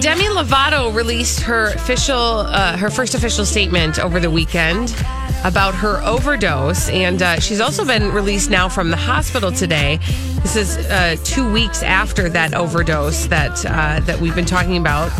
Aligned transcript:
Demi 0.00 0.24
Lovato 0.24 0.94
released 0.94 1.40
her 1.40 1.68
official, 1.72 2.16
uh, 2.16 2.76
her 2.76 2.90
first 2.90 3.14
official 3.14 3.44
statement 3.44 3.98
over 3.98 4.20
the 4.20 4.30
weekend 4.30 4.94
about 5.44 5.74
her 5.74 6.00
overdose, 6.02 6.88
and 6.90 7.22
uh, 7.22 7.40
she's 7.40 7.60
also 7.60 7.84
been 7.84 8.12
released 8.12 8.50
now 8.50 8.68
from 8.68 8.90
the 8.90 8.96
hospital 8.96 9.50
today. 9.50 9.98
This 10.42 10.56
is 10.56 10.76
uh, 10.78 11.16
two 11.24 11.50
weeks 11.52 11.82
after 11.82 12.28
that 12.28 12.54
overdose 12.54 13.26
that 13.26 13.64
uh, 13.66 14.00
that 14.00 14.20
we've 14.20 14.34
been 14.34 14.44
talking 14.44 14.76
about. 14.76 15.10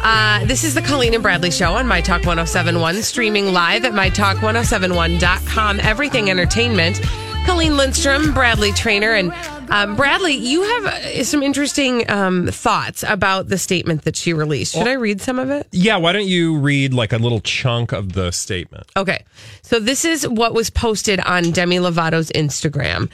Uh, 0.00 0.44
this 0.44 0.64
is 0.64 0.74
the 0.74 0.82
Colleen 0.82 1.14
and 1.14 1.22
Bradley 1.22 1.50
Show 1.50 1.72
on 1.74 1.86
My 1.86 2.00
Talk 2.00 2.24
1071, 2.24 3.02
streaming 3.02 3.52
live 3.52 3.84
at 3.84 3.92
MyTalk1071.com. 3.92 5.80
Everything 5.80 6.30
Entertainment. 6.30 7.00
Colleen 7.46 7.76
Lindstrom, 7.76 8.32
Bradley 8.34 8.72
Traynor, 8.72 9.14
and 9.14 9.32
um, 9.70 9.96
Bradley, 9.96 10.34
you 10.34 10.62
have 10.62 10.86
uh, 10.86 11.24
some 11.24 11.42
interesting 11.42 12.08
um, 12.10 12.48
thoughts 12.48 13.04
about 13.06 13.48
the 13.48 13.58
statement 13.58 14.02
that 14.02 14.16
she 14.16 14.32
released. 14.32 14.74
Should 14.74 14.88
I 14.88 14.94
read 14.94 15.20
some 15.20 15.38
of 15.38 15.50
it? 15.50 15.68
Yeah, 15.72 15.96
why 15.96 16.12
don't 16.12 16.26
you 16.26 16.58
read 16.58 16.94
like 16.94 17.12
a 17.12 17.18
little 17.18 17.40
chunk 17.40 17.92
of 17.92 18.12
the 18.12 18.30
statement? 18.30 18.90
Okay. 18.96 19.24
So 19.62 19.80
this 19.80 20.04
is 20.04 20.26
what 20.26 20.54
was 20.54 20.70
posted 20.70 21.20
on 21.20 21.50
Demi 21.50 21.78
Lovato's 21.78 22.30
Instagram. 22.30 23.10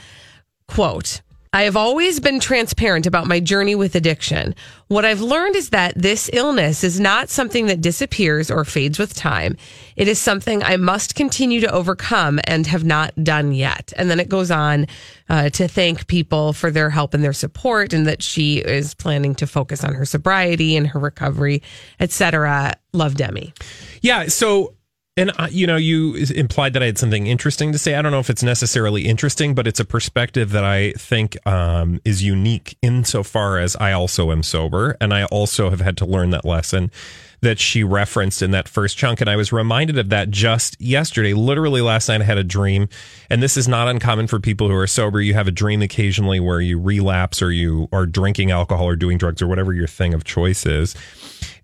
Quote, 0.67 1.21
I 1.55 1.63
have 1.63 1.77
always 1.77 2.19
been 2.19 2.41
transparent 2.41 3.07
about 3.07 3.27
my 3.27 3.39
journey 3.39 3.75
with 3.75 3.95
addiction. 3.95 4.55
What 4.89 5.05
I've 5.05 5.21
learned 5.21 5.55
is 5.55 5.69
that 5.69 5.93
this 5.95 6.29
illness 6.33 6.83
is 6.83 6.99
not 6.99 7.29
something 7.29 7.67
that 7.67 7.79
disappears 7.79 8.51
or 8.51 8.65
fades 8.65 8.99
with 8.99 9.13
time. 9.13 9.55
It 9.95 10.09
is 10.09 10.19
something 10.19 10.61
I 10.63 10.75
must 10.75 11.15
continue 11.15 11.61
to 11.61 11.71
overcome 11.71 12.41
and 12.43 12.67
have 12.67 12.83
not 12.83 13.13
done 13.23 13.53
yet. 13.53 13.93
And 13.95 14.09
then 14.09 14.19
it 14.19 14.27
goes 14.27 14.51
on 14.51 14.87
uh, 15.29 15.49
to 15.51 15.69
thank 15.69 16.07
people 16.07 16.51
for 16.51 16.71
their 16.71 16.89
help 16.89 17.13
and 17.13 17.23
their 17.23 17.31
support 17.31 17.93
and 17.93 18.05
that 18.05 18.21
she 18.21 18.57
is 18.57 18.93
planning 18.93 19.33
to 19.35 19.47
focus 19.47 19.81
on 19.81 19.93
her 19.93 20.03
sobriety 20.03 20.75
and 20.75 20.87
her 20.87 20.99
recovery, 20.99 21.63
etc. 22.01 22.73
Love 22.91 23.15
Demi. 23.15 23.53
Yeah, 24.01 24.27
so 24.27 24.74
and 25.17 25.31
you 25.49 25.65
know, 25.65 25.77
you 25.77 26.15
implied 26.35 26.73
that 26.73 26.83
I 26.83 26.87
had 26.87 26.97
something 26.97 27.27
interesting 27.27 27.71
to 27.71 27.77
say. 27.77 27.95
I 27.95 28.01
don't 28.01 28.11
know 28.11 28.19
if 28.19 28.29
it's 28.29 28.43
necessarily 28.43 29.05
interesting, 29.07 29.55
but 29.55 29.65
it's 29.65 29.79
a 29.79 29.85
perspective 29.85 30.51
that 30.51 30.65
I 30.65 30.91
think 30.93 31.37
um, 31.47 32.01
is 32.03 32.21
unique 32.21 32.77
insofar 32.81 33.57
as 33.57 33.77
I 33.77 33.93
also 33.93 34.31
am 34.31 34.43
sober, 34.43 34.97
and 34.99 35.13
I 35.13 35.23
also 35.25 35.69
have 35.69 35.79
had 35.79 35.95
to 35.97 36.05
learn 36.05 36.31
that 36.31 36.43
lesson 36.43 36.91
that 37.39 37.59
she 37.59 37.81
referenced 37.83 38.41
in 38.41 38.51
that 38.51 38.67
first 38.67 38.97
chunk. 38.97 39.21
And 39.21 39.29
I 39.29 39.37
was 39.37 39.53
reminded 39.53 39.97
of 39.97 40.09
that 40.09 40.31
just 40.31 40.79
yesterday. 40.81 41.33
Literally 41.33 41.79
last 41.79 42.09
night, 42.09 42.19
I 42.19 42.25
had 42.25 42.37
a 42.37 42.43
dream, 42.43 42.89
and 43.29 43.41
this 43.41 43.55
is 43.55 43.69
not 43.69 43.87
uncommon 43.87 44.27
for 44.27 44.41
people 44.41 44.67
who 44.67 44.75
are 44.75 44.87
sober. 44.87 45.21
You 45.21 45.33
have 45.35 45.47
a 45.47 45.51
dream 45.51 45.81
occasionally 45.81 46.41
where 46.41 46.59
you 46.59 46.77
relapse 46.77 47.41
or 47.41 47.51
you 47.51 47.87
are 47.93 48.05
drinking 48.05 48.51
alcohol 48.51 48.85
or 48.85 48.97
doing 48.97 49.17
drugs 49.17 49.41
or 49.41 49.47
whatever 49.47 49.71
your 49.71 49.87
thing 49.87 50.13
of 50.13 50.25
choice 50.25 50.65
is. 50.65 50.93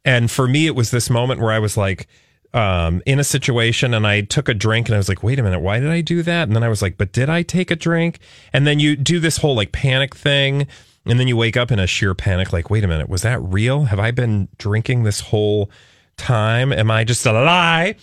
And 0.05 0.31
for 0.31 0.47
me, 0.47 0.67
it 0.67 0.75
was 0.75 0.91
this 0.91 1.09
moment 1.09 1.41
where 1.41 1.51
I 1.51 1.59
was 1.59 1.75
like 1.75 2.07
um, 2.53 3.01
in 3.05 3.19
a 3.19 3.23
situation 3.23 3.93
and 3.93 4.05
I 4.05 4.21
took 4.21 4.49
a 4.49 4.53
drink 4.53 4.87
and 4.87 4.95
I 4.95 4.97
was 4.97 5.09
like, 5.09 5.23
wait 5.23 5.39
a 5.39 5.43
minute, 5.43 5.59
why 5.59 5.79
did 5.79 5.89
I 5.89 6.01
do 6.01 6.21
that? 6.23 6.47
And 6.47 6.55
then 6.55 6.63
I 6.63 6.69
was 6.69 6.81
like, 6.81 6.97
but 6.97 7.11
did 7.11 7.29
I 7.29 7.43
take 7.43 7.71
a 7.71 7.75
drink? 7.75 8.19
And 8.51 8.67
then 8.67 8.79
you 8.79 8.95
do 8.95 9.19
this 9.19 9.37
whole 9.37 9.55
like 9.55 9.71
panic 9.71 10.15
thing. 10.15 10.67
And 11.05 11.19
then 11.19 11.27
you 11.27 11.35
wake 11.35 11.57
up 11.57 11.71
in 11.71 11.79
a 11.79 11.87
sheer 11.87 12.13
panic, 12.13 12.53
like, 12.53 12.69
wait 12.69 12.83
a 12.83 12.87
minute, 12.87 13.09
was 13.09 13.23
that 13.23 13.41
real? 13.41 13.85
Have 13.85 13.99
I 13.99 14.11
been 14.11 14.47
drinking 14.59 15.03
this 15.03 15.19
whole 15.19 15.71
time? 16.15 16.71
Am 16.71 16.91
I 16.91 17.03
just 17.03 17.25
a 17.25 17.31
lie? 17.31 17.95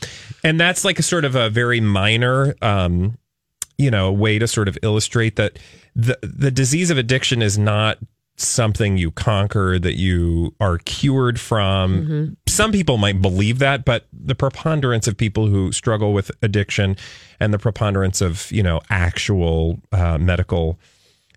And 0.42 0.58
that's 0.58 0.84
like 0.84 0.98
a 0.98 1.02
sort 1.02 1.24
of 1.24 1.36
a 1.36 1.48
very 1.48 1.80
minor, 1.80 2.56
um, 2.60 3.16
you 3.76 3.90
know, 3.90 4.10
way 4.10 4.40
to 4.40 4.48
sort 4.48 4.66
of 4.66 4.76
illustrate 4.82 5.36
that 5.36 5.60
the 5.94 6.18
the 6.22 6.50
disease 6.50 6.90
of 6.90 6.98
addiction 6.98 7.40
is 7.40 7.56
not 7.56 7.98
something 8.40 8.96
you 8.96 9.10
conquer 9.10 9.78
that 9.78 9.96
you 9.96 10.54
are 10.60 10.78
cured 10.78 11.38
from. 11.40 12.02
Mm-hmm. 12.02 12.34
Some 12.58 12.72
people 12.72 12.96
might 12.96 13.22
believe 13.22 13.60
that, 13.60 13.84
but 13.84 14.08
the 14.12 14.34
preponderance 14.34 15.06
of 15.06 15.16
people 15.16 15.46
who 15.46 15.70
struggle 15.70 16.12
with 16.12 16.32
addiction 16.42 16.96
and 17.38 17.54
the 17.54 17.58
preponderance 17.60 18.20
of, 18.20 18.50
you 18.50 18.64
know, 18.64 18.80
actual 18.90 19.78
uh, 19.92 20.18
medical 20.18 20.76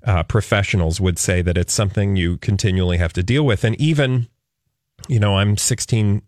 uh, 0.04 0.24
professionals 0.24 1.00
would 1.00 1.20
say 1.20 1.44
that 1.44 1.60
it's 1.60 1.74
something 1.74 2.16
you 2.16 2.38
continually 2.38 2.98
have 2.98 3.14
to 3.14 3.22
deal 3.22 3.46
with. 3.46 3.64
And 3.64 3.80
even, 3.80 4.30
you 5.08 5.20
know, 5.20 5.38
I'm 5.38 5.58
16 5.58 6.24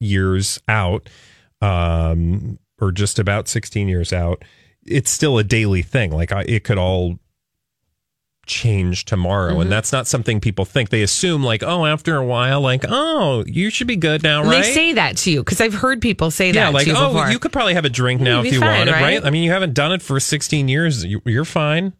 years 0.00 0.58
out, 0.66 1.10
um, 1.60 2.58
or 2.80 2.90
just 2.90 3.18
about 3.18 3.48
16 3.48 3.86
years 3.86 4.14
out. 4.14 4.46
It's 4.86 5.10
still 5.10 5.36
a 5.36 5.44
daily 5.44 5.82
thing. 5.82 6.10
Like 6.10 6.32
I, 6.32 6.46
it 6.48 6.64
could 6.64 6.78
all 6.78 7.18
change 8.48 9.04
tomorrow. 9.04 9.52
Mm-hmm. 9.52 9.60
And 9.62 9.72
that's 9.72 9.92
not 9.92 10.06
something 10.06 10.40
people 10.40 10.64
think. 10.64 10.90
They 10.90 11.02
assume, 11.02 11.44
like, 11.44 11.62
oh, 11.62 11.86
after 11.86 12.16
a 12.16 12.24
while, 12.24 12.60
like, 12.60 12.84
oh, 12.88 13.44
you 13.46 13.70
should 13.70 13.86
be 13.86 13.96
good 13.96 14.22
now, 14.22 14.42
right? 14.42 14.62
They 14.62 14.72
say 14.72 14.92
that 14.94 15.16
to 15.18 15.30
you 15.30 15.40
because 15.44 15.60
I've 15.60 15.74
heard 15.74 16.00
people 16.00 16.30
say 16.30 16.52
that. 16.52 16.58
yeah, 16.58 16.66
that. 16.66 16.74
like, 16.74 16.88
oh, 16.88 17.12
before. 17.12 17.30
you 17.30 17.38
could 17.38 17.52
probably 17.52 17.74
have 17.74 17.84
a 17.84 17.90
drink 17.90 18.20
now 18.20 18.40
if 18.40 18.52
you 18.52 18.60
fine, 18.60 18.78
wanted, 18.78 18.92
right? 18.92 19.02
right? 19.02 19.24
I 19.24 19.30
mean, 19.30 19.44
you 19.44 19.52
haven't 19.52 19.74
done 19.74 19.92
it 19.92 20.02
for 20.02 20.18
16 20.18 20.68
years. 20.68 21.04
You're 21.04 21.44
fine. 21.44 21.92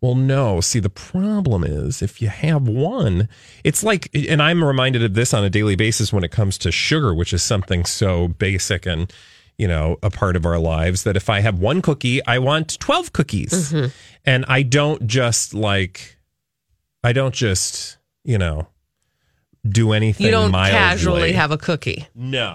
Well, 0.00 0.14
no. 0.14 0.60
See, 0.60 0.78
the 0.78 0.90
problem 0.90 1.64
is 1.64 2.02
if 2.02 2.22
you 2.22 2.28
have 2.28 2.68
one, 2.68 3.28
it's 3.64 3.82
like, 3.82 4.08
and 4.14 4.40
I'm 4.40 4.62
reminded 4.62 5.02
of 5.02 5.14
this 5.14 5.34
on 5.34 5.44
a 5.44 5.50
daily 5.50 5.74
basis 5.74 6.12
when 6.12 6.22
it 6.22 6.30
comes 6.30 6.56
to 6.58 6.70
sugar, 6.70 7.12
which 7.12 7.32
is 7.32 7.42
something 7.42 7.84
so 7.84 8.28
basic 8.28 8.86
and, 8.86 9.12
you 9.58 9.68
know, 9.68 9.98
a 10.02 10.10
part 10.10 10.36
of 10.36 10.46
our 10.46 10.58
lives 10.58 11.02
that 11.02 11.16
if 11.16 11.28
I 11.28 11.40
have 11.40 11.58
one 11.58 11.82
cookie, 11.82 12.24
I 12.24 12.38
want 12.38 12.78
12 12.78 13.12
cookies. 13.12 13.72
Mm-hmm. 13.72 13.88
And 14.24 14.44
I 14.46 14.62
don't 14.62 15.06
just 15.06 15.52
like, 15.52 16.16
I 17.02 17.12
don't 17.12 17.34
just, 17.34 17.98
you 18.24 18.38
know, 18.38 18.68
do 19.68 19.92
anything. 19.92 20.24
you 20.26 20.30
don't 20.30 20.52
mildly. 20.52 20.78
casually 20.78 21.32
have 21.32 21.50
a 21.50 21.58
cookie. 21.58 22.06
No. 22.14 22.54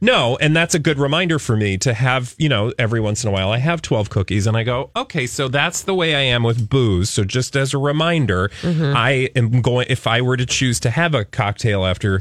No. 0.00 0.36
And 0.36 0.54
that's 0.54 0.74
a 0.74 0.78
good 0.78 0.98
reminder 0.98 1.38
for 1.38 1.56
me 1.56 1.78
to 1.78 1.94
have, 1.94 2.34
you 2.38 2.48
know, 2.50 2.72
every 2.78 3.00
once 3.00 3.24
in 3.24 3.30
a 3.30 3.32
while 3.32 3.50
I 3.50 3.58
have 3.58 3.80
12 3.80 4.10
cookies 4.10 4.46
and 4.46 4.56
I 4.56 4.62
go, 4.62 4.90
okay, 4.94 5.26
so 5.26 5.48
that's 5.48 5.82
the 5.82 5.94
way 5.94 6.14
I 6.14 6.20
am 6.20 6.42
with 6.42 6.68
booze. 6.68 7.08
So 7.08 7.24
just 7.24 7.56
as 7.56 7.72
a 7.72 7.78
reminder, 7.78 8.50
I 8.62 9.30
am 9.34 9.62
going, 9.62 9.86
if 9.88 10.06
I 10.06 10.20
were 10.20 10.36
to 10.36 10.46
choose 10.46 10.78
to 10.80 10.90
have 10.90 11.14
a 11.14 11.24
cocktail 11.24 11.86
after 11.86 12.20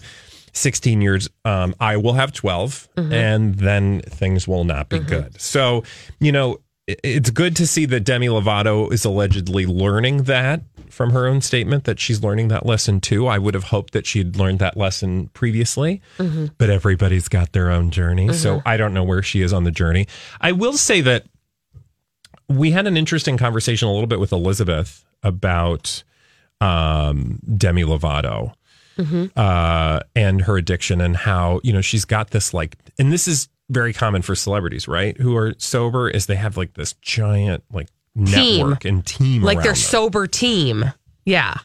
16 0.53 1.01
years, 1.01 1.29
um, 1.45 1.75
I 1.79 1.97
will 1.97 2.13
have 2.13 2.31
12 2.31 2.87
and 2.95 3.55
then 3.55 4.01
things 4.01 4.47
will 4.47 4.63
not 4.63 4.89
be 4.89 4.99
good. 4.99 5.41
So, 5.41 5.83
you 6.19 6.31
know, 6.31 6.59
it's 6.87 7.29
good 7.29 7.55
to 7.57 7.65
see 7.67 7.85
that 7.85 8.01
Demi 8.01 8.27
Lovato 8.27 8.91
is 8.91 9.05
allegedly 9.05 9.65
learning 9.65 10.23
that 10.23 10.61
from 10.89 11.09
her 11.11 11.25
own 11.27 11.41
statement 11.41 11.85
that 11.85 11.99
she's 11.99 12.21
learning 12.21 12.49
that 12.49 12.65
lesson 12.65 12.99
too. 13.01 13.25
I 13.25 13.37
would 13.39 13.53
have 13.55 13.63
hoped 13.65 13.93
that 13.93 14.05
she'd 14.05 14.35
learned 14.35 14.59
that 14.59 14.77
lesson 14.77 15.29
previously, 15.29 16.01
but 16.57 16.69
everybody's 16.69 17.27
got 17.29 17.53
their 17.53 17.71
own 17.71 17.89
journey. 17.89 18.31
So 18.33 18.61
I 18.65 18.77
don't 18.77 18.93
know 18.93 19.03
where 19.03 19.23
she 19.23 19.41
is 19.41 19.53
on 19.53 19.63
the 19.63 19.71
journey. 19.71 20.07
I 20.39 20.51
will 20.51 20.73
say 20.73 21.01
that 21.01 21.25
we 22.49 22.71
had 22.71 22.85
an 22.85 22.97
interesting 22.97 23.37
conversation 23.37 23.87
a 23.87 23.91
little 23.91 24.05
bit 24.07 24.19
with 24.19 24.31
Elizabeth 24.33 25.03
about 25.23 26.03
um, 26.61 27.39
Demi 27.57 27.83
Lovato 27.83 28.53
uh, 29.35 29.99
and 30.15 30.41
her 30.43 30.57
addiction 30.57 31.01
and 31.01 31.15
how 31.15 31.59
you 31.63 31.73
know 31.73 31.81
she's 31.81 32.05
got 32.05 32.31
this 32.31 32.53
like, 32.53 32.77
and 32.99 33.11
this 33.11 33.27
is 33.27 33.49
very 33.69 33.93
common 33.93 34.21
for 34.21 34.35
celebrities, 34.35 34.87
right? 34.87 35.17
Who 35.17 35.35
are 35.35 35.53
sober, 35.57 36.09
is 36.09 36.25
they 36.27 36.35
have 36.35 36.57
like 36.57 36.73
this 36.73 36.93
giant 37.01 37.63
like 37.71 37.87
Team. 38.25 38.59
network 38.59 38.85
and 38.85 39.03
team, 39.05 39.41
Like 39.41 39.57
their 39.63 39.71
them. 39.71 39.75
sober 39.75 40.27
team. 40.27 40.85
Yeah. 41.25 41.55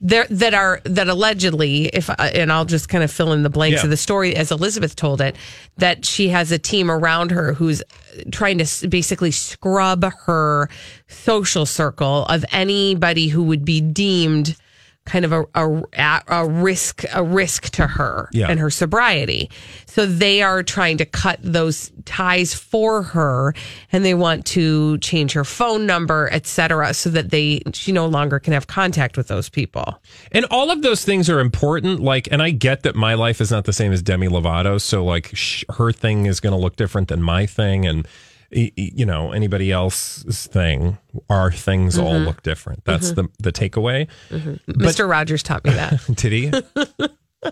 there 0.00 0.26
that 0.30 0.52
are 0.54 0.80
that 0.84 1.08
allegedly 1.08 1.86
if 1.86 2.08
uh, 2.10 2.14
and 2.18 2.52
I'll 2.52 2.64
just 2.64 2.88
kind 2.88 3.02
of 3.02 3.10
fill 3.10 3.32
in 3.32 3.42
the 3.42 3.50
blanks 3.50 3.78
Yeah. 3.80 3.84
of 3.84 3.90
the 3.90 3.96
story 3.96 4.36
as 4.36 4.50
Elizabeth 4.52 4.94
told 4.94 5.20
it 5.20 5.34
that 5.78 6.04
she 6.04 6.28
has 6.28 6.52
a 6.52 6.58
team 6.58 6.90
around 6.90 7.30
her 7.32 7.52
who's 7.54 7.82
trying 8.30 8.58
to 8.58 8.88
basically 8.88 9.30
scrub 9.32 10.04
her 10.26 10.68
social 11.08 11.66
circle 11.66 12.26
of 12.26 12.44
anybody 12.52 13.28
who 13.28 13.42
would 13.44 13.64
be 13.64 13.80
deemed 13.80 14.56
kind 15.04 15.24
of 15.24 15.32
a, 15.32 15.44
a, 15.54 16.20
a 16.28 16.48
risk 16.48 17.04
a 17.12 17.24
risk 17.24 17.70
to 17.70 17.86
her 17.86 18.28
Yeah. 18.32 18.46
and 18.48 18.60
her 18.60 18.70
sobriety. 18.70 19.50
So 19.86 20.06
they 20.06 20.42
are 20.42 20.62
trying 20.62 20.98
to 20.98 21.04
cut 21.04 21.40
those 21.42 21.90
ties 22.04 22.54
for 22.54 23.02
her 23.02 23.52
and 23.90 24.04
they 24.04 24.14
want 24.14 24.46
to 24.46 24.98
change 24.98 25.32
her 25.32 25.44
phone 25.44 25.86
number, 25.86 26.28
etc., 26.32 26.94
so 26.94 27.10
that 27.10 27.30
they 27.30 27.62
she 27.72 27.90
no 27.92 28.06
longer 28.06 28.38
can 28.38 28.52
have 28.52 28.68
contact 28.68 29.16
with 29.16 29.26
those 29.28 29.48
people. 29.48 30.00
And 30.30 30.44
all 30.50 30.70
of 30.70 30.82
those 30.82 31.04
things 31.04 31.28
are 31.28 31.40
important. 31.40 32.00
Like, 32.00 32.28
and 32.30 32.40
I 32.40 32.50
get 32.50 32.84
that 32.84 32.94
my 32.94 33.14
life 33.14 33.40
is 33.40 33.50
not 33.50 33.64
the 33.64 33.72
same 33.72 33.92
as 33.92 34.02
Demi 34.02 34.28
Lovato's. 34.28 34.84
So, 34.84 35.04
like, 35.04 35.30
sh- 35.34 35.64
her 35.76 35.92
thing 35.92 36.26
is 36.26 36.38
going 36.40 36.52
to 36.54 36.58
look 36.60 36.76
different 36.76 37.08
than 37.08 37.22
my 37.22 37.44
thing. 37.46 37.86
And, 37.86 38.06
you 38.52 39.06
know, 39.06 39.32
anybody 39.32 39.72
else's 39.72 40.46
thing, 40.46 40.98
our 41.30 41.50
things 41.50 41.98
all 41.98 42.12
Mm-hmm. 42.12 42.26
look 42.26 42.42
different. 42.42 42.84
That's 42.84 43.12
the, 43.12 43.28
the 43.38 43.52
takeaway. 43.52 44.08
Mr. 44.30 45.08
Rogers 45.08 45.42
taught 45.42 45.64
me 45.64 45.72
that. 45.72 46.00
Did 46.14 46.32
he? 46.32 46.52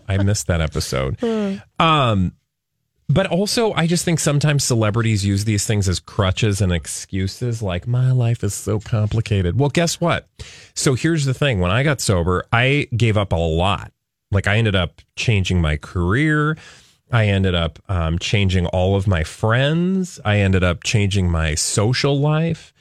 I 0.09 0.19
missed 0.23 0.47
that 0.49 0.61
episode. 0.61 1.17
Um, 1.81 2.33
but 3.09 3.27
also, 3.27 3.73
I 3.73 3.89
just 3.89 4.05
think 4.05 4.21
sometimes 4.21 4.63
celebrities 4.63 5.25
use 5.27 5.45
these 5.45 5.67
things 5.67 5.89
as 5.89 5.99
crutches 5.99 6.61
and 6.61 6.71
excuses. 6.73 7.61
Like, 7.61 7.89
my 7.89 8.13
life 8.13 8.45
is 8.45 8.55
so 8.55 8.79
complicated. 8.79 9.59
Well, 9.59 9.69
guess 9.71 10.01
what? 10.01 10.29
So 10.77 10.95
here's 10.95 11.25
the 11.25 11.35
thing: 11.35 11.59
when 11.59 11.73
I 11.73 11.83
got 11.83 12.01
sober, 12.01 12.45
I 12.53 12.87
gave 12.97 13.17
up 13.17 13.33
a 13.33 13.37
lot. 13.37 13.91
Like, 14.31 14.47
I 14.47 14.59
ended 14.59 14.77
up 14.77 15.01
changing 15.17 15.61
my 15.61 15.77
career. 15.77 16.57
I 17.13 17.27
ended 17.27 17.55
up 17.55 17.79
um, 17.89 18.19
changing 18.19 18.67
all 18.67 18.97
of 18.97 19.07
my 19.07 19.25
friends. 19.25 20.21
I 20.25 20.39
ended 20.39 20.63
up 20.63 20.83
changing 20.85 21.31
my 21.31 21.55
social 21.55 22.19
life. 22.19 22.73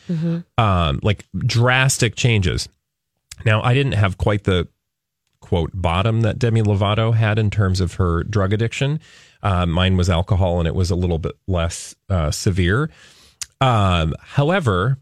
Um, 0.57 0.99
like 1.03 1.25
drastic 1.37 2.15
changes. 2.15 2.67
Now, 3.45 3.61
I 3.61 3.73
didn't 3.73 3.93
have 3.93 4.17
quite 4.17 4.43
the 4.43 4.67
quote 5.39 5.71
bottom 5.73 6.21
that 6.21 6.37
Demi 6.37 6.61
Lovato 6.61 7.13
had 7.13 7.39
in 7.39 7.49
terms 7.49 7.79
of 7.79 7.93
her 7.93 8.23
drug 8.23 8.53
addiction. 8.53 8.99
Uh, 9.41 9.65
mine 9.65 9.97
was 9.97 10.09
alcohol, 10.09 10.59
and 10.59 10.67
it 10.67 10.75
was 10.75 10.91
a 10.91 10.95
little 10.95 11.19
bit 11.19 11.33
less 11.47 11.95
uh, 12.09 12.29
severe. 12.31 12.89
Um, 13.61 14.13
however, 14.19 14.97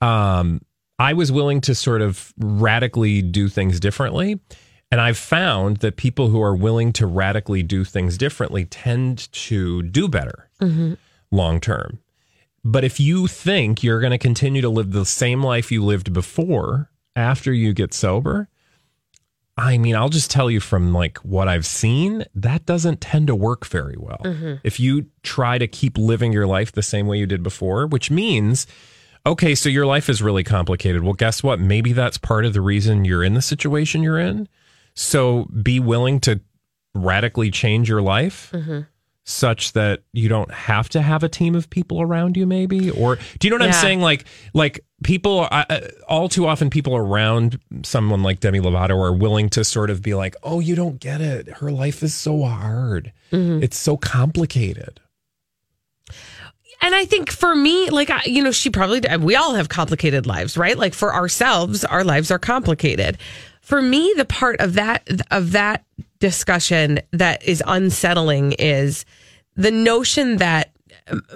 um, 0.00 0.60
I 0.98 1.14
was 1.14 1.32
willing 1.32 1.60
to 1.62 1.74
sort 1.74 2.02
of 2.02 2.32
radically 2.38 3.22
do 3.22 3.48
things 3.48 3.80
differently. 3.80 4.40
And 4.90 5.00
I've 5.00 5.18
found 5.18 5.78
that 5.78 5.96
people 5.96 6.28
who 6.28 6.42
are 6.42 6.54
willing 6.54 6.92
to 6.94 7.06
radically 7.06 7.62
do 7.62 7.84
things 7.84 8.18
differently 8.18 8.64
tend 8.64 9.32
to 9.32 9.82
do 9.82 10.08
better 10.08 10.48
mm-hmm. 10.60 10.94
long 11.30 11.60
term. 11.60 12.00
But 12.64 12.84
if 12.84 13.00
you 13.00 13.26
think 13.26 13.82
you're 13.82 14.00
going 14.00 14.10
to 14.10 14.18
continue 14.18 14.60
to 14.62 14.68
live 14.68 14.92
the 14.92 15.06
same 15.06 15.42
life 15.42 15.70
you 15.72 15.84
lived 15.84 16.12
before 16.12 16.90
after 17.16 17.52
you 17.52 17.72
get 17.72 17.94
sober, 17.94 18.48
I 19.56 19.78
mean, 19.78 19.94
I'll 19.94 20.08
just 20.08 20.30
tell 20.30 20.50
you 20.50 20.60
from 20.60 20.92
like 20.92 21.18
what 21.18 21.46
I've 21.46 21.66
seen, 21.66 22.24
that 22.34 22.66
doesn't 22.66 23.00
tend 23.00 23.28
to 23.28 23.34
work 23.34 23.66
very 23.66 23.96
well. 23.98 24.20
Mm-hmm. 24.24 24.54
If 24.64 24.80
you 24.80 25.06
try 25.22 25.58
to 25.58 25.66
keep 25.66 25.98
living 25.98 26.32
your 26.32 26.46
life 26.46 26.72
the 26.72 26.82
same 26.82 27.06
way 27.06 27.18
you 27.18 27.26
did 27.26 27.42
before, 27.42 27.86
which 27.86 28.10
means, 28.10 28.66
okay, 29.26 29.54
so 29.54 29.68
your 29.68 29.86
life 29.86 30.08
is 30.08 30.22
really 30.22 30.44
complicated. 30.44 31.02
Well, 31.02 31.12
guess 31.12 31.42
what? 31.42 31.60
Maybe 31.60 31.92
that's 31.92 32.18
part 32.18 32.44
of 32.44 32.54
the 32.54 32.60
reason 32.60 33.04
you're 33.04 33.24
in 33.24 33.34
the 33.34 33.42
situation 33.42 34.02
you're 34.02 34.18
in. 34.18 34.48
So 35.02 35.46
be 35.62 35.80
willing 35.80 36.20
to 36.20 36.40
radically 36.94 37.50
change 37.50 37.88
your 37.88 38.02
life 38.02 38.52
such 39.24 39.72
that 39.72 40.02
you 40.12 40.28
don't 40.28 40.52
have 40.52 40.88
to 40.90 41.00
have 41.00 41.22
a 41.22 41.28
team 41.28 41.54
of 41.54 41.70
people 41.70 42.02
around 42.02 42.36
you 42.36 42.46
maybe? 42.46 42.90
Or 42.90 43.16
do 43.38 43.46
you 43.46 43.50
know 43.50 43.56
what 43.56 43.62
i'm 43.62 43.72
saying? 43.80 44.00
Like 44.02 44.24
like 44.52 44.80
people 45.02 45.48
uh, 45.50 45.64
all 46.08 46.28
too 46.28 46.46
often 46.46 46.68
people 46.68 46.94
around 46.96 47.58
someone 47.82 48.22
like 48.22 48.40
demi 48.40 48.60
lovato 48.60 48.98
are 48.98 49.12
willing 49.12 49.48
to 49.50 49.64
sort 49.64 49.88
of 49.88 50.02
be 50.02 50.14
like 50.14 50.34
oh 50.42 50.60
you 50.60 50.74
don't 50.74 51.00
get 51.00 51.20
it. 51.22 51.48
Her 51.48 51.70
life 51.70 52.02
is 52.02 52.12
so 52.14 52.42
hard. 52.42 53.12
It's 53.62 53.78
so 53.78 53.96
complicated. 53.96 55.00
And 56.82 56.94
I 56.94 57.04
think 57.04 57.30
for 57.30 57.54
me, 57.54 57.90
like, 57.90 58.08
I- 58.10 58.22
you 58.24 58.42
know, 58.42 58.52
she 58.52 58.70
probably, 58.70 59.02
we 59.18 59.36
all 59.36 59.54
have 59.54 59.68
complicated 59.68 60.26
lives, 60.26 60.56
right? 60.56 60.78
Like 60.78 60.94
for 60.94 61.14
ourselves, 61.14 61.84
our 61.84 62.04
lives 62.04 62.30
are 62.30 62.38
complicated. 62.38 63.18
For 63.60 63.80
me, 63.80 64.12
the 64.16 64.24
part 64.24 64.60
of 64.60 64.74
that, 64.74 65.08
of 65.30 65.52
that 65.52 65.84
discussion 66.18 67.00
that 67.12 67.42
is 67.42 67.62
unsettling 67.66 68.52
is 68.52 69.04
the 69.56 69.70
notion 69.70 70.38
that 70.38 70.72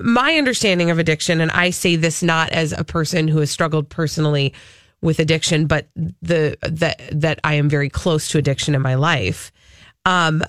my 0.00 0.36
understanding 0.36 0.90
of 0.90 0.98
addiction, 0.98 1.40
and 1.40 1.50
I 1.50 1.70
say 1.70 1.96
this 1.96 2.22
not 2.22 2.50
as 2.50 2.72
a 2.72 2.84
person 2.84 3.28
who 3.28 3.38
has 3.38 3.50
struggled 3.50 3.88
personally 3.88 4.52
with 5.00 5.18
addiction, 5.18 5.66
but 5.66 5.88
the, 6.22 6.56
that, 6.62 7.00
that 7.12 7.40
I 7.44 7.54
am 7.54 7.68
very 7.68 7.88
close 7.90 8.28
to 8.28 8.38
addiction 8.38 8.74
in 8.74 8.82
my 8.82 8.94
life. 8.94 9.52
Um, 10.06 10.42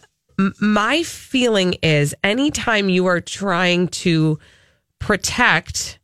my 0.60 1.04
feeling 1.04 1.74
is 1.82 2.16
anytime 2.24 2.90
you 2.90 3.06
are 3.06 3.22
trying 3.22 3.88
to 3.90 4.40
protect 5.00 6.00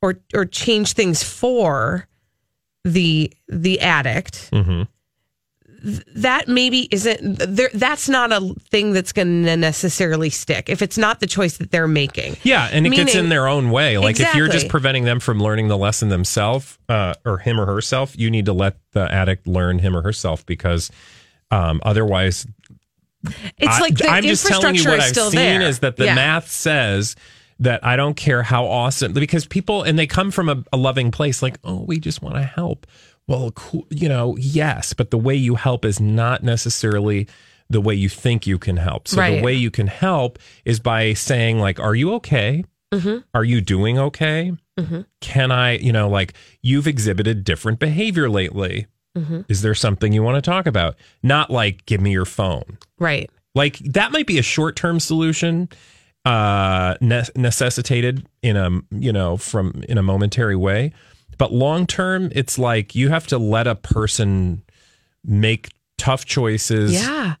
or 0.00 0.20
or 0.32 0.44
change 0.44 0.92
things 0.92 1.22
for 1.22 2.06
the 2.84 3.32
the 3.48 3.80
addict 3.80 4.48
th- 4.52 4.88
that 6.14 6.48
maybe 6.48 6.88
isn't 6.90 7.38
there 7.38 7.70
that's 7.74 8.08
not 8.08 8.32
a 8.32 8.54
thing 8.70 8.92
that's 8.92 9.12
going 9.12 9.44
to 9.44 9.56
necessarily 9.56 10.30
stick 10.30 10.68
if 10.68 10.82
it's 10.82 10.98
not 10.98 11.20
the 11.20 11.26
choice 11.26 11.56
that 11.58 11.70
they're 11.70 11.88
making. 11.88 12.36
Yeah 12.42 12.68
and 12.70 12.86
it 12.86 12.90
gets 12.90 13.14
in 13.14 13.28
their 13.28 13.48
own 13.48 13.70
way. 13.70 13.98
Like 13.98 14.20
if 14.20 14.34
you're 14.34 14.48
just 14.48 14.68
preventing 14.68 15.04
them 15.04 15.20
from 15.20 15.40
learning 15.40 15.68
the 15.68 15.76
lesson 15.78 16.08
themselves 16.08 16.78
uh, 16.88 17.14
or 17.24 17.38
him 17.38 17.60
or 17.60 17.66
herself 17.66 18.18
you 18.18 18.30
need 18.30 18.46
to 18.46 18.52
let 18.52 18.76
the 18.92 19.10
addict 19.12 19.46
learn 19.46 19.78
him 19.78 19.96
or 19.96 20.02
herself 20.02 20.44
because 20.46 20.90
um, 21.50 21.80
otherwise 21.84 22.46
it's 23.58 23.76
I- 23.76 23.80
like 23.80 23.96
the 23.96 24.08
I'm 24.08 24.22
just 24.22 24.46
telling 24.46 24.74
you 24.74 24.84
what 24.84 25.00
I've 25.00 25.14
seen 25.16 25.30
there. 25.32 25.62
is 25.62 25.80
that 25.80 25.96
the 25.96 26.04
Yeah. 26.06 26.14
math 26.14 26.50
says 26.50 27.16
that 27.60 27.84
I 27.84 27.96
don't 27.96 28.14
care 28.14 28.42
how 28.42 28.66
awesome 28.66 29.12
because 29.12 29.44
people 29.46 29.82
and 29.82 29.98
they 29.98 30.06
come 30.06 30.30
from 30.30 30.48
a, 30.48 30.62
a 30.72 30.76
loving 30.76 31.10
place 31.10 31.42
like 31.42 31.58
oh 31.64 31.82
we 31.82 31.98
just 31.98 32.22
want 32.22 32.36
to 32.36 32.42
help 32.42 32.86
well 33.28 33.52
cool 33.52 33.86
you 33.90 34.08
know 34.08 34.36
yes 34.38 34.92
but 34.92 35.10
the 35.10 35.18
way 35.18 35.34
you 35.34 35.54
help 35.54 35.84
is 35.84 36.00
not 36.00 36.42
necessarily 36.42 37.28
the 37.70 37.80
way 37.80 37.94
you 37.94 38.08
think 38.08 38.46
you 38.46 38.58
can 38.58 38.76
help. 38.76 39.08
So 39.08 39.16
the 39.36 39.42
way 39.42 39.52
you 39.54 39.70
can 39.70 39.86
help 39.88 40.38
is 40.64 40.80
by 40.80 41.12
saying 41.14 41.58
like 41.58 41.78
are 41.78 41.94
you 41.94 42.14
okay? 42.14 42.64
Mm-hmm. 42.92 43.18
are 43.34 43.44
you 43.44 43.60
doing 43.60 43.98
okay? 43.98 44.52
Can 45.20 45.52
I 45.52 45.76
you 45.76 45.92
know 45.92 46.08
like 46.08 46.32
you've 46.62 46.86
exhibited 46.86 47.44
different 47.44 47.78
behavior 47.78 48.30
lately. 48.30 48.86
Mm-hmm. 49.16 49.40
is 49.48 49.62
there 49.62 49.74
something 49.74 50.12
you 50.12 50.22
want 50.22 50.36
to 50.36 50.50
talk 50.50 50.66
about? 50.66 50.96
Not 51.22 51.50
like 51.50 51.84
give 51.86 52.00
me 52.00 52.12
your 52.12 52.24
phone. 52.24 52.78
Right. 52.98 53.30
Like 53.54 53.78
that 53.78 54.12
might 54.12 54.26
be 54.26 54.38
a 54.38 54.42
short-term 54.42 55.00
solution 55.00 55.68
uh 56.24 56.94
ne- 57.00 57.22
necessitated 57.36 58.26
in 58.42 58.56
a 58.56 58.70
you 58.90 59.12
know 59.12 59.36
from 59.36 59.82
in 59.88 59.98
a 59.98 60.02
momentary 60.02 60.56
way 60.56 60.92
but 61.38 61.52
long 61.52 61.86
term 61.86 62.30
it's 62.34 62.58
like 62.58 62.94
you 62.94 63.08
have 63.08 63.26
to 63.28 63.38
let 63.38 63.66
a 63.66 63.74
person 63.74 64.62
make 65.24 65.68
tough 65.96 66.24
choices 66.24 66.92
yeah 66.92 67.34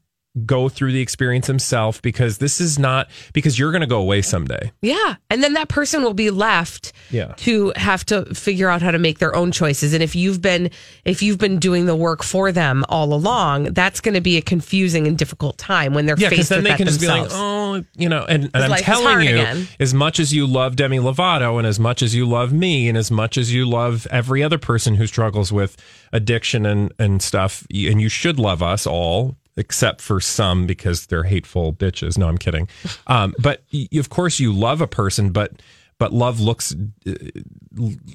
go 0.46 0.68
through 0.68 0.92
the 0.92 1.00
experience 1.00 1.48
himself 1.48 2.00
because 2.00 2.38
this 2.38 2.60
is 2.60 2.78
not 2.78 3.08
because 3.32 3.58
you're 3.58 3.72
going 3.72 3.80
to 3.80 3.88
go 3.88 3.98
away 4.00 4.22
someday 4.22 4.70
yeah 4.82 5.16
and 5.30 5.42
then 5.42 5.54
that 5.54 5.68
person 5.68 6.00
will 6.02 6.14
be 6.14 6.30
left 6.30 6.92
Yeah. 7.10 7.32
to 7.38 7.72
have 7.74 8.04
to 8.06 8.24
figure 8.34 8.68
out 8.68 8.80
how 8.80 8.92
to 8.92 8.98
make 9.00 9.18
their 9.18 9.34
own 9.34 9.50
choices 9.50 9.94
and 9.94 10.02
if 10.02 10.14
you've 10.14 10.40
been 10.40 10.70
if 11.04 11.22
you've 11.22 11.38
been 11.38 11.58
doing 11.58 11.86
the 11.86 11.96
work 11.96 12.22
for 12.22 12.52
them 12.52 12.84
all 12.88 13.12
along 13.14 13.72
that's 13.72 14.00
going 14.00 14.14
to 14.14 14.20
be 14.20 14.36
a 14.36 14.42
confusing 14.42 15.08
and 15.08 15.18
difficult 15.18 15.58
time 15.58 15.92
when 15.92 16.06
they're 16.06 16.18
yeah 16.18 16.28
faced 16.28 16.50
then 16.50 16.58
with 16.62 16.70
they 16.70 16.76
can 16.76 16.86
just 16.86 17.00
themselves. 17.00 17.32
be 17.32 17.34
like 17.34 17.42
oh 17.42 17.57
you 17.96 18.08
know 18.08 18.24
and, 18.28 18.44
and 18.44 18.64
i'm 18.64 18.70
telling 18.82 19.04
you 19.28 19.34
again. 19.40 19.68
as 19.80 19.92
much 19.94 20.18
as 20.20 20.32
you 20.34 20.46
love 20.46 20.76
demi 20.76 20.98
lovato 20.98 21.58
and 21.58 21.66
as 21.66 21.78
much 21.80 22.02
as 22.02 22.14
you 22.14 22.26
love 22.26 22.52
me 22.52 22.88
and 22.88 22.96
as 22.98 23.10
much 23.10 23.36
as 23.38 23.52
you 23.52 23.68
love 23.68 24.06
every 24.10 24.42
other 24.42 24.58
person 24.58 24.94
who 24.94 25.06
struggles 25.06 25.52
with 25.52 25.76
addiction 26.12 26.66
and 26.66 26.92
and 26.98 27.22
stuff 27.22 27.66
and 27.70 28.00
you 28.00 28.08
should 28.08 28.38
love 28.38 28.62
us 28.62 28.86
all 28.86 29.36
except 29.56 30.00
for 30.00 30.20
some 30.20 30.66
because 30.66 31.06
they're 31.06 31.24
hateful 31.24 31.72
bitches 31.72 32.16
no 32.18 32.28
i'm 32.28 32.38
kidding 32.38 32.68
um, 33.08 33.34
but 33.38 33.62
y- 33.72 33.88
of 33.94 34.08
course 34.08 34.38
you 34.40 34.52
love 34.52 34.80
a 34.80 34.86
person 34.86 35.30
but 35.30 35.52
but 35.98 36.12
love 36.12 36.40
looks 36.40 36.74
uh, 37.06 37.12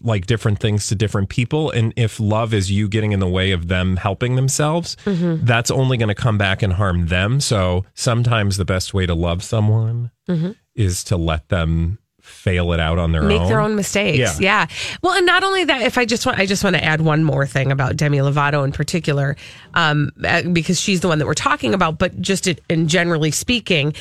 like 0.01 0.25
different 0.25 0.59
things 0.59 0.87
to 0.87 0.95
different 0.95 1.29
people 1.29 1.69
and 1.71 1.93
if 1.95 2.19
love 2.19 2.53
is 2.53 2.71
you 2.71 2.87
getting 2.87 3.11
in 3.11 3.19
the 3.19 3.27
way 3.27 3.51
of 3.51 3.67
them 3.67 3.95
helping 3.97 4.35
themselves 4.35 4.95
Mm-hmm. 5.05 5.45
that's 5.45 5.71
only 5.71 5.97
going 5.97 6.09
to 6.09 6.15
come 6.15 6.37
back 6.37 6.61
and 6.61 6.73
harm 6.73 7.07
them 7.07 7.39
so 7.39 7.85
sometimes 7.93 8.57
the 8.57 8.65
best 8.65 8.93
way 8.93 9.05
to 9.05 9.13
love 9.13 9.43
someone 9.43 10.11
Mm-hmm. 10.29 10.51
is 10.75 11.03
to 11.05 11.17
let 11.17 11.49
them 11.49 11.99
fail 12.21 12.71
it 12.71 12.79
out 12.79 12.97
on 12.97 13.11
their 13.11 13.23
own. 13.23 13.27
make 13.27 13.41
own. 13.41 13.49
their 13.49 13.59
own 13.59 13.75
mistakes. 13.75 14.39
Yeah. 14.39 14.67
Yeah. 14.69 14.75
Well, 15.01 15.13
and 15.15 15.25
not 15.25 15.43
only 15.43 15.65
that, 15.65 15.81
if 15.81 15.97
I 15.97 16.05
just 16.05 16.25
want, 16.25 16.39
I 16.39 16.45
just 16.45 16.63
want 16.63 16.77
to 16.77 16.83
add 16.83 17.01
one 17.01 17.25
more 17.25 17.45
thing 17.45 17.69
about 17.73 17.97
Demi 17.97 18.19
Lovato 18.19 18.63
in 18.63 18.71
particular, 18.71 19.35
um, 19.73 20.09
uh, 20.23 20.43
because 20.43 20.79
she's 20.79 21.01
the 21.01 21.09
one 21.09 21.19
that 21.19 21.25
we're 21.25 21.33
talking 21.33 21.73
about, 21.73 21.97
but 21.99 22.21
just 22.21 22.47
in 22.47 22.87
generally 22.87 23.31
speaking, 23.31 23.93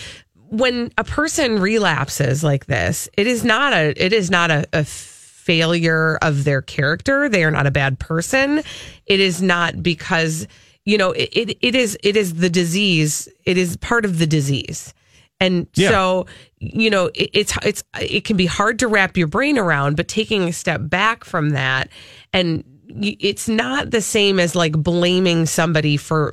when 0.53 0.93
a 0.99 1.05
person 1.05 1.59
relapses 1.59 2.45
like 2.45 2.67
this, 2.67 3.09
it 3.17 3.27
is 3.27 3.43
not 3.43 3.73
a, 3.73 3.95
it 3.97 4.13
is 4.13 4.31
not 4.31 4.51
a, 4.51 4.67
a 4.75 4.85
failure 4.85 6.19
of 6.21 6.45
their 6.45 6.61
character. 6.61 7.27
They 7.29 7.43
are 7.43 7.51
not 7.51 7.67
a 7.67 7.71
bad 7.71 7.99
person. 7.99 8.63
It 9.07 9.19
is 9.19 9.41
not 9.41 9.83
because, 9.83 10.47
you 10.85 10.99
know, 10.99 11.13
it, 11.13 11.31
it, 11.33 11.59
it 11.63 11.75
is, 11.75 11.97
it 12.03 12.17
is 12.17 12.35
the 12.35 12.51
disease. 12.51 13.29
It 13.47 13.57
is 13.57 13.79
part 13.79 14.05
of 14.05 14.19
the 14.19 14.27
disease. 14.27 14.93
And 15.41 15.67
Yeah. 15.75 15.89
so, 15.89 16.27
you 16.59 16.91
know, 16.91 17.07
it, 17.15 17.31
it's 17.33 17.55
it's 17.65 17.83
it 17.99 18.25
can 18.25 18.37
be 18.37 18.47
hard 18.47 18.79
to 18.81 18.89
wrap 18.89 19.17
your 19.17 19.27
brain 19.27 19.59
around, 19.59 19.97
but 19.97 20.07
taking 20.07 20.43
a 20.45 20.53
step 20.53 20.83
back 20.85 21.25
from 21.25 21.51
that 21.51 21.89
and 22.33 22.63
it's 23.01 23.49
not 23.49 23.91
the 23.91 24.03
same 24.03 24.39
as 24.39 24.55
like 24.55 24.73
blaming 24.73 25.47
somebody 25.47 25.97
for 25.97 26.31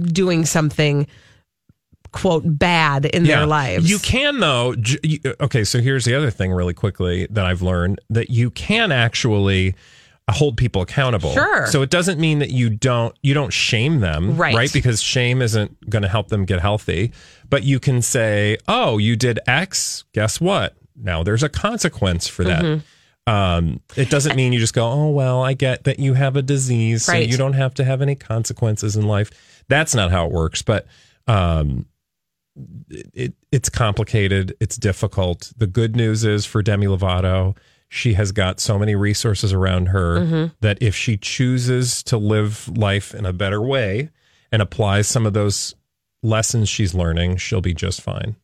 doing 0.00 0.46
something 0.46 1.06
quote 2.12 2.42
bad 2.44 3.06
in 3.06 3.24
their 3.24 3.46
lives. 3.46 3.88
You 3.90 3.98
can 3.98 4.40
though. 4.40 4.74
j- 4.74 5.20
Okay, 5.40 5.64
so 5.64 5.80
here's 5.80 6.04
the 6.04 6.14
other 6.14 6.30
thing, 6.30 6.52
really 6.52 6.74
quickly, 6.74 7.26
that 7.30 7.44
I've 7.44 7.62
learned 7.62 8.00
that 8.10 8.30
you 8.30 8.50
can 8.50 8.92
actually 8.92 9.74
uh, 10.28 10.32
hold 10.32 10.56
people 10.56 10.82
accountable. 10.82 11.32
Sure. 11.32 11.66
So 11.68 11.82
it 11.82 11.90
doesn't 11.90 12.18
mean 12.20 12.40
that 12.40 12.50
you 12.50 12.70
don't 12.70 13.16
you 13.22 13.34
don't 13.34 13.52
shame 13.52 14.00
them, 14.00 14.36
Right. 14.36 14.54
Right, 14.54 14.72
because 14.72 15.02
shame 15.02 15.40
isn't 15.42 15.88
going 15.90 16.02
to 16.02 16.08
help 16.08 16.28
them 16.28 16.44
get 16.44 16.60
healthy. 16.60 17.12
But 17.48 17.62
you 17.64 17.80
can 17.80 18.02
say, 18.02 18.56
"Oh, 18.68 18.98
you 18.98 19.16
did 19.16 19.38
X. 19.46 20.04
Guess 20.12 20.40
what? 20.40 20.74
Now 20.96 21.22
there's 21.22 21.42
a 21.42 21.48
consequence 21.48 22.28
for 22.28 22.44
that." 22.44 22.62
Mm-hmm. 22.62 22.80
Um, 23.32 23.80
it 23.96 24.10
doesn't 24.10 24.34
mean 24.34 24.52
you 24.52 24.58
just 24.58 24.74
go, 24.74 24.88
"Oh 24.90 25.10
well, 25.10 25.42
I 25.42 25.52
get 25.54 25.84
that 25.84 25.98
you 26.00 26.14
have 26.14 26.36
a 26.36 26.42
disease, 26.42 27.04
so 27.04 27.14
you 27.14 27.36
don't 27.36 27.52
have 27.52 27.74
to 27.74 27.84
have 27.84 28.02
any 28.02 28.14
consequences 28.16 28.96
in 28.96 29.06
life." 29.06 29.30
That's 29.68 29.94
not 29.94 30.10
how 30.10 30.26
it 30.26 30.32
works. 30.32 30.62
But 30.62 30.86
um, 31.28 31.86
it 32.90 33.34
it's 33.52 33.68
complicated. 33.68 34.56
It's 34.60 34.76
difficult. 34.76 35.52
The 35.56 35.66
good 35.66 35.96
news 35.96 36.24
is 36.24 36.46
for 36.46 36.62
Demi 36.62 36.86
Lovato, 36.86 37.56
she 37.88 38.14
has 38.14 38.32
got 38.32 38.60
so 38.60 38.78
many 38.78 38.94
resources 38.94 39.52
around 39.52 39.86
her 39.86 40.50
that 40.60 40.78
if 40.80 40.94
she 40.94 41.16
chooses 41.16 42.02
to 42.04 42.16
live 42.16 42.68
life 42.76 43.14
in 43.14 43.26
a 43.26 43.32
better 43.32 43.60
way 43.60 44.10
and 44.52 44.62
applies 44.62 45.08
some 45.08 45.26
of 45.26 45.32
those 45.32 45.74
lessons 46.22 46.68
she's 46.68 46.94
learning, 46.94 47.36
she'll 47.36 47.60
be 47.60 47.74
just 47.74 48.00
fine. 48.00 48.36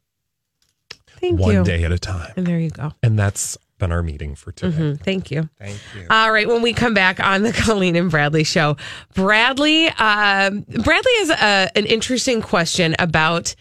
Thank 1.21 1.39
one 1.41 1.55
you. 1.55 1.65
day 1.65 1.85
at 1.85 1.93
a 1.93 1.99
time. 1.99 2.33
And 2.37 2.47
there 2.47 2.59
you 2.59 2.71
go. 2.71 2.93
And 3.03 3.19
that's 3.19 3.57
been 3.79 3.93
our 3.93 4.03
meeting 4.03 4.35
for 4.35 4.53
today. 4.53 4.77
Mhm. 4.77 5.01
Thank 5.01 5.31
you. 5.31 5.49
Thank 5.59 5.79
you. 5.95 6.07
All 6.11 6.33
right, 6.33 6.49
when 6.49 6.63
we 6.63 6.73
come 6.73 6.95
back 6.95 7.21
on 7.21 7.43
the 7.43 7.53
Colleen 7.65 7.95
and 7.97 8.11
Bradley 8.11 8.45
show, 8.45 8.77
Bradley, 9.15 9.89
um, 9.89 10.63
Bradley 10.63 11.13
has 11.19 11.31
a, 11.31 11.71
an 11.79 11.87
interesting 11.87 12.41
question 12.43 12.97
about 12.99 13.55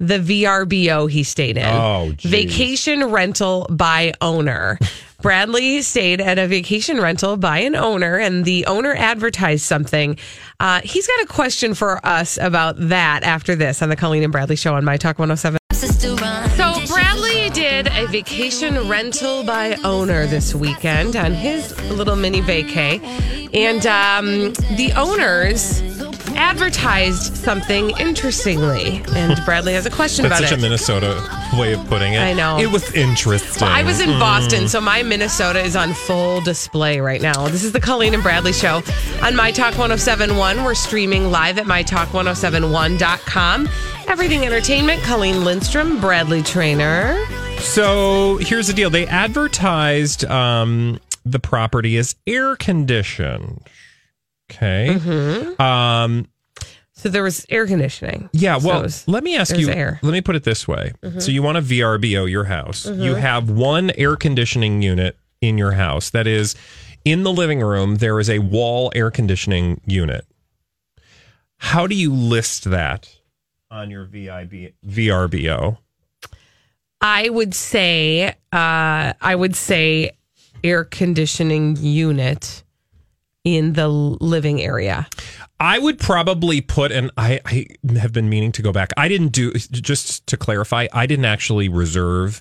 the 0.00 0.18
VRBO 0.18 1.10
he 1.10 1.22
stayed 1.22 1.58
in. 1.58 1.66
Oh, 1.66 2.12
geez. 2.16 2.30
vacation 2.30 3.04
rental 3.04 3.66
by 3.70 4.14
owner. 4.20 4.78
Bradley 5.20 5.82
stayed 5.82 6.22
at 6.22 6.38
a 6.38 6.46
vacation 6.46 6.98
rental 6.98 7.36
by 7.36 7.58
an 7.58 7.76
owner, 7.76 8.16
and 8.16 8.42
the 8.46 8.64
owner 8.64 8.94
advertised 8.94 9.64
something. 9.64 10.16
Uh, 10.58 10.80
he's 10.82 11.06
got 11.06 11.22
a 11.22 11.26
question 11.26 11.74
for 11.74 12.04
us 12.06 12.38
about 12.38 12.76
that 12.78 13.22
after 13.22 13.54
this 13.54 13.82
on 13.82 13.90
the 13.90 13.96
Colleen 13.96 14.22
and 14.22 14.32
Bradley 14.32 14.56
show 14.56 14.74
on 14.74 14.84
My 14.84 14.96
Talk 14.96 15.18
107. 15.18 15.58
So 15.72 16.86
Bradley 16.86 17.50
did 17.50 17.88
a 17.88 18.06
vacation 18.06 18.88
rental 18.88 19.44
by 19.44 19.76
owner 19.84 20.26
this 20.26 20.54
weekend 20.54 21.16
on 21.16 21.32
his 21.32 21.78
little 21.90 22.16
mini 22.16 22.40
vacay, 22.40 22.98
and 23.54 23.86
um, 23.86 24.52
the 24.76 24.92
owners 24.96 25.82
advertised 26.40 27.36
something 27.36 27.90
interestingly. 27.98 29.02
And 29.14 29.38
Bradley 29.44 29.74
has 29.74 29.84
a 29.84 29.90
question 29.90 30.24
about 30.24 30.38
it. 30.40 30.48
That's 30.48 30.50
about 30.50 30.50
such 30.50 30.58
it. 30.58 30.58
a 30.58 30.62
Minnesota 30.62 31.22
way 31.58 31.74
of 31.74 31.86
putting 31.86 32.14
it. 32.14 32.20
I 32.20 32.32
know. 32.32 32.58
It 32.58 32.72
was 32.72 32.90
interesting. 32.94 33.68
I 33.68 33.82
was 33.82 34.00
in 34.00 34.08
Boston, 34.18 34.66
so 34.66 34.80
my 34.80 35.02
Minnesota 35.02 35.60
is 35.60 35.76
on 35.76 35.92
full 35.92 36.40
display 36.40 37.00
right 37.00 37.20
now. 37.20 37.48
This 37.48 37.62
is 37.62 37.72
the 37.72 37.80
Colleen 37.80 38.14
and 38.14 38.22
Bradley 38.22 38.54
Show 38.54 38.82
on 39.22 39.36
My 39.36 39.52
Talk 39.52 39.76
1071. 39.78 40.64
We're 40.64 40.74
streaming 40.74 41.30
live 41.30 41.58
at 41.58 41.66
MyTalk1071.com. 41.66 43.68
Everything 44.08 44.44
Entertainment, 44.44 45.02
Colleen 45.02 45.44
Lindstrom, 45.44 46.00
Bradley 46.00 46.42
Traynor. 46.42 47.22
So 47.58 48.38
here's 48.38 48.66
the 48.66 48.72
deal. 48.72 48.88
They 48.88 49.06
advertised 49.06 50.24
um, 50.24 50.98
the 51.24 51.38
property 51.38 51.98
as 51.98 52.16
air 52.26 52.56
conditioned. 52.56 53.68
Okay. 54.50 54.98
Mm-hmm. 54.98 55.62
Um, 55.62 56.26
So 57.00 57.08
there 57.08 57.22
was 57.22 57.46
air 57.48 57.66
conditioning. 57.66 58.28
yeah. 58.32 58.58
So 58.58 58.68
Well, 58.68 58.80
it 58.80 58.82
was- 58.82 59.08
let 59.08 59.24
me 59.24 59.36
ask 59.36 59.56
you. 59.56 59.70
air. 59.70 59.92
Mm-hmm. 59.96 60.06
Let 60.06 60.12
me 60.12 60.20
put 60.20 60.36
it 60.36 60.44
this 60.44 60.68
way. 60.68 60.92
So 61.18 61.30
you 61.32 61.42
want 61.42 61.56
to 61.56 61.62
VRBO 61.62 62.30
your 62.30 62.44
house. 62.44 62.86
You 62.86 63.14
have 63.14 63.48
one 63.50 63.90
air 63.92 64.16
conditioning 64.16 64.82
unit 64.82 65.16
in 65.40 65.56
your 65.56 65.72
house. 65.72 66.10
That 66.10 66.26
is, 66.26 66.54
in 67.04 67.22
the 67.22 67.32
living 67.32 67.60
room, 67.60 67.96
there 67.96 68.20
is 68.20 68.28
a 68.28 68.40
wall 68.40 68.92
air 68.94 69.10
conditioning 69.10 69.80
unit. 69.86 70.26
How 71.56 71.86
do 71.86 71.94
you 71.94 72.12
list 72.12 72.64
that 72.70 73.08
on 73.70 73.90
your 73.90 74.04
VIB, 74.04 74.72
VRBO? 74.86 75.78
I 77.00 77.30
would 77.30 77.54
say, 77.54 78.28
uh, 78.52 79.12
I 79.20 79.34
would 79.34 79.56
say 79.56 80.12
air 80.62 80.84
conditioning 80.84 81.76
unit 81.80 82.62
in 83.44 83.72
the 83.72 83.88
living 83.88 84.60
area. 84.60 85.06
I 85.60 85.78
would 85.78 85.98
probably 85.98 86.62
put, 86.62 86.90
and 86.90 87.10
I, 87.18 87.38
I 87.44 87.66
have 87.98 88.14
been 88.14 88.30
meaning 88.30 88.50
to 88.52 88.62
go 88.62 88.72
back. 88.72 88.92
I 88.96 89.08
didn't 89.08 89.28
do, 89.28 89.52
just 89.52 90.26
to 90.28 90.38
clarify, 90.38 90.86
I 90.90 91.04
didn't 91.04 91.26
actually 91.26 91.68
reserve 91.68 92.40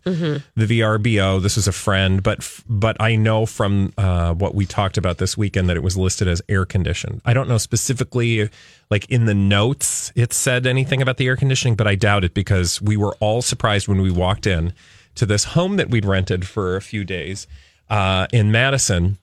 the 0.55 0.65
VRBO. 0.65 1.41
This 1.41 1.57
was 1.57 1.67
a 1.67 1.73
friend, 1.73 2.23
but 2.23 2.47
but 2.69 2.95
I 3.01 3.17
know 3.17 3.45
from 3.45 3.91
uh, 3.97 4.33
what 4.33 4.55
we 4.55 4.65
talked 4.65 4.97
about 4.97 5.17
this 5.17 5.37
weekend 5.37 5.67
that 5.67 5.75
it 5.75 5.83
was 5.83 5.97
listed 5.97 6.29
as 6.29 6.41
air 6.47 6.65
conditioned. 6.65 7.21
I 7.25 7.33
don't 7.33 7.49
know 7.49 7.57
specifically, 7.57 8.49
like 8.89 9.05
in 9.09 9.25
the 9.25 9.35
notes, 9.35 10.13
it 10.15 10.31
said 10.31 10.65
anything 10.65 11.01
about 11.01 11.17
the 11.17 11.27
air 11.27 11.35
conditioning, 11.35 11.75
but 11.75 11.87
I 11.87 11.95
doubt 11.95 12.23
it 12.23 12.33
because 12.33 12.81
we 12.81 12.95
were 12.95 13.15
all 13.19 13.41
surprised 13.41 13.89
when 13.89 14.01
we 14.01 14.11
walked 14.11 14.47
in 14.47 14.71
to 15.15 15.25
this 15.25 15.43
home 15.43 15.75
that 15.75 15.89
we'd 15.89 16.05
rented 16.05 16.47
for 16.47 16.77
a 16.77 16.81
few 16.81 17.03
days 17.03 17.47
uh, 17.89 18.27
in 18.31 18.49
Madison 18.49 19.17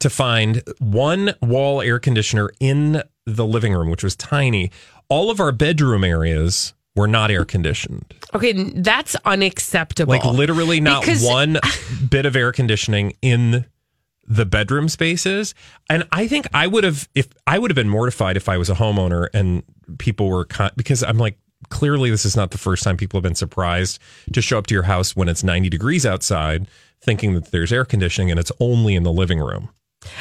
to 0.00 0.10
find 0.10 0.62
one 0.78 1.34
wall 1.42 1.80
air 1.80 1.98
conditioner 1.98 2.50
in 2.60 3.02
the 3.24 3.46
living 3.46 3.72
room, 3.72 3.90
which 3.90 4.02
was 4.04 4.16
tiny. 4.16 4.70
All 5.08 5.30
of 5.30 5.40
our 5.40 5.52
bedroom 5.52 6.02
areas 6.04 6.74
were 6.96 7.06
not 7.06 7.30
air 7.30 7.44
conditioned. 7.44 8.14
Okay, 8.34 8.52
that's 8.52 9.14
unacceptable. 9.24 10.12
Like 10.12 10.24
literally 10.24 10.80
not 10.80 11.02
Because- 11.02 11.22
one 11.24 11.58
bit 12.10 12.26
of 12.26 12.34
air 12.36 12.52
conditioning 12.52 13.12
in 13.22 13.66
the 14.28 14.44
bedroom 14.44 14.88
spaces. 14.88 15.54
And 15.88 16.04
I 16.10 16.26
think 16.26 16.48
I 16.52 16.66
would 16.66 16.82
have 16.82 17.08
if 17.14 17.28
I 17.46 17.58
would 17.60 17.70
have 17.70 17.76
been 17.76 17.88
mortified 17.88 18.36
if 18.36 18.48
I 18.48 18.56
was 18.56 18.68
a 18.68 18.74
homeowner 18.74 19.28
and 19.32 19.62
people 19.98 20.28
were 20.28 20.44
con- 20.46 20.72
because 20.76 21.04
I'm 21.04 21.18
like 21.18 21.38
clearly 21.68 22.10
this 22.10 22.24
is 22.24 22.34
not 22.36 22.50
the 22.50 22.58
first 22.58 22.82
time 22.82 22.96
people 22.96 23.18
have 23.18 23.22
been 23.22 23.36
surprised 23.36 24.00
to 24.32 24.42
show 24.42 24.58
up 24.58 24.66
to 24.66 24.74
your 24.74 24.82
house 24.82 25.14
when 25.14 25.28
it's 25.28 25.44
90 25.44 25.68
degrees 25.68 26.04
outside 26.04 26.66
thinking 27.00 27.34
that 27.34 27.52
there's 27.52 27.72
air 27.72 27.84
conditioning 27.84 28.30
and 28.32 28.40
it's 28.40 28.50
only 28.58 28.94
in 28.96 29.04
the 29.04 29.12
living 29.12 29.38
room. 29.38 29.68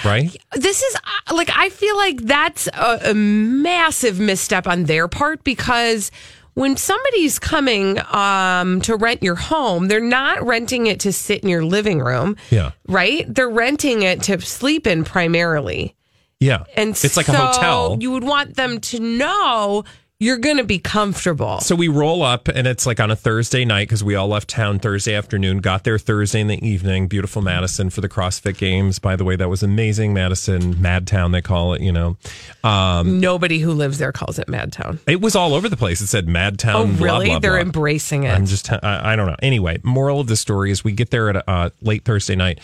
Right? 0.04 0.36
this 0.54 0.82
is 0.82 0.96
uh, 0.96 1.36
like 1.36 1.50
I 1.56 1.70
feel 1.70 1.96
like 1.98 2.22
that's 2.22 2.68
a, 2.68 3.12
a 3.12 3.14
massive 3.14 4.20
misstep 4.20 4.68
on 4.68 4.84
their 4.86 5.08
part 5.08 5.44
because 5.44 6.12
when 6.54 6.78
somebody's 6.78 7.38
coming 7.38 8.00
um, 8.14 8.80
to 8.82 8.96
rent 8.96 9.22
your 9.22 9.36
home, 9.36 9.90
they're 9.90 10.00
not 10.00 10.42
renting 10.46 10.88
it 10.88 11.02
to 11.02 11.12
sit 11.12 11.42
in 11.44 11.50
your 11.50 11.66
living 11.66 12.00
room, 12.00 12.38
Yeah. 12.50 12.72
right? 12.88 13.26
They're 13.28 13.50
renting 13.50 14.04
it 14.04 14.24
to 14.24 14.40
sleep 14.40 14.88
in 14.88 15.04
primarily, 15.04 15.96
Yeah. 16.40 16.64
and 16.78 16.92
it's 16.92 17.18
like 17.18 17.28
a 17.28 17.34
hotel. 17.36 17.98
You 18.00 18.12
would 18.12 18.24
want 18.24 18.56
them 18.56 18.80
to 18.80 19.00
know 19.02 19.84
you're 20.20 20.38
going 20.38 20.56
to 20.58 20.64
be 20.64 20.80
comfortable. 20.80 21.60
So 21.60 21.76
we 21.76 21.90
roll 21.90 22.24
up 22.24 22.48
and 22.48 22.66
it's 22.68 22.86
like 22.86 23.02
on 23.02 23.12
a 23.12 23.18
Thursday 23.18 23.66
night 23.66 23.90
because 23.90 24.02
we 24.02 24.16
all 24.16 24.30
left 24.30 24.50
town 24.50 24.80
Thursday 24.80 25.14
afternoon, 25.14 25.58
got 25.58 25.84
there 25.84 25.98
Thursday 25.98 26.40
in 26.40 26.48
the 26.48 26.66
evening, 26.66 27.08
beautiful 27.08 27.42
Madison 27.42 27.90
for 27.90 28.00
the 28.00 28.08
CrossFit 28.08 28.58
games. 28.58 28.98
By 28.98 29.18
the 29.18 29.26
way, 29.26 29.36
that 29.36 29.50
was 29.50 29.62
amazing. 29.62 30.14
Madison, 30.14 30.76
Madtown, 30.76 31.34
they 31.34 31.42
call 31.42 31.74
it, 31.74 31.82
you 31.82 31.92
know. 31.92 32.16
Um, 32.64 33.20
Nobody 33.20 33.60
who 33.60 33.74
lives 33.74 33.98
there 33.98 34.14
calls 34.14 34.40
it 34.40 34.48
Madtown. 34.48 35.00
it 35.06 35.20
was 35.20 35.36
all 35.36 35.54
over 35.54 35.68
the 35.68 35.78
place. 35.78 36.00
It 36.00 36.08
said 36.08 36.28
Madtown. 36.28 36.76
Oh, 36.76 36.86
blah, 36.88 37.06
really? 37.06 37.26
blah, 37.28 37.40
They're 37.40 37.52
blah. 37.52 37.62
embracing 37.62 38.24
it. 38.24 38.32
I'm 38.32 38.46
just, 38.46 38.72
I, 38.72 38.80
I 38.84 39.16
don't 39.18 39.28
know. 39.28 39.36
Anyway, 39.42 39.80
moral 39.84 40.22
of 40.22 40.28
the 40.28 40.38
story 40.38 40.72
is 40.72 40.82
we 40.84 40.94
get 40.94 41.10
there 41.12 41.30
at 41.30 41.44
uh, 41.48 41.72
late 41.82 42.06
Thursday 42.06 42.36
night. 42.36 42.60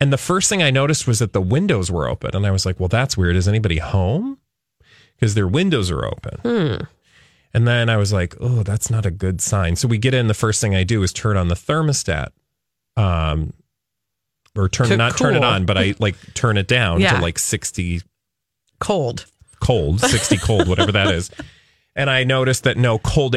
And 0.00 0.12
the 0.12 0.18
first 0.18 0.48
thing 0.48 0.62
I 0.62 0.70
noticed 0.70 1.06
was 1.06 1.18
that 1.20 1.32
the 1.32 1.40
windows 1.40 1.90
were 1.90 2.08
open. 2.08 2.34
And 2.34 2.46
I 2.46 2.50
was 2.52 2.64
like, 2.64 2.78
well, 2.80 2.88
that's 2.88 3.16
weird. 3.16 3.34
Is 3.36 3.46
anybody 3.46 3.78
home? 3.78 4.38
Because 5.22 5.34
their 5.36 5.46
windows 5.46 5.88
are 5.88 6.04
open. 6.04 6.40
Hmm. 6.42 6.84
And 7.54 7.68
then 7.68 7.88
I 7.88 7.96
was 7.96 8.12
like, 8.12 8.34
oh, 8.40 8.64
that's 8.64 8.90
not 8.90 9.06
a 9.06 9.10
good 9.12 9.40
sign. 9.40 9.76
So 9.76 9.86
we 9.86 9.96
get 9.96 10.14
in. 10.14 10.26
The 10.26 10.34
first 10.34 10.60
thing 10.60 10.74
I 10.74 10.82
do 10.82 11.00
is 11.04 11.12
turn 11.12 11.36
on 11.36 11.46
the 11.46 11.54
thermostat 11.54 12.30
um, 12.96 13.52
or 14.56 14.68
turn 14.68 14.88
To 14.88 14.96
not 14.96 15.16
turn 15.16 15.36
it 15.36 15.44
on, 15.44 15.64
but 15.64 15.78
I 15.78 15.94
like 16.00 16.16
turn 16.34 16.56
it 16.58 16.66
down 16.66 17.00
Yeah. 17.00 17.14
to 17.18 17.22
like 17.22 17.38
sixty 17.38 18.00
Cold. 18.80 19.26
cold, 19.60 20.00
sixty 20.00 20.38
cold, 20.38 20.66
whatever 20.66 20.90
that 20.90 21.14
is. 21.14 21.30
And 21.94 22.08
I 22.10 22.24
noticed 22.24 22.64
that 22.64 22.76
no 22.78 22.98
cold. 22.98 23.36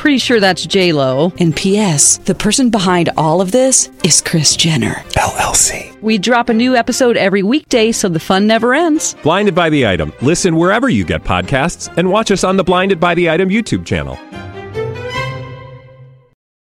Pretty 0.00 0.16
sure 0.16 0.40
that's 0.40 0.64
J 0.64 0.94
Lo. 0.94 1.30
And 1.40 1.54
P.S. 1.54 2.16
The 2.24 2.34
person 2.34 2.70
behind 2.70 3.10
all 3.18 3.42
of 3.42 3.52
this 3.52 3.90
is 4.02 4.22
Kris 4.22 4.56
Jenner. 4.56 4.94
LLC. 5.10 6.00
We 6.00 6.16
drop 6.16 6.48
a 6.48 6.54
new 6.54 6.74
episode 6.74 7.18
every 7.18 7.42
weekday, 7.42 7.92
so 7.92 8.08
the 8.08 8.18
fun 8.18 8.46
never 8.46 8.72
ends. 8.72 9.14
Blinded 9.22 9.54
by 9.54 9.68
the 9.68 9.86
item. 9.86 10.14
Listen 10.22 10.56
wherever 10.56 10.88
you 10.88 11.04
get 11.04 11.22
podcasts, 11.22 11.94
and 11.98 12.10
watch 12.10 12.30
us 12.30 12.44
on 12.44 12.56
the 12.56 12.64
Blinded 12.64 12.98
by 12.98 13.14
the 13.14 13.28
Item 13.28 13.50
YouTube 13.50 13.84
channel. 13.84 14.18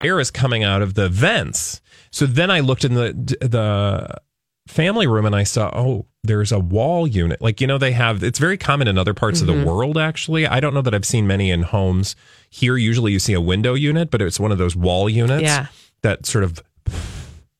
Air 0.04 0.20
is 0.20 0.30
coming 0.30 0.62
out 0.62 0.82
of 0.82 0.92
the 0.92 1.08
vents. 1.08 1.80
So 2.10 2.26
then 2.26 2.50
I 2.50 2.60
looked 2.60 2.84
in 2.84 2.92
the 2.92 3.14
the 3.40 4.14
family 4.66 5.06
room 5.06 5.24
and 5.24 5.34
I 5.34 5.44
saw, 5.44 5.70
oh, 5.74 6.04
there's 6.24 6.52
a 6.52 6.58
wall 6.58 7.06
unit. 7.06 7.40
Like 7.40 7.60
you 7.60 7.66
know, 7.66 7.78
they 7.78 7.92
have. 7.92 8.22
It's 8.22 8.38
very 8.38 8.56
common 8.56 8.88
in 8.88 8.96
other 8.98 9.14
parts 9.14 9.40
of 9.40 9.46
the 9.46 9.54
mm-hmm. 9.54 9.64
world. 9.68 9.98
Actually, 9.98 10.46
I 10.46 10.60
don't 10.60 10.74
know 10.74 10.82
that 10.82 10.94
I've 10.94 11.04
seen 11.04 11.26
many 11.26 11.50
in 11.50 11.62
homes 11.62 12.14
here. 12.48 12.76
Usually, 12.76 13.12
you 13.12 13.18
see 13.18 13.32
a 13.32 13.40
window 13.40 13.74
unit, 13.74 14.10
but 14.10 14.22
it's 14.22 14.38
one 14.38 14.52
of 14.52 14.58
those 14.58 14.76
wall 14.76 15.08
units. 15.08 15.42
Yeah. 15.42 15.66
That 16.02 16.26
sort 16.26 16.44
of 16.44 16.60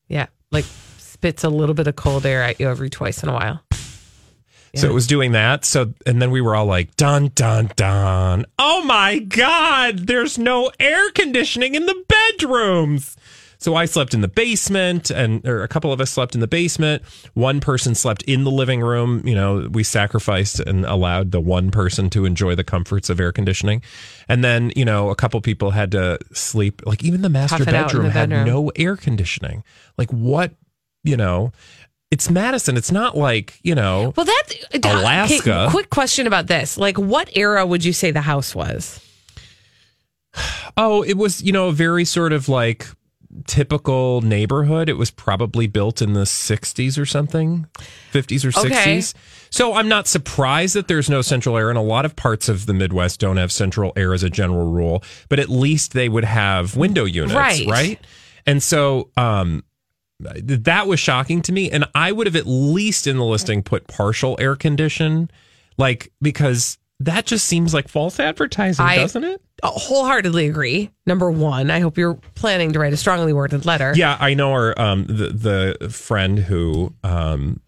Yeah. 0.07 0.27
Like 0.51 0.65
spits 0.97 1.43
a 1.43 1.49
little 1.49 1.75
bit 1.75 1.87
of 1.87 1.95
cold 1.95 2.25
air 2.25 2.43
at 2.43 2.59
you 2.59 2.69
every 2.69 2.89
twice 2.89 3.23
in 3.23 3.29
a 3.29 3.33
while. 3.33 3.61
So 4.75 4.89
it 4.89 4.93
was 4.93 5.05
doing 5.05 5.33
that. 5.33 5.65
So 5.65 5.93
and 6.07 6.19
then 6.19 6.31
we 6.31 6.41
were 6.41 6.55
all 6.55 6.65
like, 6.65 6.95
dun 6.95 7.31
dun 7.35 7.69
dun. 7.75 8.45
Oh 8.57 8.83
my 8.83 9.19
God, 9.19 10.07
there's 10.07 10.39
no 10.39 10.71
air 10.79 11.11
conditioning 11.11 11.75
in 11.75 11.85
the 11.85 12.03
bedrooms. 12.07 13.15
So 13.63 13.75
I 13.75 13.85
slept 13.85 14.13
in 14.13 14.19
the 14.19 14.27
basement 14.27 15.09
and 15.09 15.47
or 15.47 15.63
a 15.63 15.69
couple 15.69 15.93
of 15.93 16.01
us 16.01 16.11
slept 16.11 16.35
in 16.35 16.41
the 16.41 16.49
basement. 16.49 17.01
One 17.33 17.61
person 17.61 17.95
slept 17.95 18.21
in 18.23 18.43
the 18.43 18.51
living 18.51 18.81
room. 18.81 19.25
You 19.25 19.35
know, 19.35 19.69
we 19.71 19.83
sacrificed 19.83 20.59
and 20.59 20.83
allowed 20.85 21.31
the 21.31 21.39
one 21.39 21.71
person 21.71 22.09
to 22.09 22.25
enjoy 22.25 22.55
the 22.55 22.65
comforts 22.65 23.09
of 23.09 23.21
air 23.21 23.31
conditioning. 23.31 23.81
And 24.27 24.43
then, 24.43 24.73
you 24.75 24.83
know, 24.83 25.11
a 25.11 25.15
couple 25.15 25.39
people 25.39 25.71
had 25.71 25.91
to 25.91 26.19
sleep 26.33 26.81
like 26.85 27.05
even 27.05 27.21
the 27.21 27.29
master 27.29 27.59
Tough 27.59 27.69
it 27.69 27.73
out 27.73 27.83
in 27.83 27.87
bedroom 27.87 28.03
the 28.07 28.11
had 28.11 28.29
bedroom. 28.31 28.47
no 28.47 28.71
air 28.75 28.97
conditioning. 28.97 29.63
Like 29.97 30.11
what, 30.11 30.51
you 31.05 31.15
know, 31.15 31.53
it's 32.11 32.29
Madison. 32.29 32.75
It's 32.75 32.91
not 32.91 33.15
like, 33.15 33.61
you 33.63 33.75
know, 33.75 34.11
Well, 34.17 34.25
that 34.25 34.43
uh, 34.73 34.79
Alaska. 34.83 35.61
Okay, 35.61 35.71
quick 35.71 35.89
question 35.89 36.27
about 36.27 36.47
this: 36.47 36.77
like, 36.77 36.97
what 36.97 37.29
era 37.33 37.65
would 37.65 37.85
you 37.85 37.93
say 37.93 38.11
the 38.11 38.19
house 38.19 38.53
was? 38.53 38.99
Oh, 40.75 41.03
it 41.03 41.15
was, 41.17 41.41
you 41.41 41.51
know, 41.51 41.67
a 41.67 41.71
very 41.71 42.03
sort 42.03 42.33
of 42.33 42.49
like 42.49 42.87
typical 43.47 44.21
neighborhood. 44.21 44.89
It 44.89 44.93
was 44.97 45.11
probably 45.11 45.67
built 45.67 46.01
in 46.01 46.13
the 46.13 46.21
60s 46.23 46.97
or 46.99 47.05
something, 47.05 47.67
50s 48.11 48.45
or 48.45 48.51
60s. 48.51 48.65
Okay. 48.65 49.01
So 49.49 49.73
I'm 49.73 49.87
not 49.87 50.07
surprised 50.07 50.75
that 50.75 50.87
there's 50.87 51.09
no 51.09 51.21
central 51.21 51.57
air. 51.57 51.69
And 51.69 51.77
a 51.77 51.81
lot 51.81 52.05
of 52.05 52.15
parts 52.15 52.49
of 52.49 52.65
the 52.65 52.73
Midwest 52.73 53.19
don't 53.19 53.37
have 53.37 53.51
central 53.51 53.93
air 53.95 54.13
as 54.13 54.23
a 54.23 54.29
general 54.29 54.71
rule, 54.71 55.03
but 55.29 55.39
at 55.39 55.49
least 55.49 55.93
they 55.93 56.09
would 56.09 56.23
have 56.25 56.75
window 56.75 57.05
units, 57.05 57.33
Right. 57.35 57.67
right? 57.67 57.99
And 58.45 58.61
so, 58.61 59.09
um, 59.17 59.63
that 60.19 60.87
was 60.87 60.99
shocking 60.99 61.41
to 61.43 61.51
me. 61.51 61.69
And 61.69 61.85
I 61.93 62.11
would 62.11 62.27
have 62.27 62.35
at 62.35 62.47
least 62.47 63.07
in 63.07 63.17
the 63.17 63.25
listing 63.25 63.61
put 63.61 63.87
partial 63.87 64.35
air 64.39 64.55
condition, 64.55 65.29
like, 65.77 66.11
because 66.21 66.77
that 66.99 67.25
just 67.25 67.45
seems 67.45 67.73
like 67.73 67.87
false 67.87 68.19
advertising, 68.19 68.85
I- 68.85 68.97
doesn't 68.97 69.23
it? 69.23 69.41
Wholeheartedly 69.63 70.47
agree. 70.47 70.91
Number 71.05 71.31
one, 71.31 71.71
I 71.71 71.79
hope 71.79 71.97
you're 71.97 72.15
planning 72.35 72.73
to 72.73 72.79
write 72.79 72.91
a 72.91 72.97
strongly 72.97 73.31
worded 73.31 73.65
letter. 73.65 73.93
Yeah, 73.95 74.17
I 74.19 74.33
know 74.33 74.51
our 74.51 74.77
um 74.79 75.05
the 75.05 75.77
the 75.79 75.89
friend 75.89 76.37
who 76.37 76.93
um 77.03 77.61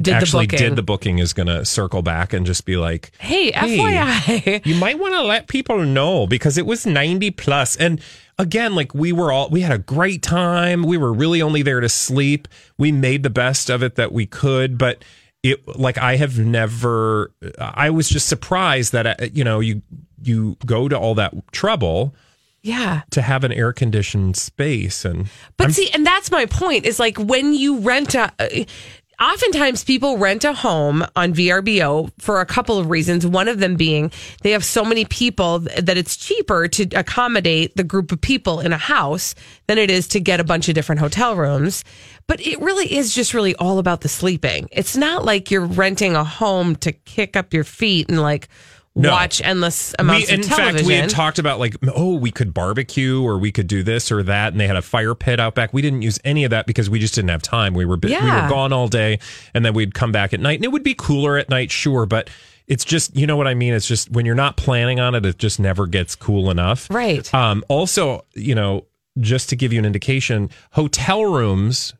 Did 0.00 0.14
actually 0.14 0.46
the 0.46 0.56
did 0.56 0.74
the 0.76 0.82
booking 0.82 1.20
is 1.20 1.32
going 1.32 1.46
to 1.46 1.64
circle 1.64 2.02
back 2.02 2.32
and 2.32 2.44
just 2.44 2.64
be 2.64 2.76
like, 2.76 3.12
Hey, 3.20 3.52
Hey. 3.52 3.78
FYI. 3.78 4.66
you 4.66 4.74
might 4.76 4.98
want 4.98 5.14
to 5.14 5.22
let 5.22 5.46
people 5.46 5.78
know 5.84 6.26
because 6.26 6.58
it 6.58 6.66
was 6.66 6.84
90 6.86 7.30
plus 7.32 7.76
and 7.76 8.00
again 8.36 8.74
like 8.74 8.92
we 8.92 9.12
were 9.12 9.30
all 9.30 9.48
we 9.48 9.60
had 9.60 9.70
a 9.72 9.78
great 9.78 10.22
time 10.22 10.82
we 10.82 10.96
were 10.96 11.12
really 11.12 11.40
only 11.40 11.62
there 11.62 11.78
to 11.80 11.88
sleep 11.88 12.48
we 12.78 12.90
made 12.90 13.22
the 13.22 13.30
best 13.30 13.70
of 13.70 13.82
it 13.84 13.94
that 13.94 14.10
we 14.12 14.26
could 14.26 14.76
but 14.78 15.04
it 15.42 15.78
like 15.78 15.98
i 15.98 16.16
have 16.16 16.38
never 16.38 17.32
i 17.58 17.90
was 17.90 18.08
just 18.08 18.28
surprised 18.28 18.92
that 18.92 19.06
uh, 19.06 19.26
you 19.32 19.44
know 19.44 19.60
you 19.60 19.82
you 20.22 20.56
go 20.66 20.88
to 20.88 20.98
all 20.98 21.14
that 21.14 21.32
trouble 21.52 22.14
yeah. 22.62 23.02
to 23.10 23.22
have 23.22 23.44
an 23.44 23.52
air 23.52 23.72
conditioned 23.72 24.36
space 24.36 25.04
and 25.04 25.28
But 25.56 25.72
see, 25.72 25.90
and 25.92 26.04
that's 26.04 26.30
my 26.30 26.46
point 26.46 26.84
is 26.84 26.98
like 26.98 27.18
when 27.18 27.54
you 27.54 27.78
rent 27.78 28.14
a. 28.14 28.32
uh, 28.38 28.64
Oftentimes, 29.20 29.82
people 29.82 30.16
rent 30.16 30.44
a 30.44 30.52
home 30.52 31.04
on 31.16 31.34
VRBO 31.34 32.12
for 32.20 32.40
a 32.40 32.46
couple 32.46 32.78
of 32.78 32.88
reasons. 32.88 33.26
One 33.26 33.48
of 33.48 33.58
them 33.58 33.74
being 33.74 34.12
they 34.42 34.52
have 34.52 34.64
so 34.64 34.84
many 34.84 35.04
people 35.06 35.58
that 35.58 35.98
it's 35.98 36.16
cheaper 36.16 36.68
to 36.68 36.86
accommodate 36.94 37.74
the 37.74 37.82
group 37.82 38.12
of 38.12 38.20
people 38.20 38.60
in 38.60 38.72
a 38.72 38.78
house 38.78 39.34
than 39.66 39.76
it 39.76 39.90
is 39.90 40.06
to 40.08 40.20
get 40.20 40.38
a 40.38 40.44
bunch 40.44 40.68
of 40.68 40.76
different 40.76 41.00
hotel 41.00 41.34
rooms. 41.34 41.82
But 42.28 42.40
it 42.46 42.60
really 42.60 42.94
is 42.94 43.12
just 43.14 43.34
really 43.34 43.56
all 43.56 43.78
about 43.80 44.02
the 44.02 44.08
sleeping. 44.08 44.68
It's 44.70 44.96
not 44.96 45.24
like 45.24 45.50
you're 45.50 45.66
renting 45.66 46.14
a 46.14 46.22
home 46.22 46.76
to 46.76 46.92
kick 46.92 47.36
up 47.36 47.52
your 47.52 47.64
feet 47.64 48.08
and 48.10 48.20
like 48.20 48.48
No. 48.94 49.10
watch 49.12 49.40
endless 49.42 49.94
amounts 49.98 50.28
we, 50.28 50.34
of 50.34 50.40
in 50.40 50.46
television. 50.46 50.68
In 50.68 50.76
fact, 50.76 50.86
we 50.86 50.94
had 50.94 51.08
talked 51.10 51.38
about 51.38 51.58
like, 51.58 51.76
oh, 51.94 52.16
we 52.16 52.30
could 52.30 52.52
barbecue 52.52 53.22
or 53.22 53.38
we 53.38 53.50
could 53.50 53.66
do 53.66 53.82
this 53.82 54.12
or 54.12 54.22
that, 54.24 54.52
and 54.52 54.60
they 54.60 54.66
had 54.66 54.76
a 54.76 54.82
fire 54.82 55.14
pit 55.14 55.40
out 55.40 55.54
back. 55.54 55.72
We 55.72 55.80
didn't 55.80 56.02
use 56.02 56.18
any 56.22 56.44
of 56.44 56.50
that 56.50 56.66
because 56.66 56.90
we 56.90 56.98
just 56.98 57.14
didn't 57.14 57.30
have 57.30 57.42
time. 57.42 57.72
We 57.74 57.84
were 57.86 57.96
bu- 57.96 58.08
we 58.08 58.14
were 58.14 58.48
gone 58.48 58.72
all 58.74 58.88
day, 58.88 59.20
and 59.54 59.64
then 59.64 59.72
we'd 59.72 59.94
come 59.94 60.12
back 60.12 60.34
at 60.34 60.40
night, 60.40 60.58
and 60.58 60.64
it 60.64 60.72
would 60.72 60.82
be 60.82 60.94
cooler 60.94 61.38
at 61.38 61.48
night, 61.48 61.70
sure, 61.70 62.06
but. 62.06 62.28
It's 62.66 62.84
just, 62.84 63.16
you 63.16 63.26
know 63.26 63.38
what 63.38 63.48
I 63.48 63.54
mean? 63.54 63.72
It's 63.72 63.86
just 63.86 64.10
when 64.10 64.26
you're 64.26 64.34
not 64.34 64.58
planning 64.58 65.00
on 65.00 65.14
it, 65.14 65.24
it 65.24 65.38
just 65.38 65.58
never 65.58 65.86
gets 65.86 66.14
cool 66.14 66.50
enough. 66.50 66.86
Right. 66.90 67.32
Um, 67.32 67.64
also, 67.68 68.26
you 68.34 68.54
know, 68.54 68.84
just 69.18 69.48
to 69.48 69.56
give 69.56 69.72
you 69.72 69.78
an 69.78 69.86
indication, 69.86 70.50
hotel 70.72 71.24
rooms, 71.24 71.94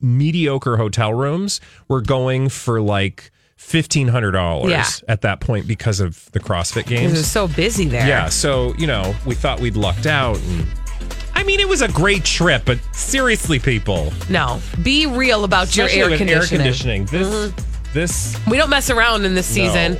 mediocre 0.00 0.76
hotel 0.76 1.12
rooms, 1.14 1.60
were 1.88 2.00
going 2.00 2.48
for 2.48 2.80
like 2.80 3.30
fifteen 3.56 4.08
hundred 4.08 4.32
dollars 4.32 4.70
Yeah. 4.70 4.84
at 5.08 5.22
that 5.22 5.40
point 5.40 5.66
because 5.66 6.00
of 6.00 6.30
the 6.32 6.40
CrossFit 6.40 6.86
games. 6.86 7.12
it 7.12 7.16
was 7.18 7.30
so 7.30 7.48
busy 7.48 7.86
there. 7.86 8.06
Yeah, 8.06 8.28
so 8.28 8.74
you 8.76 8.86
know, 8.86 9.14
we 9.26 9.34
thought 9.34 9.60
we'd 9.60 9.76
lucked 9.76 10.06
out, 10.06 10.38
and 10.38 10.66
I 11.34 11.42
mean, 11.44 11.60
it 11.60 11.68
was 11.68 11.82
a 11.82 11.88
great 11.88 12.24
trip, 12.24 12.62
but 12.64 12.78
seriously, 12.92 13.58
people, 13.58 14.12
No, 14.28 14.60
be 14.82 15.06
real 15.06 15.44
about 15.44 15.76
your 15.76 15.88
air 15.88 16.16
conditioning. 16.16 16.30
air 16.30 16.46
conditioning, 16.46 17.04
this, 17.06 17.28
mm-hmm. 17.52 17.92
this, 17.92 18.38
We 18.48 18.56
don't 18.56 18.70
mess 18.70 18.90
around 18.90 19.24
in 19.24 19.34
this 19.34 19.46
season. 19.46 19.98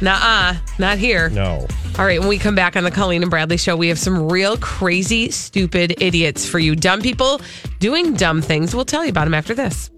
Nuh-uh, 0.00 0.56
not 0.78 0.98
here. 0.98 1.30
no. 1.30 1.66
All 1.96 2.04
right, 2.04 2.18
when 2.18 2.28
we 2.28 2.38
come 2.38 2.56
back 2.56 2.76
on 2.76 2.82
the 2.82 2.90
Colleen 2.90 3.22
and 3.22 3.30
Bradley 3.30 3.56
show, 3.56 3.76
we 3.76 3.86
have 3.86 4.00
some 4.00 4.28
real 4.28 4.56
crazy, 4.56 5.30
stupid 5.30 5.94
idiots 6.02 6.48
for 6.48 6.58
you. 6.58 6.74
Dumb 6.74 7.00
people 7.00 7.40
doing 7.78 8.14
dumb 8.14 8.42
things. 8.42 8.74
We'll 8.74 8.84
tell 8.84 9.04
you 9.04 9.10
about 9.10 9.26
them 9.26 9.34
after 9.34 9.54
this. 9.54 9.90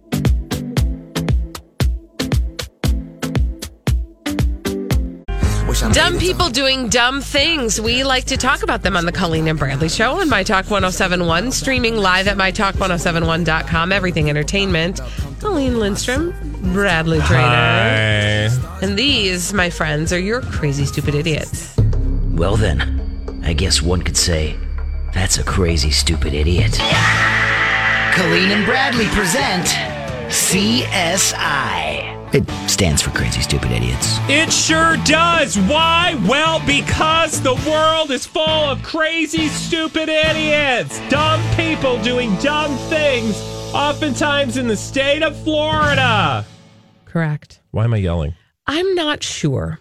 Dumb 5.92 6.18
people 6.18 6.48
doing 6.48 6.88
dumb 6.88 7.20
things. 7.20 7.80
We 7.80 8.02
like 8.04 8.24
to 8.26 8.36
talk 8.36 8.62
about 8.62 8.82
them 8.82 8.96
on 8.96 9.04
the 9.04 9.12
Colleen 9.12 9.46
and 9.48 9.58
Bradley 9.58 9.88
Show 9.88 10.20
on 10.20 10.28
My 10.28 10.42
Talk 10.42 10.70
1071, 10.70 11.52
streaming 11.52 11.96
live 11.96 12.28
at 12.28 12.36
MyTalk1071.com. 12.36 13.92
Everything 13.92 14.30
Entertainment. 14.30 15.00
Colleen 15.40 15.78
Lindstrom, 15.78 16.32
Bradley 16.72 17.20
Traynor. 17.20 18.50
Hi. 18.50 18.78
And 18.82 18.98
these, 18.98 19.52
my 19.52 19.70
friends, 19.70 20.12
are 20.12 20.18
your 20.18 20.40
crazy, 20.42 20.84
stupid 20.84 21.14
idiots. 21.14 21.76
Well, 22.32 22.56
then, 22.56 23.40
I 23.44 23.52
guess 23.52 23.80
one 23.82 24.02
could 24.02 24.16
say 24.16 24.56
that's 25.14 25.38
a 25.38 25.44
crazy, 25.44 25.90
stupid 25.90 26.34
idiot. 26.34 26.72
Colleen 28.12 28.50
and 28.50 28.64
Bradley 28.64 29.06
present 29.06 29.66
CSI. 30.28 32.14
It 32.34 32.48
stands 32.68 33.00
for 33.00 33.10
Crazy 33.10 33.40
Stupid 33.40 33.70
Idiots. 33.70 34.18
It 34.28 34.52
sure 34.52 34.96
does. 35.04 35.56
Why? 35.56 36.20
Well, 36.26 36.60
because 36.66 37.40
the 37.40 37.54
world 37.66 38.10
is 38.10 38.26
full 38.26 38.42
of 38.42 38.82
crazy, 38.82 39.48
stupid 39.48 40.08
idiots. 40.08 41.00
Dumb 41.08 41.40
people 41.56 42.02
doing 42.02 42.34
dumb 42.36 42.76
things, 42.88 43.40
oftentimes 43.72 44.56
in 44.56 44.66
the 44.66 44.76
state 44.76 45.22
of 45.22 45.40
Florida. 45.44 46.44
Correct. 47.16 47.62
Why 47.70 47.84
am 47.84 47.94
I 47.94 47.96
yelling? 47.96 48.34
I'm 48.66 48.94
not 48.94 49.22
sure. 49.22 49.80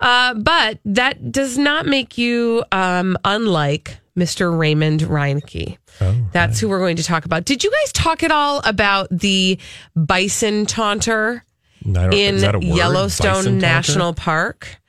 Uh, 0.00 0.32
but 0.32 0.78
that 0.86 1.30
does 1.30 1.58
not 1.58 1.84
make 1.84 2.16
you 2.16 2.64
um, 2.72 3.18
unlike 3.26 3.98
Mr. 4.16 4.58
Raymond 4.58 5.00
Reinke. 5.02 5.76
Oh, 6.00 6.16
That's 6.32 6.58
who 6.58 6.70
we're 6.70 6.78
going 6.78 6.96
to 6.96 7.04
talk 7.04 7.26
about. 7.26 7.44
Did 7.44 7.62
you 7.62 7.70
guys 7.70 7.92
talk 7.92 8.22
at 8.22 8.30
all 8.30 8.62
about 8.64 9.08
the 9.10 9.58
bison 9.94 10.64
taunter 10.64 11.44
in 11.84 12.36
is 12.36 12.40
that 12.40 12.54
a 12.54 12.58
word? 12.58 12.64
Yellowstone 12.64 13.34
Bison 13.34 13.52
taunter? 13.52 13.66
National 13.66 14.14
Park? 14.14 14.80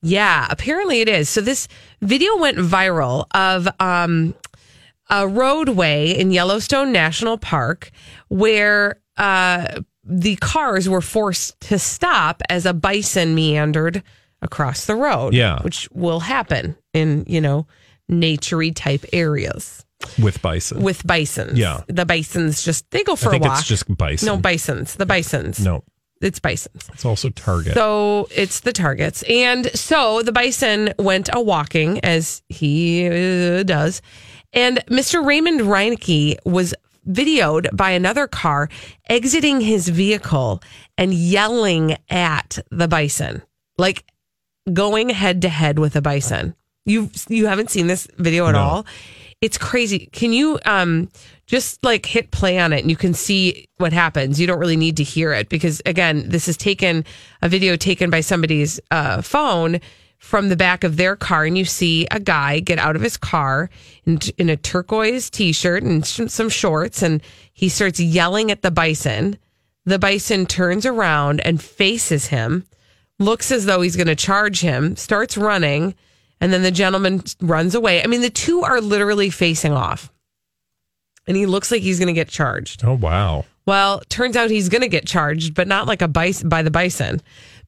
Yeah, 0.00 0.46
apparently 0.48 1.00
it 1.00 1.08
is. 1.08 1.28
So 1.28 1.40
this 1.40 1.66
video 2.02 2.36
went 2.36 2.56
viral 2.56 3.26
of 3.34 3.66
um, 3.80 4.36
a 5.10 5.26
roadway 5.26 6.16
in 6.16 6.30
Yellowstone 6.30 6.92
National 6.92 7.36
Park 7.36 7.90
where 8.28 9.00
uh, 9.16 9.80
the 10.04 10.36
cars 10.36 10.88
were 10.88 11.00
forced 11.00 11.58
to 11.60 11.78
stop 11.78 12.42
as 12.48 12.66
a 12.66 12.72
bison 12.74 13.34
meandered 13.34 14.02
across 14.40 14.86
the 14.86 14.96
road. 14.96 15.34
Yeah. 15.34 15.62
which 15.62 15.88
will 15.92 16.20
happen 16.20 16.76
in 16.92 17.24
you 17.26 17.40
know 17.40 17.66
naturey 18.10 18.74
type 18.74 19.04
areas 19.12 19.84
with 20.20 20.42
bison. 20.42 20.82
with 20.82 21.06
bisons. 21.06 21.58
Yeah. 21.58 21.82
the 21.86 22.04
bisons 22.04 22.62
just 22.62 22.90
they 22.90 23.04
go 23.04 23.16
for 23.16 23.28
I 23.28 23.32
think 23.32 23.44
a 23.44 23.48
walk. 23.48 23.58
it's 23.60 23.68
just 23.68 23.96
bison. 23.96 24.26
no 24.26 24.36
bisons. 24.36 24.96
The 24.96 25.06
bisons. 25.06 25.60
No, 25.64 25.84
it's 26.20 26.38
bisons. 26.40 26.88
it's 26.92 27.04
also 27.04 27.30
Target. 27.30 27.74
So 27.74 28.28
it's 28.34 28.60
the 28.60 28.72
targets. 28.72 29.22
And 29.24 29.66
so 29.76 30.22
the 30.22 30.32
bison 30.32 30.92
went 30.98 31.28
a 31.32 31.40
walking 31.40 32.00
as 32.04 32.42
he 32.48 33.06
uh, 33.08 33.62
does. 33.62 34.02
And 34.52 34.78
Mr. 34.88 35.24
Raymond 35.24 35.60
Reinke 35.60 36.36
was 36.44 36.74
videoed 37.08 37.74
by 37.76 37.90
another 37.90 38.26
car 38.26 38.68
exiting 39.08 39.60
his 39.60 39.88
vehicle 39.88 40.62
and 40.96 41.12
yelling 41.12 41.96
at 42.10 42.58
the 42.70 42.88
bison, 42.88 43.42
like 43.78 44.04
going 44.72 45.08
head 45.08 45.42
to 45.42 45.48
head 45.48 45.78
with 45.78 45.96
a 45.96 46.02
bison. 46.02 46.54
You 46.84 47.10
you 47.28 47.46
haven't 47.46 47.70
seen 47.70 47.86
this 47.86 48.08
video 48.18 48.46
at 48.46 48.52
No. 48.52 48.58
all. 48.58 48.86
It's 49.40 49.58
crazy. 49.58 50.08
Can 50.12 50.32
you 50.32 50.58
um 50.64 51.08
just 51.46 51.84
like 51.84 52.06
hit 52.06 52.30
play 52.30 52.58
on 52.58 52.72
it 52.72 52.80
and 52.80 52.90
you 52.90 52.96
can 52.96 53.12
see 53.14 53.68
what 53.76 53.92
happens. 53.92 54.40
You 54.40 54.46
don't 54.46 54.58
really 54.58 54.76
need 54.76 54.96
to 54.96 55.02
hear 55.02 55.32
it 55.32 55.48
because 55.48 55.82
again, 55.84 56.28
this 56.28 56.48
is 56.48 56.56
taken 56.56 57.04
a 57.42 57.48
video 57.48 57.76
taken 57.76 58.08
by 58.10 58.20
somebody's 58.20 58.80
uh, 58.90 59.20
phone 59.22 59.80
from 60.22 60.48
the 60.48 60.56
back 60.56 60.84
of 60.84 60.96
their 60.96 61.16
car 61.16 61.44
and 61.44 61.58
you 61.58 61.64
see 61.64 62.06
a 62.12 62.20
guy 62.20 62.60
get 62.60 62.78
out 62.78 62.94
of 62.94 63.02
his 63.02 63.16
car 63.16 63.68
in, 64.06 64.20
in 64.38 64.48
a 64.48 64.56
turquoise 64.56 65.28
t-shirt 65.28 65.82
and 65.82 66.06
some 66.06 66.48
shorts 66.48 67.02
and 67.02 67.20
he 67.52 67.68
starts 67.68 67.98
yelling 67.98 68.48
at 68.48 68.62
the 68.62 68.70
bison. 68.70 69.36
The 69.84 69.98
bison 69.98 70.46
turns 70.46 70.86
around 70.86 71.40
and 71.40 71.60
faces 71.60 72.28
him, 72.28 72.64
looks 73.18 73.50
as 73.50 73.66
though 73.66 73.80
he's 73.80 73.96
going 73.96 74.06
to 74.06 74.14
charge 74.14 74.60
him, 74.60 74.94
starts 74.94 75.36
running, 75.36 75.92
and 76.40 76.52
then 76.52 76.62
the 76.62 76.70
gentleman 76.70 77.24
runs 77.40 77.74
away. 77.74 78.00
I 78.00 78.06
mean, 78.06 78.20
the 78.20 78.30
two 78.30 78.62
are 78.62 78.80
literally 78.80 79.28
facing 79.28 79.72
off. 79.72 80.12
And 81.26 81.36
he 81.36 81.46
looks 81.46 81.72
like 81.72 81.82
he's 81.82 81.98
going 81.98 82.06
to 82.06 82.12
get 82.12 82.28
charged. 82.28 82.84
oh 82.84 82.94
wow. 82.94 83.44
Well, 83.66 84.02
turns 84.08 84.36
out 84.36 84.50
he's 84.50 84.68
going 84.68 84.82
to 84.82 84.88
get 84.88 85.06
charged, 85.06 85.54
but 85.54 85.68
not 85.68 85.88
like 85.88 86.00
a 86.00 86.08
bison 86.08 86.48
by 86.48 86.62
the 86.62 86.70
bison, 86.70 87.20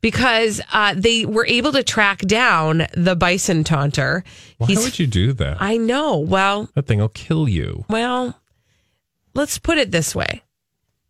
because 0.05 0.61
uh, 0.75 0.93
they 0.95 1.25
were 1.25 1.47
able 1.47 1.73
to 1.73 1.83
track 1.83 2.19
down 2.19 2.87
the 2.93 3.17
bison 3.17 3.64
taunter. 3.64 4.23
Why 4.59 4.67
would 4.75 4.99
you 4.99 5.07
do 5.07 5.33
that? 5.33 5.57
I 5.62 5.79
know. 5.79 6.19
Well, 6.19 6.69
that 6.75 6.87
thing 6.87 6.99
will 6.99 7.09
kill 7.09 7.49
you. 7.49 7.87
well, 7.88 8.38
let's 9.33 9.59
put 9.59 9.79
it 9.79 9.93
this 9.93 10.14
way: 10.14 10.43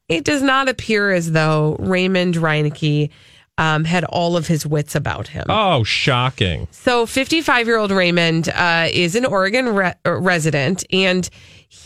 it 0.08 0.22
does 0.22 0.42
not 0.42 0.68
appear 0.68 1.10
as 1.10 1.32
though 1.32 1.74
Raymond 1.80 2.36
Reineke 2.36 3.10
um, 3.58 3.82
had 3.82 4.04
all 4.04 4.36
of 4.36 4.46
his 4.46 4.64
wits 4.64 4.94
about 4.94 5.26
him. 5.26 5.46
Oh, 5.48 5.82
shocking. 5.82 6.68
So, 6.70 7.04
55 7.04 7.66
year 7.66 7.78
old 7.78 7.90
Raymond 7.90 8.48
uh, 8.50 8.86
is 8.92 9.16
an 9.16 9.24
Oregon 9.26 9.74
re- 9.74 9.94
resident, 10.04 10.84
and 10.92 11.28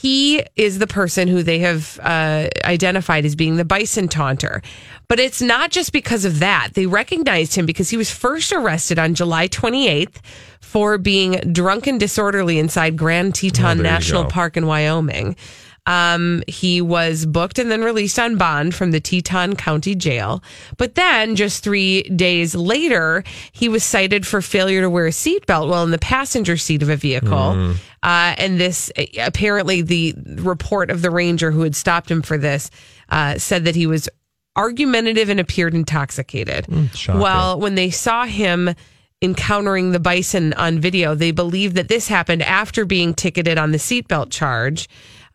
he 0.01 0.45
is 0.55 0.79
the 0.79 0.87
person 0.87 1.27
who 1.29 1.43
they 1.43 1.59
have 1.61 1.99
uh, 2.03 2.49
identified 2.65 3.25
as 3.25 3.35
being 3.35 3.57
the 3.57 3.65
bison 3.65 4.07
taunter. 4.07 4.63
But 5.09 5.19
it's 5.19 5.41
not 5.41 5.71
just 5.71 5.93
because 5.93 6.25
of 6.25 6.39
that. 6.41 6.71
They 6.75 6.87
recognized 6.87 7.55
him 7.57 7.65
because 7.67 7.89
he 7.91 7.97
was 7.97 8.11
first 8.11 8.53
arrested 8.53 8.99
on 8.99 9.15
July 9.15 9.49
28th 9.49 10.17
for 10.61 10.99
being 10.99 11.33
drunk 11.53 11.87
and 11.87 11.99
disorderly 11.99 12.59
inside 12.59 12.97
Grand 12.97 13.35
Teton 13.35 13.81
Oh, 13.81 13.83
National. 13.83 14.25
Park 14.27 14.57
in 14.57 14.67
Wyoming. 14.67 15.35
Um, 15.89 16.43
he 16.47 16.83
was 16.83 17.25
booked 17.25 17.59
and 17.59 17.71
then 17.71 17.83
released 17.83 18.19
on 18.19 18.37
bond 18.37 18.75
from 18.75 18.91
the 18.91 19.01
Teton 19.01 19.57
County 19.57 19.95
Jail. 19.95 20.43
But 20.77 20.97
then, 20.97 21.35
just 21.35 21.65
three 21.65 22.03
days 22.03 22.55
later, 22.55 23.25
he 23.53 23.71
was 23.71 23.83
cited 23.83 24.27
for 24.27 24.43
failure 24.43 24.83
to 24.83 24.91
wear 24.91 25.07
a 25.07 25.11
seatbelt 25.11 25.71
while 25.71 25.85
in 25.85 25.91
the 25.91 25.99
passenger 25.99 26.59
seat 26.59 26.83
of 26.83 26.91
a 26.91 26.97
vehicle. 26.97 27.75
Uh, 28.03 28.35
and 28.37 28.61
this 28.61 28.93
apparently, 29.19 29.81
the 29.81 30.15
report 30.37 30.91
of 30.91 31.01
the 31.01 31.11
ranger 31.11 31.51
who 31.51 31.63
had 31.63 31.75
stopped 31.75 32.11
him 32.11 32.21
for 32.21 32.37
this 32.37 32.71
uh, 33.09 33.39
said 33.39 33.65
that 33.65 33.75
he 33.75 33.87
was 33.87 34.11
argumentative 34.57 35.31
and 35.31 35.41
appeared 35.41 35.75
intoxicated. 35.75 36.67
shocking. 36.95 37.21
well, 37.21 37.59
when 37.59 37.77
they 37.77 37.89
saw 37.89 38.27
him 38.27 38.75
encountering 39.23 39.93
the 39.93 40.01
bison 40.01 40.53
on 40.53 40.79
video, 40.79 41.15
they 41.15 41.31
believe 41.31 41.75
that 41.75 41.89
this 41.89 42.09
happened 42.09 42.43
after 42.43 42.85
being 42.85 43.15
ticketed 43.15 43.57
on 43.57 43.73
the 43.73 43.79
seatbelt 43.79 44.31
charge 44.31 44.87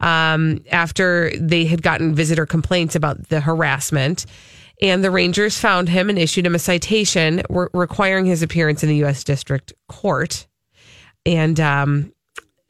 um, 0.03 0.59
after 0.69 1.31
they 1.37 1.65
had 1.65 1.81
gotten 1.81 2.13
visitor 2.13 2.45
complaints 2.45 2.93
about 2.93 3.29
the 3.29 3.39
harassment. 3.39 4.25
And 4.81 5.01
the 5.01 5.11
Rangers 5.11 5.57
found 5.57 5.87
him 5.87 6.09
and 6.09 6.19
issued 6.19 6.45
him 6.45 6.55
a 6.55 6.59
citation 6.59 7.41
re- 7.49 7.67
requiring 7.73 8.25
his 8.25 8.43
appearance 8.43 8.83
in 8.83 8.89
the 8.89 8.97
U.S. 8.97 9.23
District 9.23 9.71
Court. 9.87 10.45
And 11.25 11.57
um, 11.59 12.11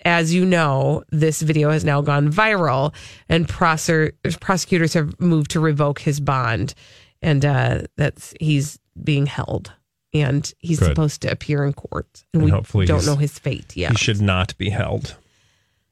as 0.06 0.32
you 0.32 0.46
know, 0.46 1.04
this 1.10 1.42
video 1.42 1.72
has 1.72 1.84
now 1.84 2.02
gone 2.02 2.32
viral, 2.32 2.94
and 3.30 3.48
proser- 3.48 4.14
prosecutors 4.40 4.94
have 4.94 5.20
moved 5.20 5.50
to 5.52 5.60
revoke 5.60 6.00
his 6.00 6.20
bond, 6.20 6.76
and 7.24 7.44
uh, 7.44 7.82
that's 7.98 8.36
he's 8.40 8.78
being 9.02 9.26
held, 9.26 9.72
and 10.14 10.54
he's 10.60 10.80
Good. 10.80 10.90
supposed 10.90 11.22
to 11.24 11.32
appear 11.32 11.64
in 11.66 11.74
court, 11.74 12.24
and, 12.34 12.44
And 12.44 12.44
we 12.44 12.52
hopefully 12.52 12.86
don't 12.86 13.08
know 13.08 13.16
his 13.16 13.40
fate 13.40 13.76
yet. 13.76 13.92
He 13.92 13.98
should 13.98 14.22
not 14.22 14.56
be 14.60 14.70
held 14.70 15.16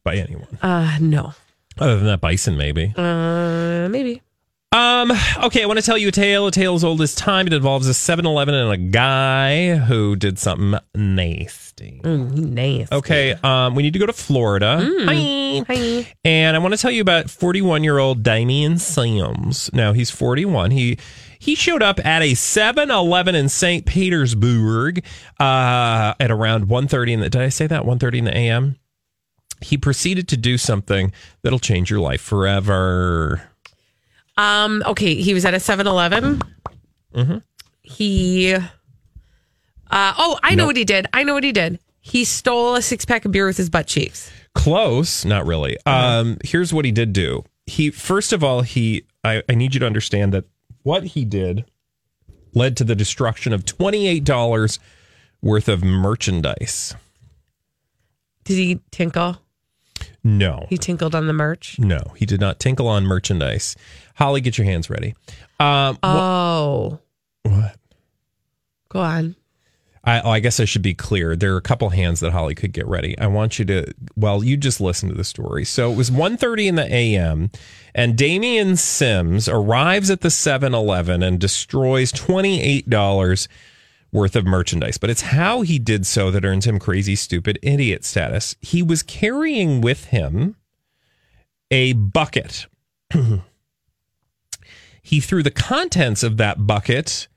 by 0.04 0.16
anyone. 0.16 0.48
Uh, 0.62 0.98
no, 1.00 1.34
Other 1.80 1.98
than 1.98 2.06
that 2.08 2.22
bison, 2.22 2.58
maybe. 2.58 2.94
uh, 2.98 3.88
maybe. 3.90 4.22
Um, 4.74 5.12
okay, 5.44 5.64
I 5.64 5.66
want 5.66 5.80
to 5.80 5.86
tell 5.86 5.98
you 5.98 6.08
a 6.08 6.12
tale, 6.14 6.48
a 6.48 6.52
tale 6.52 6.76
as 6.76 6.84
old 6.86 7.02
as 7.02 7.14
time. 7.14 7.46
It 7.46 7.52
involves 7.52 7.88
a 7.90 7.94
7 7.94 8.26
Eleven 8.26 8.56
and 8.56 8.72
a 8.72 8.78
guy 8.78 9.76
who 9.76 10.16
did 10.16 10.40
something 10.40 10.80
nasty. 10.96 12.00
Mm, 12.06 12.52
nasty. 12.54 12.96
Okay, 12.96 13.34
um, 13.44 13.76
we 13.76 13.84
need 13.84 13.92
to 13.92 14.00
go 14.00 14.06
to 14.06 14.14
Florida. 14.14 14.78
Hi. 14.80 15.14
Mm. 15.16 15.66
Hi. 15.68 16.14
And 16.24 16.56
I 16.56 16.60
want 16.60 16.74
to 16.74 16.78
tell 16.80 16.90
you 16.92 17.02
about 17.02 17.30
41 17.30 17.84
year 17.84 17.98
old 17.98 18.24
Damian 18.24 18.78
Sims. 18.78 19.70
Now 19.74 19.92
he's 19.92 20.10
41. 20.10 20.72
He 20.72 20.98
he 21.38 21.56
showed 21.56 21.82
up 21.84 22.00
at 22.06 22.22
a 22.22 22.32
7-Eleven 22.32 23.36
in 23.36 23.50
St. 23.50 23.86
Petersburg 23.86 25.04
uh, 25.40 26.14
at 26.20 26.32
around 26.32 26.68
1.30 26.68 27.12
in 27.12 27.20
the. 27.20 27.30
Did 27.30 27.42
I 27.42 27.50
say 27.50 27.68
that 27.68 27.84
1.30 27.84 28.18
in 28.20 28.24
the 28.26 28.38
a.m.? 28.38 28.76
He 29.62 29.78
proceeded 29.78 30.28
to 30.30 30.38
do 30.38 30.58
something 30.58 31.12
that'll 31.44 31.60
change 31.60 31.90
your 31.90 32.00
life 32.00 32.22
forever. 32.22 33.50
Um. 34.38 34.84
Okay. 34.86 35.16
He 35.16 35.34
was 35.34 35.46
at 35.46 35.54
a 35.54 35.58
7-Eleven. 35.58 36.42
Mm-hmm. 37.14 37.38
He. 37.82 38.54
Uh. 38.54 38.62
Oh, 39.92 40.40
I 40.42 40.52
know 40.56 40.64
Nope. 40.64 40.68
what 40.68 40.76
he 40.78 40.86
did. 40.86 41.08
I 41.14 41.24
know 41.24 41.34
what 41.34 41.44
he 41.44 41.52
did. 41.52 41.80
He 42.00 42.24
stole 42.26 42.76
a 42.76 42.82
six 42.82 43.06
pack 43.06 43.26
of 43.26 43.32
beer 43.32 43.46
with 43.46 43.58
his 43.58 43.70
butt 43.70 43.86
cheeks. 43.88 44.32
Close, 44.56 45.24
not 45.24 45.46
really. 45.46 45.78
Um, 45.86 46.38
here's 46.44 46.74
what 46.74 46.84
he 46.86 46.92
did 46.92 47.14
do. 47.14 47.44
He 47.68 47.92
first 47.92 48.34
of 48.34 48.44
all, 48.44 48.62
he 48.62 49.06
I, 49.24 49.44
I 49.48 49.54
need 49.56 49.74
you 49.76 49.80
to 49.82 49.86
understand 49.86 50.34
that 50.34 50.46
what 50.84 51.04
he 51.04 51.24
did 51.26 51.66
led 52.54 52.76
to 52.78 52.84
the 52.84 52.96
destruction 52.96 53.54
of 53.54 53.66
twenty 53.66 54.08
eight 54.08 54.24
dollars 54.24 54.80
worth 55.42 55.70
of 55.70 55.84
merchandise. 55.84 56.96
Did 58.44 58.56
he 58.56 58.80
tinkle? 58.90 59.38
No, 60.24 60.68
He 60.70 60.78
tinkled 60.78 61.16
on 61.16 61.26
the 61.28 61.34
merch. 61.34 61.80
no, 61.80 62.00
he 62.16 62.26
did 62.28 62.40
not 62.40 62.60
tinkle 62.60 62.88
on 62.88 63.04
merchandise. 63.06 63.76
Holly, 64.16 64.40
get 64.42 64.58
your 64.58 64.66
hands 64.66 64.90
ready. 64.90 65.16
Um, 65.60 65.98
Oh, 66.04 67.00
what? 67.44 67.76
go 68.90 69.00
on. 69.00 69.36
I, 70.04 70.22
oh, 70.22 70.32
I 70.32 70.40
guess 70.40 70.60
I 70.60 70.66
should 70.66 70.82
be 70.82 70.96
clear. 70.96 71.36
There 71.36 71.54
are 71.54 71.58
a 71.58 71.62
couple 71.62 71.90
hands 71.90 72.22
that 72.22 72.32
Holly 72.32 72.56
could 72.56 72.72
get 72.74 72.88
ready. 72.88 73.16
I 73.20 73.28
want 73.28 73.60
you 73.60 73.66
to, 73.66 73.94
well, 74.16 74.44
you 74.44 74.58
just 74.58 74.82
listen 74.82 75.10
to 75.10 75.16
the 75.16 75.24
story. 75.24 75.64
So 75.64 75.92
it 75.92 75.96
was 75.96 76.10
1.30 76.10 76.66
in 76.68 76.76
the 76.76 76.92
a.m., 76.92 77.52
and 77.94 78.18
Damian 78.18 78.78
Sims 78.78 79.48
arrives 79.48 80.10
at 80.10 80.22
the 80.22 80.30
7-Eleven 80.30 81.22
and 81.22 81.40
destroys 81.40 82.12
$28 82.14 83.48
worth 84.12 84.36
of 84.36 84.46
merchandise. 84.46 84.98
But 84.98 85.10
it's 85.10 85.22
how 85.22 85.62
he 85.62 85.80
did 85.80 86.06
so 86.06 86.32
that 86.32 86.46
earns 86.46 86.66
him 86.66 86.80
crazy, 86.80 87.16
stupid 87.16 87.60
idiot 87.62 88.04
status. 88.04 88.56
He 88.62 88.84
was 88.84 89.04
carrying 89.04 89.82
with 89.82 90.06
him 90.06 90.56
a 91.70 91.94
bucket. 91.94 92.68
he 95.02 95.20
threw 95.20 95.44
the 95.44 95.52
contents 95.52 96.24
of 96.24 96.38
that 96.38 96.68
bucket 96.68 97.28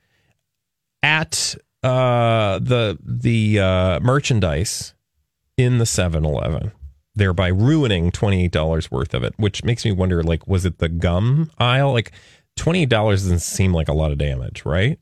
at 1.03 1.55
uh, 1.83 2.59
the 2.61 2.99
the 3.05 3.61
uh, 3.61 4.01
merchandise 4.01 4.95
in 5.57 5.79
the 5.79 5.85
7-Eleven, 5.85 6.73
thereby 7.15 7.49
ruining 7.49 8.11
$28 8.11 8.91
worth 8.91 9.15
of 9.15 9.23
it, 9.23 9.35
which 9.37 9.63
makes 9.63 9.85
me 9.85 9.93
wonder 9.93 10.23
like 10.23 10.47
was 10.49 10.65
it 10.65 10.79
the 10.79 10.89
gum 10.89 11.51
aisle? 11.59 11.93
Like 11.93 12.13
$28 12.59 12.89
doesn't 12.89 13.41
seem 13.41 13.73
like 13.73 13.89
a 13.89 13.93
lot 13.93 14.13
of 14.13 14.19
damage, 14.19 14.65
right? 14.65 14.99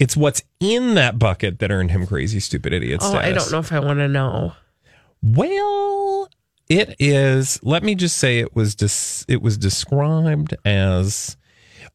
It's 0.00 0.16
what's 0.16 0.42
in 0.58 0.94
that 0.94 1.18
bucket 1.18 1.58
that 1.58 1.70
earned 1.70 1.90
him 1.90 2.06
crazy 2.06 2.40
stupid 2.40 2.72
idiot 2.72 3.02
status. 3.02 3.20
Oh. 3.22 3.28
I 3.28 3.32
don't 3.32 3.52
know 3.52 3.58
if 3.58 3.70
I 3.70 3.80
want 3.80 3.98
to 3.98 4.08
know. 4.08 4.54
Well, 5.22 6.30
it 6.70 6.96
is. 6.98 7.60
Let 7.62 7.82
me 7.82 7.94
just 7.94 8.16
say 8.16 8.38
it 8.38 8.56
was 8.56 8.74
dis, 8.74 9.26
it 9.28 9.42
was 9.42 9.58
described 9.58 10.56
as 10.64 11.36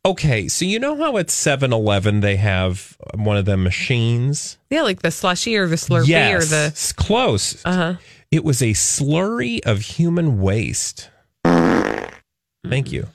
okay. 0.05 0.47
So 0.47 0.65
you 0.65 0.77
know 0.77 0.95
how 0.95 1.17
at 1.17 1.29
7-Eleven 1.29 2.19
they 2.19 2.35
have 2.35 2.95
one 3.15 3.37
of 3.37 3.45
them 3.45 3.63
machines. 3.63 4.59
Yeah, 4.69 4.83
like 4.83 5.01
the 5.01 5.09
slushy 5.09 5.57
or 5.57 5.67
the 5.67 5.75
slurpee 5.75 6.07
yes, 6.07 6.43
or 6.43 6.45
the. 6.45 6.93
close. 6.95 7.65
Uh-huh. 7.65 7.95
It 8.29 8.43
was 8.43 8.61
a 8.61 8.71
slurry 8.73 9.65
of 9.65 9.81
human 9.81 10.39
waste. 10.39 11.09
Thank 11.43 12.91
you. 12.91 13.07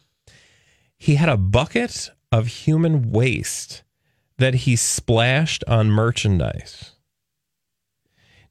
He 0.99 1.15
had 1.15 1.29
a 1.29 1.37
bucket 1.37 2.11
of 2.33 2.49
human 2.49 3.13
waste 3.13 3.85
that 4.41 4.55
he 4.55 4.75
splashed 4.75 5.63
on 5.69 5.91
merchandise. 5.91 6.93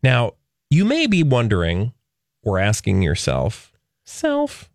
Now, 0.02 0.34
you 0.70 0.86
may 0.86 1.08
be 1.08 1.24
wondering 1.24 1.94
or 2.44 2.60
asking 2.60 3.02
yourself, 3.02 3.74
self, 4.06 4.70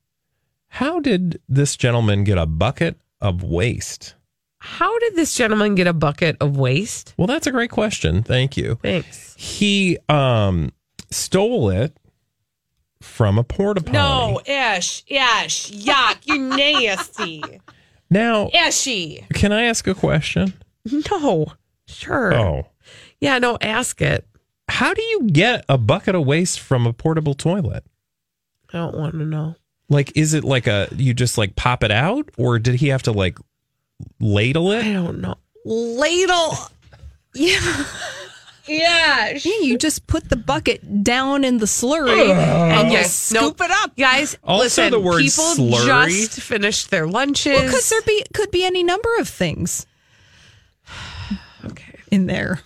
how 0.69 1.01
did 1.01 1.41
this 1.49 1.77
gentleman 1.77 2.25
get 2.25 2.37
a 2.37 2.47
bucket 2.47 2.99
of 3.21 3.43
waste? 3.43 4.17
How 4.59 4.99
did 4.99 5.15
this 5.15 5.35
gentleman 5.37 5.75
get 5.77 5.87
a 5.87 5.93
bucket 5.93 6.37
of 6.41 6.57
waste? 6.57 7.15
Well, 7.17 7.27
that's 7.27 7.47
a 7.47 7.53
great 7.53 7.71
question. 7.71 8.23
Thank 8.23 8.57
you. 8.57 8.79
Thanks. 8.83 9.35
He 9.39 9.99
um 10.09 10.73
stole 11.11 11.69
it 11.71 11.97
from 13.01 13.39
a 13.39 13.45
porta 13.45 13.83
potty. 13.83 14.51
Ash, 14.51 15.05
Ash, 15.13 15.71
yuck, 15.71 16.17
you're 16.25 16.39
nasty. 16.57 17.43
Now, 18.11 18.49
Ashy. 18.55 19.27
can 19.35 19.53
I 19.53 19.65
ask 19.65 19.87
a 19.87 19.95
question? 19.95 20.55
No. 21.11 21.47
Sure. 21.87 22.35
Oh. 22.35 22.67
Yeah, 23.21 23.39
no, 23.39 23.59
ask 23.61 24.01
it. 24.01 24.27
How 24.69 24.95
do 24.95 25.03
you 25.03 25.29
get 25.31 25.65
a 25.69 25.77
bucket 25.79 26.15
of 26.15 26.25
waste 26.27 26.61
from 26.61 26.87
a 26.87 26.93
portable 26.93 27.35
toilet? 27.35 27.85
I 28.73 28.79
don't 28.79 28.97
want 28.97 29.13
to 29.15 29.25
know. 29.25 29.57
Like 29.91 30.13
is 30.17 30.33
it 30.35 30.45
like 30.45 30.67
a 30.67 30.89
you 30.97 31.13
just 31.15 31.37
like 31.37 31.55
pop 31.57 31.85
it 31.85 31.91
out 31.91 32.31
or 32.39 32.59
did 32.59 32.77
he 32.77 32.89
have 32.89 33.03
to 33.05 33.13
like 33.13 33.39
ladle 34.21 34.73
it? 34.73 34.85
I 34.85 34.93
don't 34.95 35.21
know. 35.21 35.37
Ladle. 35.65 36.53
Yeah. 37.37 37.85
Yeah. 38.67 39.31
Yeah, 39.37 39.59
you 39.61 39.77
just 39.77 40.07
put 40.07 40.31
the 40.31 40.37
bucket 40.37 41.03
down 41.05 41.43
in 41.45 41.59
the 41.59 41.67
slurry 41.67 42.31
and 42.31 42.91
you 42.93 42.97
Okay, 42.99 43.03
scoop 43.09 43.59
nope. 43.59 43.61
it 43.61 43.71
up. 43.71 43.95
Guys, 43.97 44.39
Also, 44.45 44.63
listen, 44.63 44.91
the 44.93 45.01
word 45.01 45.21
people 45.21 45.45
slurry- 45.57 46.09
just 46.09 46.41
finished 46.41 46.91
their 46.91 47.07
lunches. 47.07 47.53
Well, 47.59 47.67
because 47.67 47.91
there 47.91 48.01
be 48.03 48.25
could 48.33 48.51
be 48.53 48.65
any 48.65 48.83
number 48.85 49.11
of 49.19 49.29
things 49.29 49.85
okay. 49.85 49.91
In 52.15 52.27
there. 52.27 52.61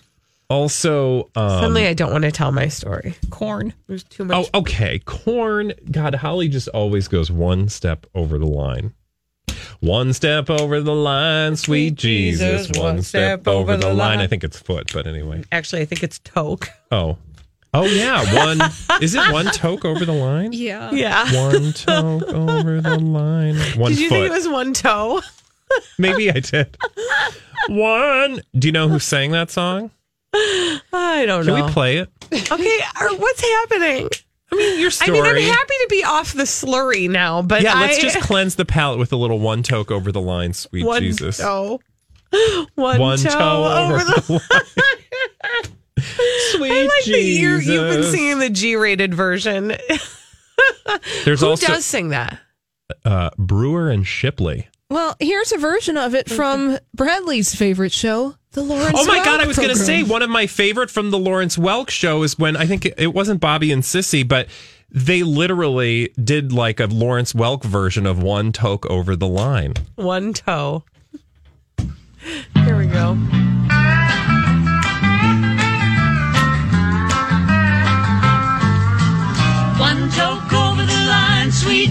Also, 0.49 1.29
um 1.35 1.49
Suddenly, 1.49 1.87
I 1.87 1.93
don't 1.93 2.11
want 2.11 2.23
to 2.23 2.31
tell 2.31 2.51
my 2.51 2.67
story. 2.69 3.15
Corn. 3.29 3.73
There's 3.87 4.03
too 4.03 4.25
much. 4.25 4.49
Oh, 4.53 4.59
okay. 4.61 4.99
Corn. 4.99 5.73
God, 5.91 6.15
Holly 6.15 6.47
just 6.47 6.67
always 6.69 7.07
goes 7.07 7.29
one 7.29 7.69
step 7.69 8.05
over 8.15 8.37
the 8.39 8.47
line. 8.47 8.93
One 9.79 10.11
step 10.13 10.49
over 10.49 10.81
the 10.81 10.93
line, 10.95 11.55
sweet 11.55 11.95
Jesus. 11.95 12.69
One 12.77 13.01
step 13.01 13.47
over 13.47 13.77
the 13.77 13.93
line. 13.93 14.19
I 14.19 14.27
think 14.27 14.43
it's 14.43 14.59
foot, 14.59 14.91
but 14.93 15.07
anyway. 15.07 15.43
Actually, 15.51 15.81
I 15.83 15.85
think 15.85 16.03
it's 16.03 16.19
toke. 16.19 16.69
Oh. 16.91 17.17
Oh 17.73 17.85
yeah. 17.85 18.23
One 18.47 18.59
is 19.01 19.13
it 19.13 19.31
one 19.31 19.45
toke 19.47 19.85
over 19.85 20.03
the 20.03 20.11
line? 20.13 20.51
Yeah. 20.53 20.89
Yeah. 20.91 21.31
One 21.49 21.73
toke 21.73 22.23
over 22.33 22.81
the 22.81 22.97
line. 22.97 23.55
One 23.77 23.91
Did 23.91 23.99
you 23.99 24.09
foot. 24.09 24.15
think 24.15 24.25
it 24.31 24.31
was 24.31 24.47
one 24.49 24.73
toe? 24.73 25.21
Maybe 25.99 26.31
I 26.31 26.39
did. 26.39 26.75
One. 27.67 28.41
Do 28.57 28.67
you 28.67 28.71
know 28.71 28.87
who 28.87 28.99
sang 28.99 29.31
that 29.31 29.51
song? 29.51 29.91
I 30.33 31.23
don't 31.25 31.43
Can 31.45 31.53
know. 31.53 31.55
Can 31.57 31.65
we 31.65 31.71
play 31.71 31.97
it? 31.97 32.09
okay, 32.51 32.79
or 33.01 33.15
what's 33.17 33.41
happening? 33.41 34.09
I 34.51 34.55
mean, 34.55 34.79
your 34.79 34.87
I 34.87 34.89
story. 34.91 35.11
mean, 35.21 35.25
I'm 35.25 35.41
happy 35.41 35.73
to 35.81 35.87
be 35.89 36.03
off 36.03 36.33
the 36.33 36.43
slurry 36.43 37.09
now, 37.09 37.41
but 37.41 37.61
yeah, 37.61 37.73
I, 37.75 37.81
let's 37.81 37.99
just 37.99 38.19
cleanse 38.21 38.55
the 38.55 38.65
palate 38.65 38.97
with 38.99 39.11
a 39.13 39.15
little 39.15 39.39
one 39.39 39.61
toke 39.63 39.91
over 39.91 40.11
the 40.11 40.21
line, 40.21 40.53
sweet 40.53 40.85
one 40.85 41.01
Jesus. 41.01 41.37
toe. 41.37 41.79
One, 42.75 42.99
One 42.99 43.17
toe, 43.17 43.29
toe 43.29 43.65
over 43.65 43.95
over 43.95 44.03
the. 44.03 44.33
Line. 44.33 44.41
sweet 46.51 46.69
Jesus. 46.69 46.71
I 46.71 46.81
like 46.83 47.05
that 47.05 47.07
you 47.07 47.57
Jesus. 47.59 47.67
you've 47.67 47.89
been 47.91 48.03
singing 48.03 48.39
the 48.39 48.49
G-rated 48.49 49.13
version. 49.13 49.73
There's 51.25 51.41
Who 51.41 51.47
also 51.47 51.67
does 51.67 51.85
sing 51.85 52.09
that? 52.09 52.39
uh, 53.05 53.29
Brewer 53.37 53.89
and 53.89 54.05
Shipley. 54.05 54.67
Well, 54.89 55.15
here's 55.19 55.51
a 55.51 55.57
version 55.57 55.97
of 55.97 56.15
it 56.15 56.29
from 56.29 56.79
Bradley's 56.95 57.53
favorite 57.53 57.91
show, 57.91 58.35
The 58.53 58.63
Lawrence. 58.63 58.93
Oh 58.95 59.05
my 59.05 59.23
God, 59.23 59.39
I 59.39 59.45
was 59.45 59.55
going 59.55 59.69
to 59.69 59.75
say 59.75 60.01
one 60.01 60.23
of 60.23 60.31
my 60.31 60.47
favorite 60.47 60.89
from 60.89 61.11
the 61.11 61.19
Lawrence 61.19 61.57
Welk 61.57 61.91
show 61.91 62.23
is 62.23 62.39
when 62.39 62.57
I 62.57 62.65
think 62.65 62.87
it, 62.87 62.95
it 62.97 63.13
wasn't 63.13 63.39
Bobby 63.39 63.71
and 63.71 63.85
Cissy, 63.85 64.23
but 64.23 64.47
they 64.89 65.21
literally 65.21 66.11
did 66.23 66.51
like 66.51 66.79
a 66.79 66.87
Lawrence 66.87 67.33
Welk 67.33 67.63
version 67.63 68.07
of 68.07 68.23
One 68.23 68.51
Toke 68.51 68.87
Over 68.87 69.15
the 69.15 69.27
Line. 69.27 69.75
One 69.93 70.33
toe. 70.33 70.83
Here 72.55 72.75
we 72.75 72.87
go. 72.87 73.15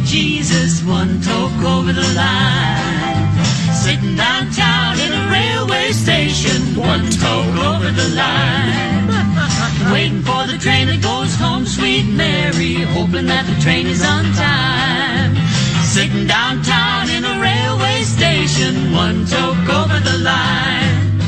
Jesus, 0.05 0.83
one 0.85 1.21
toke 1.21 1.63
over 1.63 1.93
the 1.93 2.09
line. 2.15 3.29
Sitting 3.73 4.17
downtown 4.17 4.99
in 5.01 5.13
a 5.13 5.31
railway 5.31 5.93
station, 5.93 6.61
one 6.77 7.09
toke 7.11 7.57
over 7.57 7.91
the 7.91 8.09
line. 8.15 9.09
Waiting 9.93 10.23
for 10.23 10.47
the 10.47 10.59
train 10.59 10.89
that 10.89 11.01
goes 11.03 11.35
home, 11.37 11.65
sweet 11.65 12.07
Mary, 12.07 12.75
hoping 12.97 13.27
that 13.27 13.47
the 13.47 13.61
train 13.63 13.87
is 13.87 14.03
on 14.03 14.25
time. 14.35 15.37
Sitting 15.85 16.27
downtown 16.27 17.09
in 17.11 17.25
a 17.25 17.41
railway 17.41 18.03
station, 18.03 18.93
one 18.93 19.27
toke 19.27 19.69
over 19.69 19.99
the 20.01 20.19
line. 20.19 21.19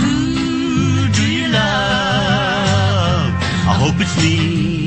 Who 0.00 1.08
do 1.12 1.24
you 1.30 1.48
love? 1.48 3.32
I 3.66 3.74
hope 3.78 4.00
it's 4.00 4.16
me. 4.22 4.77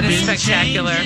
That 0.00 0.10
is 0.10 0.22
spectacular. 0.22 0.96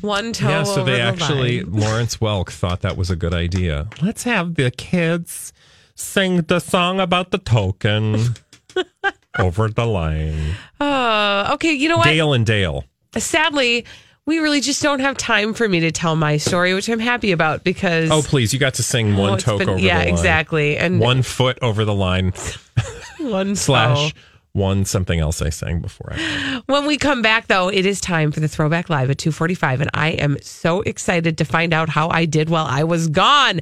One 0.00 0.32
toe. 0.32 0.48
yeah, 0.48 0.62
so 0.64 0.80
over 0.80 0.90
they 0.90 0.96
the 0.96 1.02
actually, 1.02 1.60
line. 1.62 1.80
Lawrence 1.80 2.16
Welk 2.16 2.50
thought 2.50 2.80
that 2.80 2.96
was 2.96 3.10
a 3.10 3.16
good 3.16 3.32
idea. 3.34 3.88
Let's 4.02 4.24
have 4.24 4.54
the 4.56 4.70
kids 4.72 5.52
sing 5.94 6.42
the 6.42 6.58
song 6.58 6.98
about 6.98 7.30
the 7.30 7.38
token 7.38 8.34
over 9.38 9.68
the 9.68 9.86
line. 9.86 10.54
Uh, 10.80 11.50
okay, 11.54 11.72
you 11.72 11.88
know 11.88 11.98
what? 11.98 12.04
Dale 12.06 12.32
and 12.32 12.44
Dale. 12.46 12.84
Sadly, 13.16 13.84
we 14.26 14.38
really 14.38 14.60
just 14.60 14.82
don't 14.82 15.00
have 15.00 15.16
time 15.16 15.54
for 15.54 15.68
me 15.68 15.78
to 15.80 15.92
tell 15.92 16.16
my 16.16 16.38
story, 16.38 16.74
which 16.74 16.88
I'm 16.88 16.98
happy 16.98 17.30
about 17.30 17.62
because 17.62 18.10
Oh, 18.10 18.22
please, 18.22 18.52
you 18.52 18.58
got 18.58 18.74
to 18.74 18.82
sing 18.82 19.14
Oh, 19.14 19.20
one 19.20 19.34
it's 19.34 19.44
toke 19.44 19.58
been- 19.60 19.68
over 19.68 19.78
yeah, 19.78 19.98
the 19.98 20.04
line. 20.06 20.08
exactly, 20.14 20.76
and 20.76 20.98
one 20.98 21.22
foot 21.22 21.58
over 21.62 21.84
the 21.84 21.94
line 21.94 22.32
one 23.20 23.54
slash 23.54 24.12
toe. 24.12 24.18
One 24.52 24.84
something 24.84 25.20
else 25.20 25.40
I 25.40 25.50
sang 25.50 25.80
before. 25.80 26.12
I, 26.12 26.60
When 26.66 26.86
we 26.86 26.96
come 26.98 27.22
back, 27.22 27.46
though, 27.46 27.68
it 27.68 27.86
is 27.86 28.00
time 28.00 28.32
for 28.32 28.40
the 28.40 28.48
Throwback 28.48 28.90
Live 28.90 29.10
at 29.10 29.18
245, 29.18 29.80
and 29.82 29.90
I 29.94 30.10
am 30.10 30.36
so 30.42 30.80
excited 30.82 31.38
to 31.38 31.44
find 31.44 31.72
out 31.72 31.88
how 31.88 32.08
I 32.08 32.24
did 32.24 32.48
while 32.50 32.66
I 32.66 32.84
was 32.84 33.08
gone. 33.08 33.60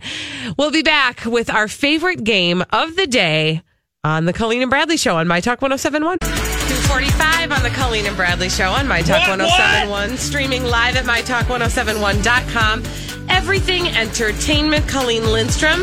We'll 0.56 0.70
be 0.70 0.82
back 0.82 1.24
with 1.24 1.50
our 1.50 1.68
favorite 1.68 2.24
game 2.24 2.64
of 2.72 2.96
the 2.96 3.06
day 3.06 3.62
on 4.04 4.24
the 4.24 4.32
Colleen 4.32 4.62
and 4.62 4.70
Bradley 4.70 4.96
Show 4.96 5.16
on 5.16 5.28
My 5.28 5.40
Talk 5.40 5.60
1071. 5.60 6.18
245 6.20 7.52
on 7.52 7.62
the 7.62 7.70
Colleen 7.70 8.06
and 8.06 8.16
Bradley 8.16 8.48
Show 8.48 8.70
on 8.70 8.86
My 8.88 9.02
Talk 9.02 9.28
1071, 9.28 10.16
streaming 10.16 10.64
live 10.64 10.96
at 10.96 11.04
MyTalk1071.com. 11.04 12.82
Everything 13.28 13.88
Entertainment, 13.88 14.88
Colleen 14.88 15.24
Lindstrom, 15.30 15.82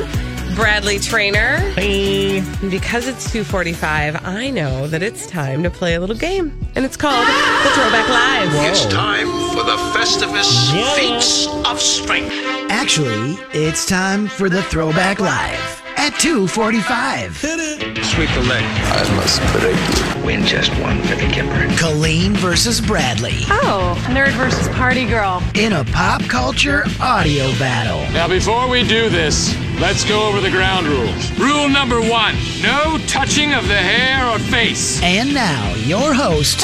Bradley 0.56 1.00
Traynor. 1.00 1.58
And 1.78 2.72
because 2.72 3.08
it's 3.08 3.30
245, 3.32 4.26
I 4.26 4.50
know 4.50 4.88
that 4.88 5.04
it's 5.04 5.28
time 5.28 5.64
to 5.64 5.70
play 5.70 5.96
a 5.96 6.00
little 6.00 6.16
game. 6.16 6.58
And 6.76 6.86
it's 6.86 6.98
called 6.98 7.28
the 7.28 7.70
Throwback 7.72 8.08
Live. 8.10 8.50
It's 8.72 8.86
time 8.86 9.28
for 9.50 9.64
the 9.64 9.78
Festivus 9.94 10.72
Feats 10.96 11.48
of 11.68 11.80
Strength. 11.82 12.32
Actually, 12.72 13.34
it's 13.54 13.86
time 13.86 14.28
for 14.28 14.50
the 14.50 14.64
Throwback 14.64 15.20
Live 15.20 15.82
at 15.98 16.12
245. 16.20 17.42
Hit 17.42 18.06
Sweep 18.06 18.30
the 18.34 18.42
leg. 18.44 18.64
I 18.64 19.16
must 19.16 19.42
break 19.60 19.76
you. 20.20 20.26
Win 20.26 20.44
just 20.46 20.72
one 20.82 21.02
for 21.04 21.16
the 21.16 21.24
Gipper. 21.24 21.78
Colleen 21.78 22.34
versus 22.34 22.80
Bradley 22.80 23.40
Oh, 23.48 23.96
nerd 24.10 24.32
versus 24.34 24.68
party 24.70 25.06
girl. 25.06 25.44
in 25.56 25.74
a 25.74 25.84
pop 25.86 26.22
culture 26.24 26.84
audio 27.02 27.48
battle. 27.60 28.00
Now, 28.14 28.28
before 28.28 28.68
we 28.70 28.84
do 28.88 29.10
this, 29.10 29.54
Let's 29.80 30.06
go 30.06 30.28
over 30.28 30.40
the 30.40 30.50
ground 30.50 30.88
rules. 30.88 31.32
Rule 31.38 31.68
number 31.68 32.00
one 32.00 32.36
no 32.62 32.98
touching 33.08 33.54
of 33.54 33.68
the 33.68 33.76
hair 33.76 34.26
or 34.30 34.40
face. 34.40 35.02
And 35.04 35.34
now, 35.34 35.74
your 35.76 36.14
host, 36.14 36.62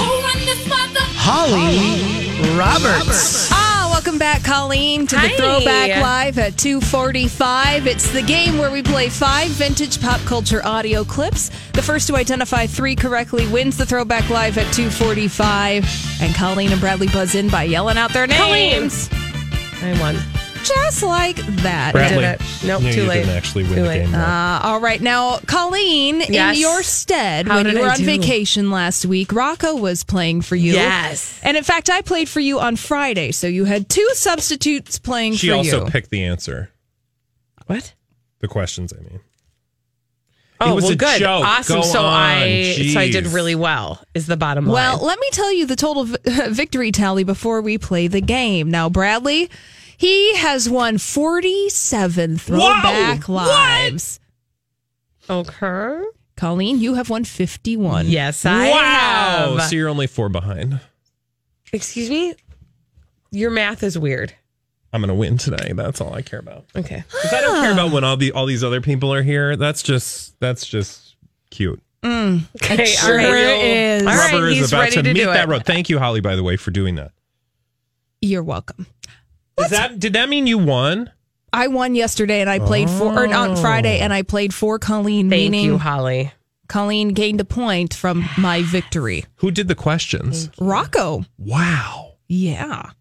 Holly 1.14 2.58
Roberts. 2.58 3.50
Ah, 3.52 3.90
welcome 3.92 4.18
back, 4.18 4.44
Colleen, 4.44 5.06
to 5.08 5.16
the 5.16 5.22
Hi. 5.22 5.36
Throwback 5.36 6.02
Live 6.02 6.40
at 6.40 6.58
245. 6.58 7.86
It's 7.86 8.12
the 8.12 8.22
game 8.22 8.58
where 8.58 8.72
we 8.72 8.82
play 8.82 9.10
five 9.10 9.50
vintage 9.52 10.02
pop 10.02 10.22
culture 10.22 10.66
audio 10.66 11.04
clips. 11.04 11.50
The 11.74 11.82
first 11.82 12.08
to 12.08 12.16
identify 12.16 12.66
three 12.66 12.96
correctly 12.96 13.46
wins 13.48 13.78
the 13.78 13.86
Throwback 13.86 14.30
Live 14.30 14.58
at 14.58 14.74
245. 14.74 16.22
And 16.22 16.34
Colleen 16.34 16.72
and 16.72 16.80
Bradley 16.80 17.08
buzz 17.08 17.36
in 17.36 17.50
by 17.50 17.64
yelling 17.64 17.98
out 17.98 18.14
their 18.14 18.26
names. 18.28 19.10
I 19.84 19.98
won. 20.00 20.16
Just 20.64 21.04
like 21.04 21.36
that. 21.38 21.94
Bradley. 21.94 22.18
Did 22.22 22.42
it. 22.42 22.42
Nope, 22.66 22.82
No, 22.84 22.92
too 22.92 23.02
you 23.02 23.08
late. 23.08 23.20
didn't 23.22 23.36
actually 23.38 23.64
win 23.64 23.74
Too 23.76 23.82
the 23.82 23.88
late. 23.88 24.00
game. 24.04 24.12
though. 24.12 24.18
Uh, 24.20 24.60
all 24.64 24.80
right. 24.80 25.02
Now, 25.02 25.40
Colleen, 25.48 26.22
Yes. 26.30 26.56
in 26.56 26.62
your 26.62 26.84
stead, 26.84 27.48
How 27.48 27.56
when 27.56 27.66
did 27.66 27.74
you 27.76 27.80
were 27.82 27.88
I 27.88 27.92
on 27.92 27.98
do? 27.98 28.06
vacation 28.06 28.72
last 28.72 29.06
week, 29.06 29.32
Rocco 29.34 29.76
was 29.76 30.04
playing 30.04 30.42
for 30.42 30.56
you. 30.56 30.74
Yes. 30.74 31.40
And 31.44 31.58
in 31.58 31.64
fact, 31.64 31.90
I 31.90 32.02
played 32.02 32.30
for 32.30 32.40
you 32.40 32.60
on 32.60 32.76
Friday. 32.76 33.32
So 33.32 33.48
you 33.48 33.66
had 33.66 33.90
two 33.90 34.08
substitutes 34.14 35.00
playing 35.00 35.36
she 35.36 35.48
for 35.50 35.56
also 35.56 35.86
you. 35.86 35.92
picked 35.92 36.10
the 36.12 36.24
answer. 36.24 36.70
What? 37.68 37.94
The 38.40 38.48
questions, 38.48 38.94
I 38.94 39.02
mean. 39.02 39.20
Oh, 40.64 40.74
it 40.74 40.76
was 40.76 40.84
well, 40.84 40.94
a 40.94 40.96
good. 40.96 41.20
joke. 41.20 41.44
Awesome. 41.44 41.76
Go 41.78 41.82
so 41.82 42.02
on. 42.02 42.14
I 42.14 42.74
so 42.94 43.00
I 43.00 43.10
did 43.10 43.26
really 43.28 43.56
well. 43.56 44.00
Is 44.14 44.28
the 44.28 44.38
bottom 44.38 44.68
line. 44.68 44.74
Well, 44.74 45.04
let 45.04 45.20
me 45.20 45.28
tell 45.32 45.52
you 45.52 45.66
the 45.66 45.76
total 45.76 46.04
v- 46.04 46.18
victory 46.50 46.92
tally 46.92 47.24
before 47.24 47.62
we 47.62 47.80
play 47.80 48.08
the 48.08 48.22
game. 48.22 48.70
Now, 48.70 48.88
Bradley, 48.88 49.50
he 50.02 50.36
has 50.38 50.68
won 50.68 50.98
47 50.98 52.38
throwback 52.40 53.24
Whoa! 53.26 53.36
lives. 53.36 54.20
okay. 55.30 56.02
Colleen, 56.36 56.80
you 56.80 56.96
have 56.96 57.10
won 57.10 57.24
51. 57.24 58.08
Yes, 58.08 58.46
I 58.46 58.70
wow. 58.72 59.56
have. 59.58 59.70
So 59.70 59.76
you're 59.76 59.90
only 59.90 60.08
four 60.08 60.28
behind. 60.28 60.80
Excuse 61.72 62.10
me. 62.10 62.34
Your 63.32 63.52
math 63.52 63.84
is 63.84 63.98
weird. 63.98 64.34
I'm 64.92 65.02
gonna 65.02 65.14
win 65.16 65.38
today. 65.38 65.72
That's 65.74 66.02
all 66.02 66.14
I 66.14 66.22
care 66.22 66.40
about. 66.40 66.66
Okay. 66.76 67.04
'Cause 67.10 67.32
I 67.34 67.42
don't 67.42 67.62
care 67.62 67.72
about 67.72 67.92
when 67.92 68.04
all 68.04 68.18
the 68.18 68.32
all 68.34 68.46
these 68.46 68.64
other 68.64 68.82
people 68.82 69.14
are 69.14 69.22
here. 69.24 69.56
That's 69.56 69.84
just 69.84 70.38
that's 70.42 70.66
just 70.66 71.16
cute. 71.52 71.82
Mm. 72.04 72.42
Okay. 72.56 72.86
sure 72.86 73.22
all 73.22 73.32
right. 73.32 73.64
is. 73.64 74.02
All 74.02 74.08
right. 74.10 74.34
Rubber 74.34 74.48
He's 74.50 74.64
is 74.64 74.74
about 74.74 74.82
ready 74.82 74.96
to 74.96 75.04
to, 75.04 75.14
meet 75.14 75.24
that 75.26 75.48
road. 75.48 75.66
Thank 75.66 75.90
you, 75.90 76.00
Holly, 76.00 76.20
by 76.22 76.36
the 76.36 76.44
way, 76.44 76.58
for 76.58 76.72
doing 76.72 76.96
that. 76.96 77.12
You're 78.20 78.44
welcome. 78.44 78.88
Does 79.58 79.72
that 79.72 80.00
did 80.00 80.14
that 80.14 80.30
mean 80.30 80.48
you 80.48 80.58
won? 80.58 81.12
I 81.54 81.68
won 81.68 81.96
yesterday 81.96 82.42
and 82.42 82.50
I 82.50 82.60
played 82.60 82.90
for, 82.90 83.14
or 83.14 83.26
on 83.26 83.52
oh. 83.52 83.56
Friday, 83.58 84.00
and 84.00 84.14
I 84.14 84.22
played 84.22 84.54
for 84.54 84.80
Colleen, 84.80 85.30
Thank 85.30 85.52
meaning 85.52 85.66
you, 85.66 85.78
Holly. 85.78 86.32
Colleen 86.70 87.10
gained 87.10 87.42
a 87.42 87.46
point 87.46 87.94
from 87.94 88.24
my 88.38 88.62
victory. 88.62 89.26
Who 89.38 89.52
did 89.52 89.68
the 89.68 89.76
questions? 89.76 90.50
Rocco. 90.58 91.26
Wow. 91.38 92.14
Yeah. 92.30 92.92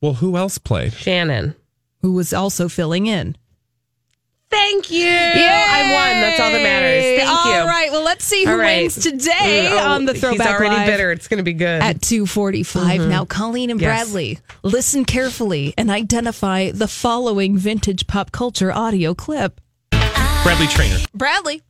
Well, 0.00 0.14
who 0.14 0.36
else 0.36 0.58
played? 0.58 0.92
Shannon. 0.92 1.56
Who 2.02 2.12
was 2.12 2.32
also 2.32 2.68
filling 2.68 3.06
in. 3.08 3.36
Thank 4.48 4.90
you. 4.90 5.08
I 5.08 5.82
won. 5.92 6.20
That's 6.20 6.40
all 6.40 6.50
that 6.52 6.62
matters. 6.62 7.02
Thank 7.02 7.46
you. 7.46 7.60
All 7.60 7.66
right. 7.66 7.90
Well, 7.90 8.04
let's 8.04 8.24
see 8.24 8.44
who 8.44 8.52
All 8.52 8.56
right. 8.56 8.82
wins 8.82 8.94
today 8.96 9.68
oh, 9.70 9.78
on 9.92 10.04
the 10.04 10.14
Throwback 10.14 10.46
He's 10.46 10.54
already 10.54 10.74
Live 10.76 10.86
bitter. 10.86 11.12
It's 11.12 11.28
going 11.28 11.38
to 11.38 11.44
be 11.44 11.52
good. 11.52 11.82
at 11.82 12.00
245. 12.02 13.08
Now, 13.08 13.24
Colleen 13.24 13.70
and 13.70 13.76
Mm-hmm. 13.80 13.84
Yes. 13.84 14.04
Bradley, 14.06 14.38
listen 14.62 15.04
carefully 15.04 15.74
and 15.76 15.90
identify 15.90 16.70
the 16.70 16.88
following 16.88 17.58
vintage 17.58 18.06
pop 18.06 18.32
culture 18.32 18.72
audio 18.72 19.14
clip. 19.14 19.60
Bradley 19.90 20.66
Traynor. 20.68 20.98
Bradley. 21.12 21.62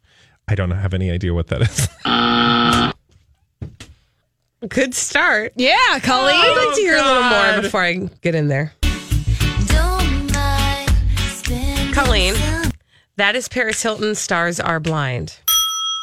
I 0.47 0.55
don't 0.55 0.71
have 0.71 0.95
any 0.95 1.11
idea 1.11 1.35
what 1.35 1.49
that 1.49 1.62
is. 1.62 1.89
good 4.69 4.95
start. 4.95 5.53
Yeah, 5.57 5.75
Colleen. 6.03 6.37
I'd 6.37 6.67
like 6.67 6.77
to 6.77 6.81
hear 6.83 6.97
a 6.97 7.03
little 7.03 7.23
more 7.25 7.62
before 7.62 7.83
I 7.83 7.95
get 8.23 8.35
in 8.37 8.47
there. 8.49 8.73
Colleen, 11.93 12.35
that 13.17 13.35
is 13.37 13.49
Paris 13.49 13.83
Hilton. 13.83 14.15
Stars 14.15 14.61
are 14.61 14.81
blind. 14.81 15.39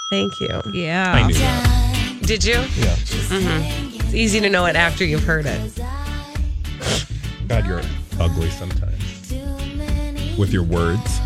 Thank 0.10 0.40
you. 0.40 0.62
Yeah. 0.74 1.12
I 1.14 1.28
knew 1.28 1.34
that. 1.34 2.20
Did 2.26 2.44
you? 2.46 2.54
Yeah. 2.54 2.96
It's 3.00 4.14
easy 4.14 4.40
to 4.40 4.50
know 4.50 4.66
it 4.66 4.76
after 4.76 5.04
you've 5.06 5.24
heard 5.24 5.46
it. 5.46 5.76
God, 7.48 7.66
you're 7.66 7.82
ugly 8.20 8.50
sometimes. 8.52 9.32
With 10.38 10.52
your 10.52 10.64
words. 10.64 11.20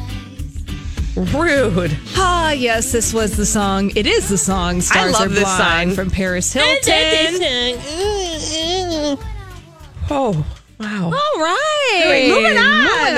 Rude. 1.16 1.98
Ah, 2.16 2.52
yes, 2.52 2.92
this 2.92 3.14
was 3.14 3.36
the 3.38 3.46
song. 3.46 3.92
It 3.96 4.06
is 4.06 4.30
the 4.30 4.38
song 4.38 4.82
Stars 4.82 5.14
love 5.14 5.24
Are 5.24 5.30
this 5.30 5.44
Blind 5.44 5.90
song. 5.92 5.96
from 5.96 6.12
Paris 6.12 6.54
Hilton. 6.54 7.42
Oh, 10.10 10.46
wow. 10.80 11.06
All 11.06 11.12
right. 11.42 12.02
Anyway, 12.06 12.30
moving 12.30 12.58
on. 12.58 12.84
Moving 12.84 13.18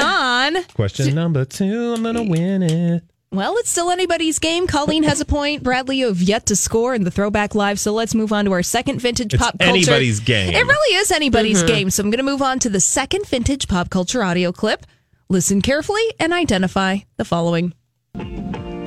on. 0.59 0.63
Question 0.73 1.15
number 1.15 1.45
two. 1.45 1.93
I'm 1.93 2.03
gonna 2.03 2.23
win 2.23 2.63
it. 2.63 3.03
Well, 3.31 3.57
it's 3.57 3.69
still 3.69 3.91
anybody's 3.91 4.39
game. 4.39 4.65
Colleen 4.65 5.03
has 5.03 5.21
a 5.21 5.25
point. 5.25 5.61
Bradley, 5.61 5.97
you 5.97 6.07
have 6.07 6.19
yet 6.19 6.47
to 6.47 6.55
score 6.55 6.95
in 6.95 7.03
the 7.03 7.11
Throwback 7.11 7.53
Live. 7.53 7.79
So 7.79 7.93
let's 7.93 8.15
move 8.15 8.33
on 8.33 8.45
to 8.45 8.51
our 8.53 8.63
second 8.63 8.99
vintage 9.01 9.35
It's 9.35 9.43
pop 9.43 9.59
culture. 9.59 9.69
anybody's 9.71 10.19
game. 10.19 10.51
It 10.51 10.65
really 10.65 10.95
is 10.97 11.11
anybody's 11.11 11.59
Mm-hmm. 11.59 11.67
game. 11.67 11.89
So 11.91 12.01
I'm 12.01 12.09
going 12.09 12.17
to 12.17 12.23
move 12.23 12.41
on 12.41 12.57
to 12.59 12.69
the 12.69 12.79
second 12.79 13.27
vintage 13.27 13.67
pop 13.67 13.91
culture 13.91 14.23
audio 14.23 14.51
clip. 14.51 14.83
Listen 15.29 15.61
carefully 15.61 16.01
and 16.19 16.33
identify 16.33 16.97
the 17.17 17.25
following. 17.25 17.73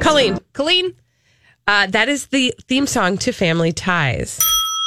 Colleen, 0.00 0.38
Colleen, 0.54 0.94
uh, 1.68 1.86
that 1.86 2.08
is 2.08 2.26
the 2.26 2.52
theme 2.66 2.88
song 2.88 3.18
to 3.18 3.30
Family 3.30 3.70
Ties. 3.70 4.40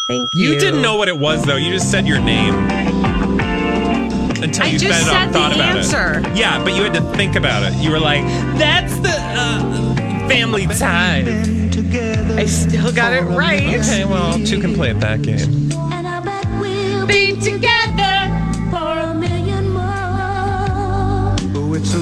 Thank 0.10 0.28
you. 0.36 0.50
You 0.52 0.60
didn't 0.60 0.82
know 0.82 0.98
what 0.98 1.08
it 1.08 1.17
was 1.17 1.43
though. 1.45 1.56
You 1.56 1.71
just 1.71 1.89
said 1.89 2.06
your 2.06 2.19
name 2.19 2.54
until 4.43 4.63
I 4.63 4.67
you 4.67 4.80
just 4.80 5.00
sped 5.00 5.02
it 5.02 5.06
said 5.06 5.32
thought 5.34 5.50
the 5.54 5.56
about 5.56 5.78
answer. 5.78 6.19
it. 6.30 6.38
Yeah, 6.38 6.63
but 6.63 6.74
you 6.76 6.84
had 6.84 6.93
to 6.93 7.02
think 7.13 7.36
about 7.36 7.63
it. 7.63 7.74
You 7.82 7.91
were 7.91 8.00
like, 8.00 8.24
"That's 8.58 8.95
the 9.00 9.12
uh, 9.13 9.95
family 10.28 10.67
ties." 10.67 11.28
I 12.38 12.45
still 12.45 12.91
got 12.91 13.13
it 13.13 13.21
right. 13.21 13.76
Okay, 13.80 14.04
well, 14.06 14.38
two 14.45 14.60
can 14.60 14.74
play 14.74 14.89
at 14.89 15.00
that 15.00 15.21
game. 15.21 15.69
Be 17.08 17.39
together 17.39 18.30
for 18.71 19.00
a 19.00 19.13
million 19.13 19.69
more. 19.69 19.86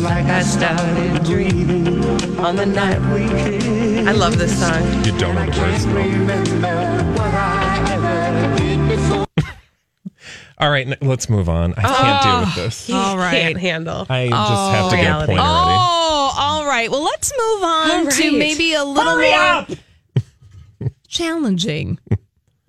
Like 0.01 0.25
I 0.25 0.41
started 0.41 1.23
dreaming 1.23 2.03
on 2.39 2.55
the 2.55 2.65
night 2.65 2.99
we 3.13 3.27
kissed. 3.29 3.67
I 4.07 4.11
love 4.11 4.37
this 4.37 4.59
song. 4.59 4.81
You 5.05 5.11
don't 5.19 5.35
know 5.35 5.45
the 5.45 5.61
words. 5.61 5.85
All 10.63 10.69
right, 10.71 10.87
let's 11.03 11.29
move 11.29 11.49
on. 11.49 11.73
I 11.77 11.81
can't 11.81 12.23
deal 12.23 12.39
with 12.39 12.55
this. 12.55 12.89
All 12.89 13.17
right. 13.17 13.31
Can't 13.41 13.57
handle. 13.57 14.05
I 14.09 14.29
just 14.29 14.71
have 14.71 14.89
to 14.91 14.95
get 14.95 15.03
a 15.03 15.09
reality. 15.09 15.27
point 15.33 15.39
already. 15.41 15.77
Oh, 15.77 16.35
all 16.37 16.65
right. 16.65 16.89
Well, 16.89 17.03
let's 17.03 17.33
move 17.37 17.63
on 17.63 17.91
All 17.91 18.05
to 18.11 18.23
right. 18.29 18.33
maybe 18.39 18.73
a 18.73 18.83
little 18.85 19.11
Hurry 19.15 19.29
more 19.31 19.39
up! 19.39 19.69
challenging 21.07 21.99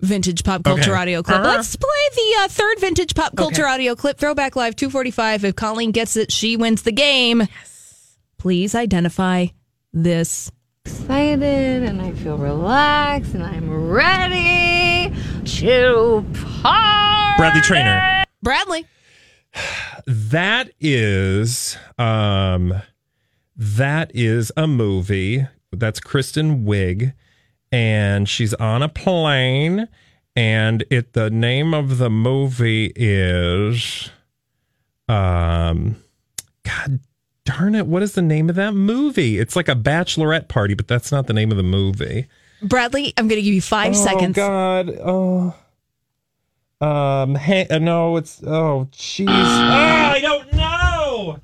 vintage 0.01 0.43
pop 0.43 0.63
culture 0.63 0.91
Okay. 0.91 1.01
audio 1.01 1.23
clip. 1.23 1.37
Uh-huh. 1.39 1.47
Let's 1.55 1.75
play 1.75 1.89
the 2.15 2.35
uh, 2.43 2.47
third 2.49 2.79
vintage 2.79 3.15
pop 3.15 3.35
culture 3.35 3.63
Okay. 3.63 3.71
audio 3.73 3.95
clip. 3.95 4.17
Throwback 4.17 4.55
Live 4.57 4.75
245. 4.75 5.45
If 5.45 5.55
Colleen 5.55 5.91
gets 5.91 6.17
it, 6.17 6.31
she 6.33 6.57
wins 6.57 6.81
the 6.83 6.91
game. 6.91 7.39
Yes. 7.41 8.17
Please 8.37 8.75
identify 8.75 9.47
this. 9.93 10.51
excited 10.85 11.83
and 11.83 12.01
I 12.01 12.11
feel 12.11 12.37
relaxed 12.37 13.33
and 13.33 13.43
I'm 13.43 13.89
ready 13.89 15.11
to 15.45 16.25
party. 16.61 17.04
Bradley 17.37 17.61
Traynor. 17.61 18.23
Bradley. 18.41 18.85
That 20.07 20.71
is 20.79 21.77
um 21.97 22.73
that 23.55 24.11
is 24.13 24.51
a 24.57 24.67
movie. 24.67 25.45
That's 25.71 25.99
Kristen 25.99 26.65
Wiig 26.65 27.13
and 27.71 28.27
she's 28.29 28.53
on 28.55 28.81
a 28.83 28.89
plane 28.89 29.87
and 30.35 30.83
it 30.89 31.13
the 31.13 31.29
name 31.29 31.73
of 31.73 31.97
the 31.97 32.09
movie 32.09 32.91
is 32.95 34.09
um 35.09 35.97
God 36.63 36.99
darn 37.45 37.75
it, 37.75 37.85
what 37.85 38.01
is 38.01 38.13
the 38.13 38.21
name 38.21 38.49
of 38.49 38.55
that 38.55 38.73
movie? 38.73 39.37
It's 39.39 39.55
like 39.55 39.67
a 39.67 39.75
bachelorette 39.75 40.47
party, 40.47 40.73
but 40.73 40.87
that's 40.87 41.11
not 41.11 41.27
the 41.27 41.33
name 41.33 41.51
of 41.51 41.57
the 41.57 41.63
movie. 41.63 42.27
Bradley, 42.63 43.13
I'm 43.17 43.27
going 43.27 43.37
to 43.39 43.43
give 43.43 43.53
you 43.53 43.61
five 43.61 43.91
Oh 43.93 44.03
seconds. 44.03 44.35
God. 44.35 44.89
Oh. 45.03 45.53
Um. 46.81 47.35
Hey, 47.35 47.67
uh, 47.69 47.79
no, 47.79 48.17
it's. 48.17 48.43
Oh, 48.43 48.87
jeez. 48.91 49.27
Ah, 49.29 50.11
I 50.11 50.19
don't 50.19 50.53
know. 50.53 51.39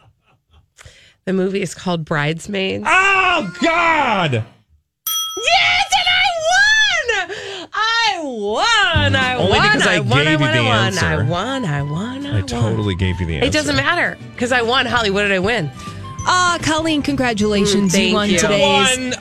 The 1.26 1.34
movie 1.34 1.62
is 1.62 1.74
called 1.74 2.04
Bridesmaids. 2.06 2.84
Oh 2.88 3.54
God. 3.62 4.34
Yes, 4.34 5.86
and 6.00 6.08
I 6.10 6.26
won! 6.52 7.70
I 7.74 8.20
won! 8.24 9.16
I 9.16 9.36
Only 9.36 9.52
won! 9.52 9.62
because 9.72 9.88
I 9.88 10.00
won! 10.00 10.20
I 10.20 10.24
gave 10.24 10.40
you 10.42 10.46
won! 10.46 10.54
the 10.54 10.60
I 10.60 10.64
won! 10.68 10.98
I 11.00 11.24
won! 11.24 11.66
I 11.66 11.82
won! 11.84 12.26
I, 12.26 12.30
I 12.30 12.34
won. 12.34 12.46
totally 12.48 12.96
gave 12.96 13.20
you 13.20 13.26
the 13.28 13.36
answer. 13.38 13.48
It 13.48 13.54
doesn't 13.54 13.76
matter 13.76 14.18
because 14.34 14.52
I 14.52 14.62
won. 14.62 14.86
Holly, 14.86 15.10
what 15.12 15.22
did 15.24 15.32
I 15.32 15.40
win? 15.40 15.72
Ah, 16.24 16.58
Colleen, 16.62 17.02
congratulations. 17.02 17.92
Mm, 17.92 17.96
thank 17.96 18.10
you 18.10 18.14
won 18.16 18.30
you. 18.30 18.40
today's 18.40 18.98
One. 18.98 19.14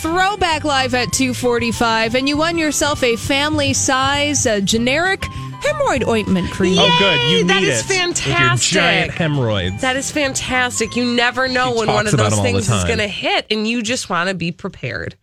Throwback 0.00 0.64
Live 0.64 0.94
at 0.94 1.12
245, 1.12 2.14
and 2.14 2.26
you 2.26 2.38
won 2.38 2.56
yourself 2.56 3.02
a 3.02 3.16
family 3.16 3.74
size 3.74 4.46
uh, 4.46 4.60
generic 4.60 5.20
hemorrhoid 5.20 6.08
ointment 6.08 6.50
cream. 6.50 6.78
Oh, 6.78 6.96
good. 6.98 7.30
You 7.38 7.44
that 7.44 7.60
need 7.60 7.68
is 7.68 7.80
it. 7.80 7.88
With 7.88 7.96
your 7.96 8.06
fantastic. 8.06 8.72
giant 8.72 9.10
hemorrhoids. 9.10 9.82
That 9.82 9.96
is 9.96 10.10
fantastic. 10.10 10.96
You 10.96 11.04
never 11.04 11.48
know 11.48 11.72
She 11.72 11.78
when 11.80 11.88
one 11.88 12.06
of 12.06 12.12
those 12.12 12.30
them 12.30 12.38
all 12.38 12.44
the 12.44 12.50
things 12.50 12.70
is 12.70 12.84
going 12.84 12.98
to 12.98 13.08
hit, 13.08 13.46
and 13.50 13.68
you 13.68 13.82
just 13.82 14.08
want 14.08 14.30
to 14.30 14.34
be 14.34 14.52
prepared. 14.52 15.16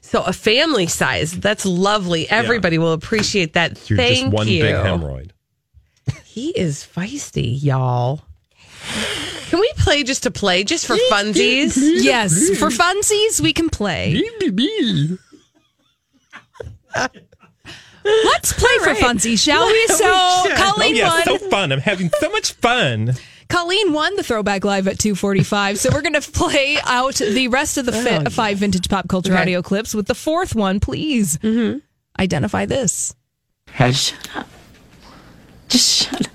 So 0.00 0.22
a 0.22 0.32
family 0.32 0.86
size, 0.86 1.32
that's 1.32 1.66
lovely. 1.66 2.28
Everybody 2.30 2.78
will 2.78 2.94
appreciate 2.94 3.52
that. 3.52 3.90
You're 3.90 3.98
Thank 3.98 4.18
just 4.18 4.32
one 4.32 4.48
you. 4.48 4.62
big 4.62 4.74
hemorrhoid. 4.76 5.30
He 6.24 6.50
is 6.50 6.88
feisty, 6.90 7.62
y'all. 7.62 8.22
Can 9.52 9.60
we 9.60 9.70
play 9.76 10.02
just 10.02 10.22
to 10.22 10.30
play, 10.30 10.64
just 10.64 10.86
for 10.86 10.96
funsies? 11.10 11.76
Yes, 11.76 12.58
for 12.58 12.68
funsies, 12.70 13.38
we 13.38 13.52
can 13.52 13.68
play. 13.68 14.18
Let's 18.02 18.54
play 18.54 18.78
for 18.82 18.94
funsies, 18.94 19.44
shall 19.44 19.66
we? 19.66 19.86
So, 19.88 20.04
Oh, 20.06 20.54
Colleen 20.56 20.96
yeah, 20.96 21.08
won. 21.08 21.22
so 21.24 21.36
fun. 21.50 21.70
I'm 21.70 21.80
having 21.80 22.08
so 22.18 22.30
much 22.30 22.52
fun. 22.54 23.12
Colleen 23.50 23.92
won 23.92 24.16
the 24.16 24.22
Throwback 24.22 24.64
Live 24.64 24.88
at 24.88 24.98
245. 24.98 25.78
So 25.78 25.90
we're 25.92 26.00
going 26.00 26.18
to 26.18 26.32
play 26.32 26.78
out 26.84 27.16
the 27.16 27.48
rest 27.48 27.76
of 27.76 27.84
the 27.84 27.92
fi- 27.92 28.24
five 28.30 28.56
vintage 28.56 28.88
pop 28.88 29.06
culture 29.08 29.34
Okay. 29.34 29.42
audio 29.42 29.60
clips 29.60 29.94
with 29.94 30.06
the 30.06 30.14
fourth 30.14 30.54
one. 30.54 30.80
Please 30.80 31.38
identify 32.18 32.64
this. 32.64 33.14
Shut 33.76 34.14
up. 34.34 34.48
Just 35.68 36.04
shut 36.08 36.26
up. 36.26 36.31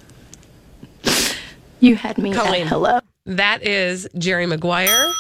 You 1.80 1.96
had 1.96 2.18
me 2.18 2.34
Colleen. 2.34 2.64
at 2.64 2.68
hello. 2.68 3.00
That 3.26 3.64
is 3.64 4.08
Jerry 4.18 4.46
Maguire. 4.46 5.12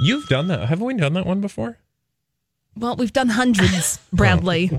You've 0.00 0.26
done 0.28 0.48
that. 0.48 0.68
Haven't 0.68 0.84
we 0.84 0.94
done 0.94 1.14
that 1.14 1.26
one 1.26 1.40
before? 1.40 1.78
Well, 2.78 2.94
we've 2.96 3.12
done 3.12 3.30
hundreds, 3.30 3.98
oh, 4.12 4.16
Bradley. 4.16 4.70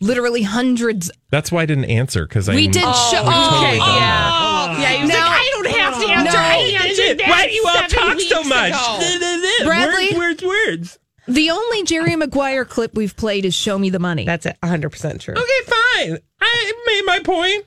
Literally 0.00 0.42
hundreds. 0.42 1.10
That's 1.30 1.52
why 1.52 1.62
I 1.62 1.66
didn't 1.66 1.84
answer 1.84 2.26
because 2.26 2.48
I 2.48 2.54
We 2.54 2.66
did 2.66 2.80
show. 2.80 2.86
totally 2.86 3.34
oh, 3.36 3.50
done 3.50 3.78
that. 3.78 4.76
Yeah. 4.78 4.80
Yeah, 4.80 4.96
he 4.96 5.00
was 5.02 5.10
No. 5.10 5.16
like, 5.16 5.28
I 5.28 5.50
don't 5.52 5.66
have 5.68 6.00
to 6.00 6.08
answer. 6.12 6.32
No. 6.32 6.42
I 6.42 6.86
answered 6.88 7.18
that 7.18 7.28
Why 7.28 7.46
do 7.46 7.52
you 7.52 7.66
all 7.68 7.88
talk 7.88 8.20
so 8.20 8.42
much? 8.44 9.64
Bradley? 9.66 10.16
Words, 10.18 10.42
words, 10.42 10.44
words. 10.44 10.98
The 11.28 11.50
only 11.50 11.84
Jerry 11.84 12.16
Maguire 12.16 12.64
clip 12.64 12.94
we've 12.94 13.14
played 13.14 13.44
is 13.44 13.54
"Show 13.54 13.78
Me 13.78 13.90
the 13.90 13.98
Money." 13.98 14.24
That's 14.24 14.46
it, 14.46 14.56
100% 14.62 15.20
true. 15.20 15.34
Okay, 15.34 15.60
fine. 15.66 16.18
I 16.40 16.72
made 16.86 17.02
my 17.04 17.20
point. 17.22 17.66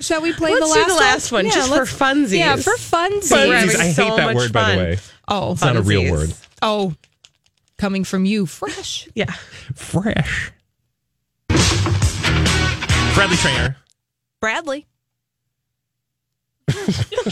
Shall 0.00 0.20
we 0.22 0.32
play 0.32 0.52
Let's 0.52 0.68
the 0.68 0.74
do 0.74 0.80
last 0.80 0.88
the 0.88 0.94
last 0.96 1.32
one, 1.32 1.44
just 1.46 1.68
for 1.68 1.74
let's- 1.78 1.92
funsies. 1.96 2.38
Yeah, 2.38 2.56
for 2.56 2.72
funsies. 2.76 3.30
We're 3.32 3.54
having 3.56 3.70
Funsies. 3.74 3.78
I 3.80 3.84
hate 3.86 3.94
so 3.94 4.16
that 4.16 4.24
much 4.26 4.36
word, 4.36 4.52
by 4.52 4.72
the 4.72 4.78
way. 4.78 4.98
Oh, 5.28 5.52
It's 5.52 5.60
not 5.62 5.76
a 5.76 5.82
real 5.82 6.02
Funsies. 6.02 6.10
word. 6.10 6.32
oh, 6.62 6.94
coming 7.78 8.04
from 8.04 8.24
you, 8.24 8.46
fresh. 8.46 9.08
Yeah. 9.14 9.30
Fresh. 9.74 10.52
Bradley 13.14 13.36
Traynor. 13.36 13.76
Bradley. 14.40 14.86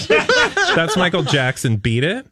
That's 0.09 0.97
Michael 0.97 1.23
Jackson. 1.23 1.77
Beat 1.77 2.05
it. 2.05 2.27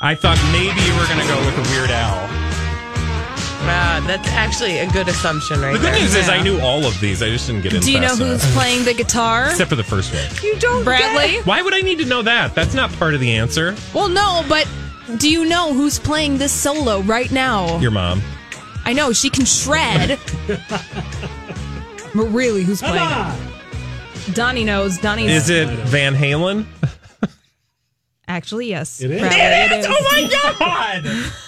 I 0.00 0.14
thought 0.14 0.38
maybe 0.52 0.80
you 0.80 0.94
were 0.98 1.06
going 1.06 1.20
to 1.20 1.26
go 1.26 1.38
with 1.44 1.56
a 1.66 1.70
Weird 1.76 1.90
Al. 1.90 2.43
Uh, 3.66 4.00
that's 4.06 4.28
actually 4.28 4.78
a 4.78 4.90
good 4.92 5.08
assumption 5.08 5.60
right 5.60 5.72
The 5.72 5.78
good 5.78 5.94
there. 5.94 6.00
news 6.00 6.14
is 6.14 6.28
I 6.28 6.42
knew 6.42 6.60
all 6.60 6.84
of 6.84 6.98
these. 7.00 7.22
I 7.22 7.28
just 7.30 7.46
didn't 7.46 7.62
get 7.62 7.72
in 7.74 7.80
Do 7.80 7.90
you 7.92 8.00
know 8.00 8.08
fast 8.08 8.20
who's 8.20 8.42
enough. 8.44 8.54
playing 8.54 8.84
the 8.84 8.92
guitar? 8.94 9.46
Except 9.50 9.70
for 9.70 9.76
the 9.76 9.84
first 9.84 10.12
one. 10.12 10.22
You 10.42 10.58
don't 10.58 10.84
Bradley. 10.84 11.40
Why 11.42 11.62
would 11.62 11.72
I 11.74 11.80
need 11.80 11.98
to 11.98 12.04
know 12.04 12.22
that? 12.22 12.54
That's 12.54 12.74
not 12.74 12.92
part 12.92 13.14
of 13.14 13.20
the 13.20 13.32
answer. 13.36 13.74
Well, 13.94 14.08
no, 14.08 14.44
but 14.48 14.68
do 15.16 15.30
you 15.30 15.44
know 15.46 15.72
who's 15.72 15.98
playing 15.98 16.38
this 16.38 16.52
solo 16.52 17.00
right 17.02 17.30
now? 17.30 17.78
Your 17.78 17.90
mom. 17.90 18.20
I 18.84 18.92
know 18.92 19.12
she 19.12 19.30
can 19.30 19.44
shred. 19.46 20.18
but 20.46 22.24
really, 22.30 22.62
who's 22.64 22.82
playing? 22.82 22.96
it? 22.98 24.34
Donnie 24.34 24.64
knows. 24.64 24.98
Donnie's 24.98 25.30
Is 25.30 25.50
it 25.50 25.68
Van 25.86 26.14
Halen? 26.14 26.66
actually 28.28 28.66
yes. 28.68 29.00
It 29.00 29.10
is. 29.10 29.20
Bradley, 29.20 29.38
It 29.40 29.72
it 29.72 29.80
is? 29.80 29.86
Oh 29.88 30.08
my 30.12 30.58
god! 30.58 31.32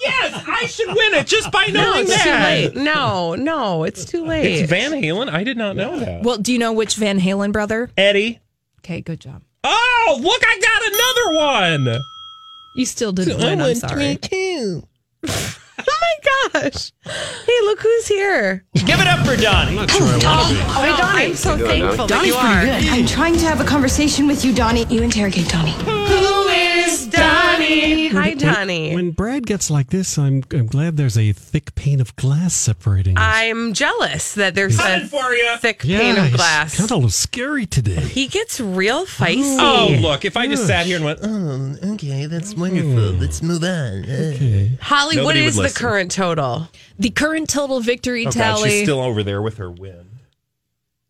yes, 0.00 0.44
I 0.46 0.66
should 0.66 0.88
win 0.88 1.14
it 1.14 1.26
just 1.26 1.50
by 1.52 1.66
No, 1.66 1.82
knowing 1.92 2.02
it's 2.02 2.22
too 2.22 2.28
that. 2.30 2.44
late. 2.74 2.76
No, 2.76 3.34
no, 3.34 3.84
it's 3.84 4.04
too 4.04 4.24
late. 4.24 4.46
It's 4.60 4.70
Van 4.70 4.92
Halen. 4.92 5.28
I 5.30 5.44
did 5.44 5.56
not 5.56 5.76
know 5.76 5.98
that. 5.98 6.22
Well, 6.22 6.38
do 6.38 6.52
you 6.52 6.58
know 6.58 6.72
which 6.72 6.96
Van 6.96 7.18
Halen 7.20 7.52
brother? 7.52 7.90
Eddie. 7.96 8.40
Okay, 8.80 9.00
good 9.00 9.20
job. 9.20 9.42
Oh, 9.64 10.18
look! 10.22 10.42
I 10.44 10.58
got 10.60 10.82
another 10.92 11.86
one. 11.94 12.00
You 12.76 12.86
still 12.86 13.12
didn't 13.12 13.38
win. 13.38 13.60
I'm 13.60 13.74
sorry. 13.74 14.16
too. 14.16 14.86
oh 15.28 15.58
my 15.86 16.60
gosh. 16.60 16.92
Hey, 17.04 17.60
look 17.62 17.80
who's 17.80 18.06
here. 18.08 18.64
Give 18.74 19.00
it 19.00 19.06
up 19.06 19.26
for 19.26 19.36
Donnie. 19.36 19.70
I'm 19.70 19.74
not 19.76 19.90
sure 19.90 20.02
I 20.06 20.10
want 20.10 20.22
to 20.22 20.54
be. 20.54 20.60
Oh, 20.62 20.82
Hey, 20.82 20.96
Donnie. 20.96 21.24
I'm 21.26 21.34
so 21.34 21.58
thankful 21.58 22.06
Donnie's 22.06 22.34
pretty 22.36 22.84
good. 22.86 22.92
I'm 22.92 23.06
trying 23.06 23.34
to 23.36 23.44
have 23.46 23.60
a 23.60 23.64
conversation 23.64 24.26
with 24.26 24.44
you, 24.44 24.54
Donnie. 24.54 24.86
You 24.88 25.02
interrogate 25.02 25.48
Donnie. 25.48 25.72
Who 25.72 26.48
is 26.48 26.69
Donnie? 27.20 28.08
Hi, 28.08 28.34
Donnie. 28.34 28.94
When 28.94 29.10
Brad 29.12 29.46
gets 29.46 29.70
like 29.70 29.90
this, 29.90 30.18
I'm 30.18 30.42
I'm 30.52 30.66
glad 30.66 30.96
there's 30.96 31.18
a 31.18 31.32
thick 31.32 31.74
pane 31.74 32.00
of 32.00 32.16
glass 32.16 32.54
separating. 32.54 33.16
us. 33.18 33.22
I'm 33.24 33.72
jealous 33.74 34.34
that 34.34 34.54
there's 34.54 34.78
a 34.78 35.06
for 35.06 35.32
you. 35.32 35.56
thick 35.58 35.80
pane 35.80 36.16
of 36.16 36.32
glass. 36.32 36.76
Kind 36.76 36.86
of 36.88 36.92
a 36.92 36.94
little 36.96 37.10
scary 37.10 37.66
today. 37.66 38.00
He 38.00 38.26
gets 38.26 38.58
real 38.60 39.04
feisty. 39.06 39.56
Oh, 39.60 39.88
oh 39.90 40.00
look! 40.00 40.24
If 40.24 40.36
I 40.36 40.46
just 40.46 40.66
sat 40.66 40.86
here 40.86 40.96
and 40.96 41.04
went, 41.04 41.20
"Oh, 41.22 41.92
okay, 41.94 42.26
that's 42.26 42.54
wonderful. 42.54 43.12
Hmm. 43.14 43.20
Let's 43.20 43.42
move 43.42 43.62
on." 43.62 44.04
Uh, 44.04 44.32
okay. 44.34 44.72
Holly, 44.80 45.16
what 45.16 45.22
Nobody 45.22 45.40
would 45.42 45.48
is 45.48 45.56
the 45.56 45.62
listen. 45.62 45.80
current 45.86 46.10
total? 46.10 46.68
The 46.98 47.10
current 47.10 47.48
total 47.48 47.80
victory 47.80 48.22
Oh, 48.26 48.30
God, 48.30 48.32
tally. 48.34 48.70
she's 48.70 48.82
still 48.82 49.00
over 49.00 49.22
there 49.22 49.40
with 49.42 49.58
her 49.58 49.70
win. 49.70 50.06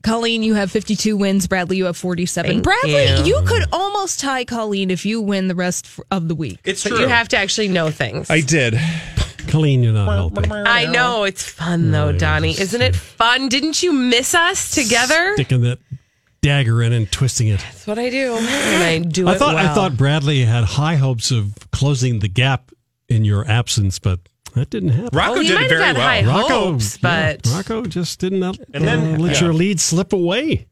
Colleen, 0.03 0.43
you 0.43 0.55
have 0.55 0.71
52 0.71 1.17
wins. 1.17 1.47
Bradley, 1.47 1.77
you 1.77 1.85
have 1.85 1.97
47. 1.97 2.51
Thank 2.51 2.65
Bradley, 2.65 3.29
you. 3.29 3.37
you. 3.37 3.43
could 3.47 3.65
almost 3.73 4.21
tie 4.21 4.45
Colleen 4.45 4.91
if 4.91 5.05
you 5.05 5.21
win 5.21 5.49
the 5.49 5.55
rest 5.55 5.89
of 6.11 6.29
the 6.29 6.35
week. 6.35 6.59
It's 6.65 6.83
But 6.83 6.99
you 6.99 7.07
have 7.07 7.29
to 7.29 7.37
actually 7.37 7.69
know 7.69 7.91
things. 7.91 8.31
I 8.31 8.41
did. 8.41 8.79
Colleen, 9.49 9.83
you're 9.83 9.93
not 9.93 10.13
helping. 10.13 10.51
I 10.51 10.87
know 10.87 11.25
it's 11.25 11.45
fun 11.45 11.91
though, 11.91 12.13
Donnie. 12.13 12.59
Isn't 12.59 12.81
it 12.81 12.95
fun? 12.97 13.49
Didn't 13.49 13.83
you 13.83 13.93
miss 13.93 14.35
us 14.35 14.71
together? 14.71 15.35
Sticking 15.35 15.63
that 15.63 15.79
dagger 16.41 16.83
in 16.83 16.93
and 16.93 17.11
twisting 17.11 17.49
it. 17.49 17.61
That's 17.61 17.87
what 17.87 17.99
I 17.99 18.11
do, 18.11 18.37
and 18.37 18.83
I 18.83 18.99
do 18.99 19.29
I 19.29 19.35
it 19.35 19.39
thought 19.39 19.57
I 19.57 19.75
thought 19.75 19.97
Bradley 19.97 20.45
had 20.45 20.65
high 20.65 20.97
hopes 20.97 21.31
of 21.31 21.55
closing 21.73 22.21
the 22.21 22.29
gap 22.29 22.71
in 23.09 23.25
your 23.25 23.47
absence, 23.47 23.99
but 23.99 24.21
that 24.55 24.71
didn't 24.71 24.91
happen. 24.91 25.17
Rocco 25.17 25.33
Well, 25.33 25.41
he 25.43 25.49
did 25.49 25.55
might 25.55 25.65
it 25.67 25.71
have 25.71 25.79
very 25.79 25.85
had 25.85 25.97
well. 25.97 26.07
high 26.07 26.41
Rocco, 26.43 26.71
hopes, 26.73 26.99
yeah, 27.03 27.37
but 27.37 27.47
Rocco 27.53 27.85
just 27.87 28.19
didn't 28.21 28.43
uh, 28.43 28.53
And 28.75 28.85
then- 28.87 29.19
let 29.19 29.35
yeah. 29.37 29.45
your 29.47 29.53
lead 29.55 29.81
slip 29.81 30.13
away. 30.13 30.67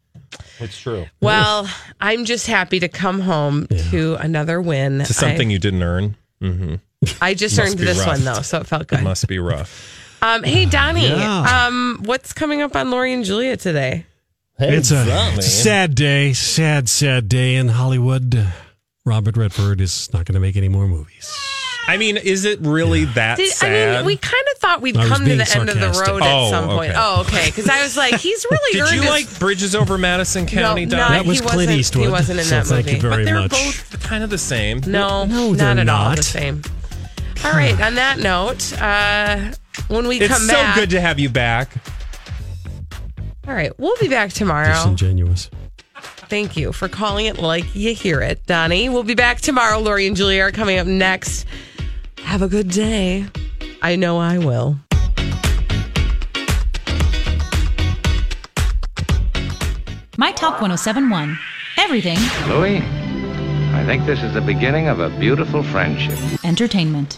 It's 0.61 0.79
true. 0.79 1.07
well, 1.23 1.67
I'm 2.01 2.25
just 2.27 2.47
happy 2.49 2.81
to 2.81 2.89
come 2.89 3.21
home 3.21 3.67
to 3.91 4.17
another 4.17 4.61
win. 4.61 4.99
To 4.99 5.15
something 5.15 5.49
I, 5.49 5.53
you 5.53 5.59
didn't 5.59 5.83
earn. 5.83 6.17
Mm-hmm. 6.43 6.75
I 7.23 7.33
just 7.35 7.59
earned 7.59 7.79
this 7.79 7.99
rough. 7.99 8.07
one 8.09 8.25
though, 8.25 8.43
so 8.43 8.59
it 8.59 8.67
felt 8.67 8.83
It 8.83 8.89
good. 8.89 9.03
must 9.05 9.27
be 9.27 9.39
rough. 9.39 10.19
Um, 10.21 10.43
hey 10.43 10.67
Donnie, 10.67 11.09
Yeah. 11.09 11.67
um, 11.69 12.01
what's 12.05 12.33
coming 12.33 12.61
up 12.61 12.75
on 12.77 12.91
Lori 12.91 13.13
and 13.15 13.25
Julia 13.25 13.57
today? 13.57 14.05
it's, 14.59 14.91
a, 14.91 15.05
it's 15.37 15.47
a 15.47 15.51
sad 15.51 15.95
day, 15.95 16.33
sad, 16.33 16.89
sad 16.89 17.29
day 17.29 17.55
in 17.55 17.69
Hollywood. 17.69 18.49
Robert 19.07 19.37
Redford 19.37 19.81
is 19.81 20.13
not 20.13 20.27
going 20.27 20.35
to 20.35 20.41
make 20.41 20.57
any 20.57 20.69
more 20.69 20.89
movies. 20.89 21.33
I 21.89 21.97
mean, 21.97 22.17
is 22.19 22.45
it 22.45 22.61
really 22.61 23.07
that 23.07 23.39
Did, 23.39 23.51
I 23.63 23.97
mean, 23.97 24.05
we 24.05 24.17
kind 24.19 24.45
of 24.55 24.59
thought 24.61 24.83
we'd 24.83 24.97
I 24.97 25.01
was 25.01 25.09
come 25.09 25.21
to 25.21 25.25
being 25.25 25.39
the 25.39 25.51
end 25.57 25.69
of 25.71 25.75
the 25.81 25.93
sarcastic. 25.95 26.07
road 26.15 26.23
Oh, 26.23 26.45
at 26.47 26.51
some 26.51 26.69
point. 26.69 26.91
okay. 26.91 26.99
Oh, 27.01 27.21
okay. 27.23 27.47
Because 27.47 27.69
I 27.69 27.83
was 27.83 27.97
like, 27.97 28.15
he's 28.17 28.45
really 28.51 28.73
Did 28.75 28.83
earned 28.83 28.93
you 28.97 29.01
his- 29.03 29.11
like 29.11 29.39
Bridges 29.39 29.75
over 29.75 29.97
Madison 29.97 30.45
County? 30.47 30.85
no, 30.85 30.99
Don? 30.99 31.13
That 31.13 31.25
was 31.27 31.39
he 31.39 31.43
Clint 31.47 31.57
wasn't- 31.57 31.79
Eastwood, 31.79 32.05
He 32.05 32.11
wasn't 32.11 32.39
in 32.41 32.45
so 32.45 32.57
that 32.57 32.67
thank 32.67 32.87
movie. 32.87 32.97
you 32.97 33.01
very 33.03 33.17
but 33.17 33.25
they're 33.25 33.41
much. 33.41 33.51
both 33.51 34.03
kind 34.03 34.23
of 34.23 34.29
the 34.31 34.37
same. 34.39 34.81
No, 34.87 35.25
No, 35.25 35.49
not 35.53 35.57
they're 35.57 35.69
at 35.71 35.89
all 35.89 36.09
not. 36.11 36.17
the 36.19 36.23
same. 36.23 36.63
All 37.45 37.53
right. 37.53 37.81
On 37.81 37.95
that 37.95 38.19
note, 38.19 38.73
uh, 38.81 39.53
when 39.89 40.07
we 40.09 40.19
come 40.19 40.29
back. 40.29 40.31
It's 40.31 40.39
come 40.41 40.47
so 40.49 40.53
back, 40.55 40.75
good 40.75 40.91
to 40.91 41.01
have 41.01 41.19
you 41.19 41.31
back. 41.31 41.71
all 43.47 43.55
right, 43.55 43.73
we'll 43.79 43.97
be 43.99 44.09
back 44.09 44.33
tomorrow. 44.33 44.75
Disingenuous. 44.75 45.49
Thank 46.29 46.57
you 46.57 46.73
for 46.73 46.89
calling 46.89 47.25
it 47.27 47.39
like 47.39 47.75
you 47.75 47.95
hear 47.95 48.21
it, 48.21 48.45
Donnie. 48.45 48.91
We'll 48.91 49.03
be 49.05 49.15
back 49.15 49.41
tomorrow. 49.41 49.79
Lori 49.79 50.07
and 50.07 50.15
Julia 50.15 50.43
are 50.43 50.53
coming 50.53 50.79
up 50.79 50.87
next. 50.87 51.47
Have 52.29 52.43
a 52.43 52.47
good 52.47 52.69
day. 52.69 53.25
I 53.81 53.97
know 53.97 54.19
I 54.19 54.37
will. 54.37 54.77
My 60.19 60.33
Talk 60.33 60.61
1071. 60.61 61.39
Everything 61.79 62.19
Louis, 62.51 62.83
I 63.73 63.83
think 63.87 64.05
this 64.05 64.23
is 64.23 64.35
the 64.35 64.43
beginning 64.43 64.89
of 64.89 65.01
a 65.01 65.09
beautiful 65.19 65.63
friendship. 65.63 66.19
entertainment. 66.45 67.17